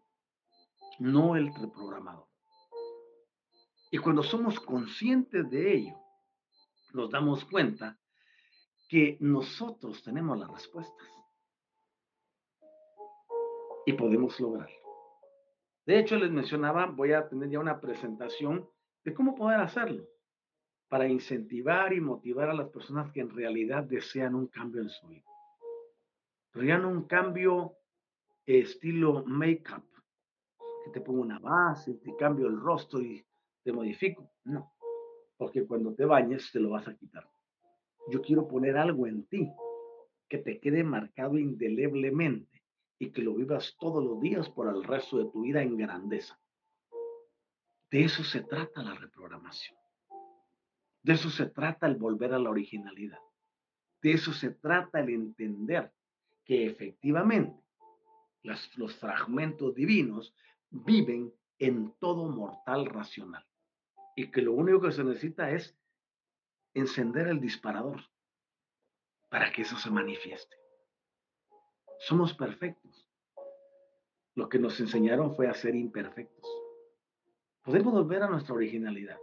no 1.01 1.35
el 1.35 1.53
reprogramador. 1.55 2.29
Y 3.91 3.99
cuando 3.99 4.23
somos 4.23 4.61
conscientes 4.61 5.51
de 5.51 5.75
ello, 5.75 5.97
nos 6.93 7.11
damos 7.11 7.45
cuenta 7.47 7.99
que 8.89 9.17
nosotros 9.21 10.03
tenemos 10.03 10.39
las 10.39 10.51
respuestas 10.51 11.16
y 13.87 13.93
podemos 13.93 14.39
lograrlo. 14.41 14.77
De 15.87 15.99
hecho, 15.99 16.17
les 16.17 16.31
mencionaba, 16.31 16.87
voy 16.87 17.13
a 17.13 17.29
tener 17.29 17.49
ya 17.49 17.61
una 17.61 17.81
presentación 17.81 18.69
de 19.05 19.15
cómo 19.15 19.37
poder 19.37 19.61
hacerlo 19.61 20.05
para 20.89 21.09
incentivar 21.09 21.93
y 21.93 22.01
motivar 22.01 22.51
a 22.51 22.55
las 22.55 22.69
personas 22.69 23.13
que 23.13 23.21
en 23.21 23.31
realidad 23.31 23.85
desean 23.85 24.35
un 24.35 24.49
cambio 24.49 24.83
en 24.83 24.89
su 24.89 25.07
vida. 25.07 25.25
Pero 26.51 26.79
no 26.79 26.89
un 26.89 27.05
cambio 27.05 27.77
estilo 28.45 29.25
make-up, 29.25 29.85
que 30.85 30.91
te 30.91 31.01
pongo 31.01 31.21
una 31.21 31.39
base, 31.39 31.95
te 31.95 32.15
cambio 32.17 32.49
el 32.49 32.61
rostro 32.61 33.01
y 33.01 33.25
te 33.63 33.73
modifico. 33.73 34.29
No, 34.45 34.73
porque 35.37 35.65
cuando 35.65 35.95
te 35.95 36.05
bañes 36.05 36.51
te 36.51 36.59
lo 36.59 36.71
vas 36.71 36.89
a 36.89 36.97
quitar. 36.97 37.29
Yo 38.09 38.21
quiero 38.21 38.49
poner 38.49 38.77
algo 38.77 39.07
en 39.07 39.27
ti 39.27 39.49
que 40.29 40.39
te 40.39 40.59
quede 40.59 40.83
marcado 40.83 41.39
indeleblemente 41.39 42.56
y 42.99 43.11
que 43.11 43.23
lo 43.23 43.35
vivas 43.35 43.77
todos 43.79 44.03
los 44.03 44.21
días 44.21 44.49
por 44.51 44.69
el 44.69 44.83
resto 44.85 45.19
de 45.19 45.31
tu 45.31 45.43
vida 45.43 45.63
en 45.63 45.77
grandeza. 45.77 46.39
De 47.91 48.05
eso 48.05 48.25
se 48.25 48.43
trata 48.43 48.83
la 48.83 48.95
reprogramación. 48.95 49.79
De 51.03 51.13
eso 51.13 51.31
se 51.31 51.47
trata 51.47 51.87
el 51.87 51.97
volver 51.97 52.35
a 52.35 52.39
la 52.39 52.51
originalidad. 52.51 53.21
De 54.03 54.13
eso 54.13 54.33
se 54.33 54.51
trata 54.51 55.01
el 55.01 55.11
entender 55.11 55.93
que 56.45 56.67
efectivamente 56.67 57.63
los 58.43 58.95
fragmentos 58.97 59.75
divinos 59.75 60.35
viven 60.71 61.33
en 61.59 61.93
todo 61.99 62.29
mortal 62.29 62.87
racional 62.87 63.45
y 64.15 64.31
que 64.31 64.43
lo 64.43 64.53
único 64.53 64.81
que 64.81 64.93
se 64.93 65.05
necesita 65.05 65.51
es 65.51 65.77
encender 66.75 67.29
el 67.29 67.41
disparador 67.41 68.03
para 69.29 69.53
que 69.53 69.63
eso 69.63 69.77
se 69.77 69.91
manifieste. 69.91 70.57
Somos 71.99 72.35
perfectos. 72.35 72.86
Lo 74.37 74.51
que 74.51 74.59
nos 74.59 74.79
enseñaron 74.81 75.35
fue 75.35 75.49
a 75.49 75.55
ser 75.55 75.75
imperfectos. 75.75 76.47
Podemos 77.63 77.95
volver 77.95 78.23
a 78.23 78.29
nuestra 78.29 78.55
originalidad. 78.55 79.19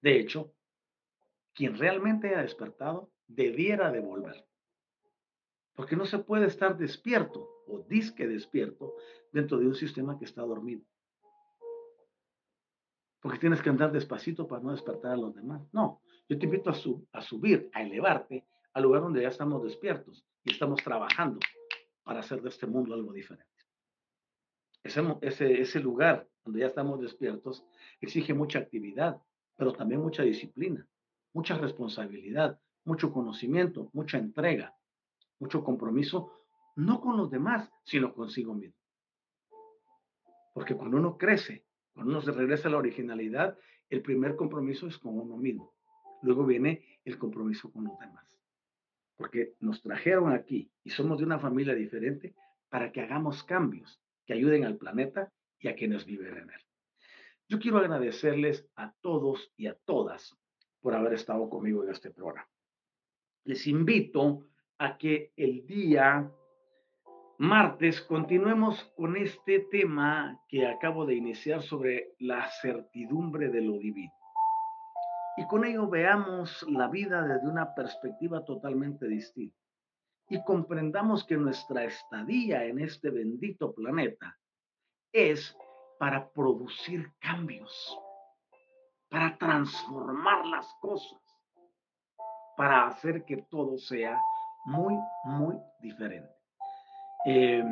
De 0.00 0.18
hecho, 0.18 0.52
quien 1.54 1.78
realmente 1.78 2.34
ha 2.34 2.42
despertado 2.42 3.12
debiera 3.28 3.92
de 3.92 4.00
volver. 4.00 4.44
Porque 5.74 5.94
no 5.94 6.04
se 6.06 6.18
puede 6.18 6.46
estar 6.46 6.76
despierto 6.76 7.48
o 7.68 7.84
disque 7.88 8.26
despierto 8.26 8.96
dentro 9.32 9.58
de 9.58 9.68
un 9.68 9.76
sistema 9.76 10.18
que 10.18 10.24
está 10.24 10.42
dormido. 10.42 10.82
Porque 13.20 13.38
tienes 13.38 13.62
que 13.62 13.70
andar 13.70 13.92
despacito 13.92 14.48
para 14.48 14.60
no 14.60 14.72
despertar 14.72 15.12
a 15.12 15.16
los 15.16 15.36
demás. 15.36 15.62
No, 15.72 16.02
yo 16.28 16.36
te 16.36 16.46
invito 16.46 16.68
a, 16.68 16.74
a 17.12 17.22
subir, 17.22 17.70
a 17.72 17.82
elevarte 17.82 18.44
al 18.72 18.82
lugar 18.82 19.02
donde 19.02 19.22
ya 19.22 19.28
estamos 19.28 19.62
despiertos 19.62 20.26
y 20.42 20.50
estamos 20.50 20.82
trabajando 20.82 21.38
para 22.02 22.18
hacer 22.20 22.42
de 22.42 22.48
este 22.48 22.66
mundo 22.66 22.92
algo 22.92 23.12
diferente. 23.12 23.51
Ese, 24.82 25.60
ese, 25.60 25.80
lugar 25.80 26.28
donde 26.44 26.60
ya 26.60 26.66
estamos 26.66 27.00
despiertos 27.00 27.64
exige 28.00 28.34
mucha 28.34 28.58
actividad, 28.58 29.22
pero 29.56 29.72
también 29.72 30.00
mucha 30.00 30.22
disciplina, 30.22 30.88
mucha 31.32 31.56
responsabilidad, 31.56 32.60
mucho 32.84 33.12
conocimiento, 33.12 33.90
mucha 33.92 34.18
entrega, 34.18 34.76
mucho 35.38 35.62
compromiso, 35.62 36.32
no 36.74 37.00
con 37.00 37.16
los 37.16 37.30
demás, 37.30 37.70
sino 37.84 38.12
consigo 38.12 38.54
mismo. 38.54 38.76
Porque 40.52 40.74
cuando 40.74 40.96
uno 40.96 41.16
crece, 41.16 41.64
cuando 41.92 42.12
uno 42.12 42.20
se 42.20 42.32
regresa 42.32 42.68
a 42.68 42.72
la 42.72 42.78
originalidad, 42.78 43.56
el 43.88 44.02
primer 44.02 44.36
compromiso 44.36 44.86
es 44.88 44.98
con 44.98 45.18
uno 45.18 45.36
mismo. 45.36 45.74
Luego 46.22 46.44
viene 46.44 46.84
el 47.04 47.18
compromiso 47.18 47.70
con 47.70 47.84
los 47.84 47.98
demás 47.98 48.32
porque 49.22 49.54
nos 49.60 49.80
trajeron 49.80 50.32
aquí 50.32 50.68
y 50.82 50.90
somos 50.90 51.18
de 51.18 51.24
una 51.24 51.38
familia 51.38 51.76
diferente 51.76 52.34
para 52.68 52.90
que 52.90 53.02
hagamos 53.02 53.44
cambios 53.44 54.02
que 54.24 54.34
ayuden 54.34 54.64
al 54.64 54.76
planeta 54.76 55.32
y 55.58 55.68
a 55.68 55.74
quienes 55.74 56.04
viven 56.04 56.36
en 56.36 56.50
él. 56.50 56.60
Yo 57.48 57.58
quiero 57.58 57.78
agradecerles 57.78 58.66
a 58.76 58.92
todos 59.00 59.52
y 59.56 59.66
a 59.66 59.74
todas 59.84 60.36
por 60.80 60.94
haber 60.94 61.14
estado 61.14 61.48
conmigo 61.48 61.84
en 61.84 61.90
este 61.90 62.10
programa. 62.10 62.48
Les 63.44 63.66
invito 63.66 64.46
a 64.78 64.96
que 64.98 65.32
el 65.36 65.66
día 65.66 66.30
martes 67.38 68.00
continuemos 68.00 68.84
con 68.96 69.16
este 69.16 69.60
tema 69.70 70.40
que 70.48 70.66
acabo 70.66 71.06
de 71.06 71.14
iniciar 71.14 71.62
sobre 71.62 72.14
la 72.18 72.48
certidumbre 72.60 73.48
de 73.48 73.60
lo 73.60 73.78
divino 73.78 74.12
y 75.36 75.46
con 75.46 75.64
ello 75.64 75.88
veamos 75.88 76.62
la 76.68 76.88
vida 76.88 77.22
desde 77.22 77.48
una 77.48 77.74
perspectiva 77.74 78.44
totalmente 78.44 79.06
distinta 79.06 79.61
y 80.32 80.42
comprendamos 80.44 81.26
que 81.26 81.36
nuestra 81.36 81.84
estadía 81.84 82.64
en 82.64 82.78
este 82.78 83.10
bendito 83.10 83.74
planeta 83.74 84.38
es 85.12 85.54
para 85.98 86.26
producir 86.30 87.12
cambios, 87.18 88.00
para 89.10 89.36
transformar 89.36 90.46
las 90.46 90.72
cosas, 90.80 91.20
para 92.56 92.86
hacer 92.86 93.26
que 93.26 93.42
todo 93.50 93.76
sea 93.76 94.18
muy, 94.64 94.94
muy 95.24 95.54
diferente. 95.82 96.34
Eh, 97.26 97.62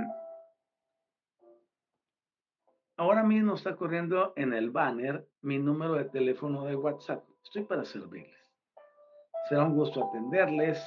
ahora 2.98 3.22
mismo 3.22 3.54
está 3.54 3.74
corriendo 3.74 4.34
en 4.36 4.52
el 4.52 4.68
banner 4.68 5.26
mi 5.40 5.58
número 5.58 5.94
de 5.94 6.04
teléfono 6.10 6.66
de 6.66 6.76
WhatsApp. 6.76 7.24
Estoy 7.42 7.64
para 7.64 7.86
servirles. 7.86 8.36
Será 9.48 9.64
un 9.64 9.76
gusto 9.76 10.04
atenderles. 10.04 10.78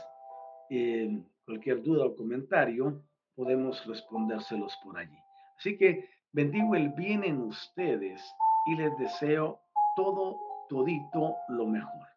Eh, 0.69 1.19
cualquier 1.45 1.81
duda 1.81 2.05
o 2.05 2.15
comentario, 2.15 3.03
podemos 3.35 3.85
respondérselos 3.85 4.77
por 4.83 4.97
allí. 4.97 5.17
Así 5.57 5.77
que 5.77 6.09
bendigo 6.31 6.75
el 6.75 6.89
bien 6.89 7.23
en 7.23 7.41
ustedes 7.41 8.21
y 8.65 8.75
les 8.75 8.97
deseo 8.97 9.59
todo, 9.95 10.37
todito 10.69 11.35
lo 11.49 11.65
mejor. 11.67 12.07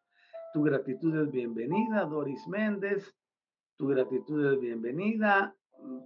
Tu 0.53 0.62
gratitud 0.62 1.14
es 1.22 1.31
bienvenida, 1.31 2.05
Doris 2.05 2.47
Méndez. 2.49 3.14
Tu 3.77 3.89
gratitud 3.89 4.55
es 4.55 4.61
bienvenida, 4.61 5.55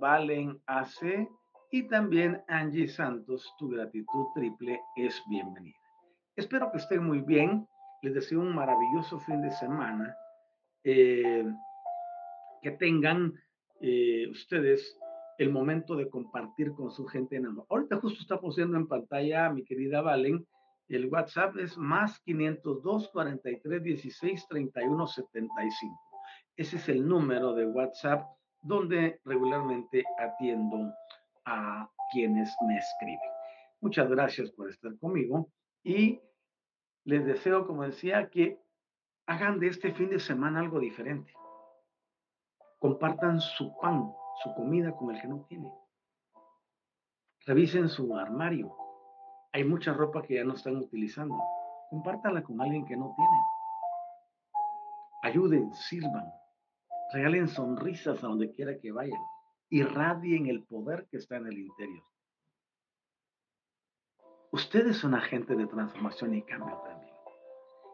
Valen 0.01 0.61
AC. 0.67 1.29
Y 1.71 1.87
también 1.87 2.43
Angie 2.49 2.89
Santos, 2.89 3.55
tu 3.59 3.69
gratitud 3.69 4.27
triple 4.35 4.81
es 4.97 5.23
bienvenida. 5.29 5.77
Espero 6.35 6.73
que 6.73 6.79
estén 6.79 7.05
muy 7.05 7.21
bien. 7.21 7.69
Les 8.03 8.15
deseo 8.15 8.41
un 8.41 8.53
maravilloso 8.55 9.21
fin 9.21 9.41
de 9.41 9.53
semana. 9.53 10.17
Eh, 10.83 11.45
que 12.63 12.73
tengan 12.73 13.35
eh, 13.81 14.29
ustedes 14.31 14.99
el 15.39 15.51
momento 15.51 15.97
de 15.97 16.11
compartir 16.11 16.73
con 16.75 16.91
su 16.91 17.07
gente 17.07 17.37
en 17.37 17.47
amor. 17.47 17.67
Ahorita 17.71 17.97
justo 17.97 18.21
está 18.21 18.39
poniendo 18.39 18.77
en 18.77 18.87
pantalla 18.87 19.51
mi 19.51 19.65
querida 19.65 20.03
Valen. 20.03 20.47
El 20.89 21.07
WhatsApp 21.07 21.57
es 21.57 21.79
más 21.79 22.21
502 22.21 23.09
43 23.11 23.83
16 23.83 24.49
31 24.49 25.07
75. 25.07 26.01
Ese 26.57 26.77
es 26.77 26.89
el 26.91 27.07
número 27.07 27.55
de 27.55 27.67
WhatsApp 27.67 28.27
donde 28.63 29.19
regularmente 29.25 30.05
atiendo 30.19 30.93
a 31.47 31.89
quienes 32.13 32.55
me 32.67 32.77
escriben. 32.77 33.19
Muchas 33.81 34.11
gracias 34.11 34.51
por 34.51 34.69
estar 34.69 34.95
conmigo 34.99 35.49
y 35.83 36.21
les 37.05 37.25
deseo, 37.25 37.67
como 37.67 37.85
decía, 37.85 38.29
que 38.29 38.59
hagan 39.27 39.59
de 39.59 39.69
este 39.69 39.93
fin 39.93 40.11
de 40.11 40.21
semana 40.21 40.61
algo 40.61 40.81
diferente. 40.81 41.33
Compartan 42.81 43.41
su 43.43 43.77
pan, 43.77 44.11
su 44.43 44.55
comida 44.55 44.97
con 44.97 45.15
el 45.15 45.21
que 45.21 45.29
no 45.29 45.45
tiene. 45.51 45.71
Revisen 47.45 47.91
su 47.91 48.17
armario. 48.17 48.75
Hay 49.53 49.65
mucha 49.65 49.93
ropa 49.93 50.23
que 50.23 50.37
ya 50.37 50.45
no 50.45 50.55
están 50.55 50.77
utilizando. 50.77 51.37
Compártala 51.91 52.43
con 52.43 52.59
alguien 52.59 52.87
que 52.87 52.97
no 52.97 53.15
tiene. 53.15 53.39
Ayuden, 55.25 55.75
sirvan. 55.75 56.33
Regalen 57.13 57.49
sonrisas 57.49 58.25
a 58.25 58.29
donde 58.29 58.51
quiera 58.51 58.79
que 58.79 58.93
vayan. 58.93 59.21
Irradien 59.69 60.47
el 60.47 60.65
poder 60.65 61.07
que 61.11 61.19
está 61.19 61.37
en 61.37 61.49
el 61.49 61.59
interior. 61.59 62.05
Ustedes 64.53 64.97
son 64.97 65.15
agentes 65.15 65.59
de 65.59 65.67
transformación 65.67 66.35
y 66.35 66.43
cambio 66.43 66.79
también. 66.79 67.15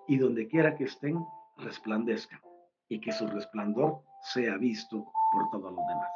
Y 0.06 0.18
donde 0.18 0.46
quiera 0.46 0.76
que 0.76 0.84
estén, 0.84 1.18
resplandezcan 1.56 2.40
y 2.88 3.00
que 3.00 3.10
su 3.10 3.26
resplandor 3.26 4.02
sea 4.32 4.56
visto 4.56 5.12
por 5.32 5.50
todos 5.50 5.72
los 5.72 5.86
demás. 5.86 6.10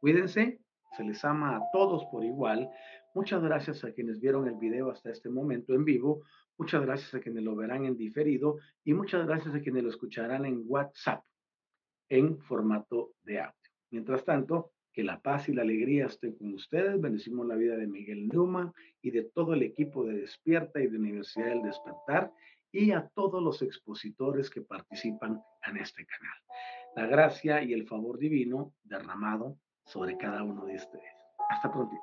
Cuídense, 0.00 0.60
se 0.96 1.04
les 1.04 1.24
ama 1.24 1.56
a 1.56 1.70
todos 1.72 2.04
por 2.06 2.24
igual. 2.24 2.70
Muchas 3.14 3.42
gracias 3.42 3.84
a 3.84 3.92
quienes 3.92 4.20
vieron 4.20 4.48
el 4.48 4.56
video 4.56 4.90
hasta 4.90 5.10
este 5.10 5.28
momento 5.28 5.74
en 5.74 5.84
vivo. 5.84 6.22
Muchas 6.58 6.82
gracias 6.82 7.14
a 7.14 7.20
quienes 7.20 7.42
lo 7.42 7.56
verán 7.56 7.84
en 7.84 7.96
diferido 7.96 8.58
y 8.84 8.94
muchas 8.94 9.26
gracias 9.26 9.54
a 9.54 9.60
quienes 9.60 9.82
lo 9.82 9.90
escucharán 9.90 10.44
en 10.44 10.64
WhatsApp 10.66 11.24
en 12.08 12.38
formato 12.38 13.12
de 13.22 13.40
audio. 13.40 13.54
Mientras 13.90 14.24
tanto, 14.24 14.72
que 14.92 15.02
la 15.02 15.20
paz 15.20 15.48
y 15.48 15.54
la 15.54 15.62
alegría 15.62 16.06
estén 16.06 16.34
con 16.34 16.54
ustedes. 16.54 17.00
Bendecimos 17.00 17.46
la 17.46 17.56
vida 17.56 17.76
de 17.76 17.86
Miguel 17.86 18.28
Newman 18.28 18.72
y 19.00 19.10
de 19.10 19.24
todo 19.24 19.54
el 19.54 19.62
equipo 19.62 20.04
de 20.04 20.18
Despierta 20.18 20.80
y 20.80 20.88
de 20.88 20.98
Universidad 20.98 21.46
del 21.46 21.62
Despertar 21.62 22.32
y 22.70 22.92
a 22.92 23.08
todos 23.14 23.42
los 23.42 23.62
expositores 23.62 24.50
que 24.50 24.62
participan 24.62 25.42
en 25.66 25.76
este 25.78 26.04
canal. 26.06 26.36
La 26.94 27.06
gracia 27.06 27.62
y 27.62 27.72
el 27.72 27.86
favor 27.86 28.18
divino 28.18 28.74
derramado 28.84 29.56
sobre 29.84 30.16
cada 30.18 30.42
uno 30.42 30.66
de 30.66 30.76
ustedes. 30.76 31.14
Hasta 31.48 31.72
pronto. 31.72 31.96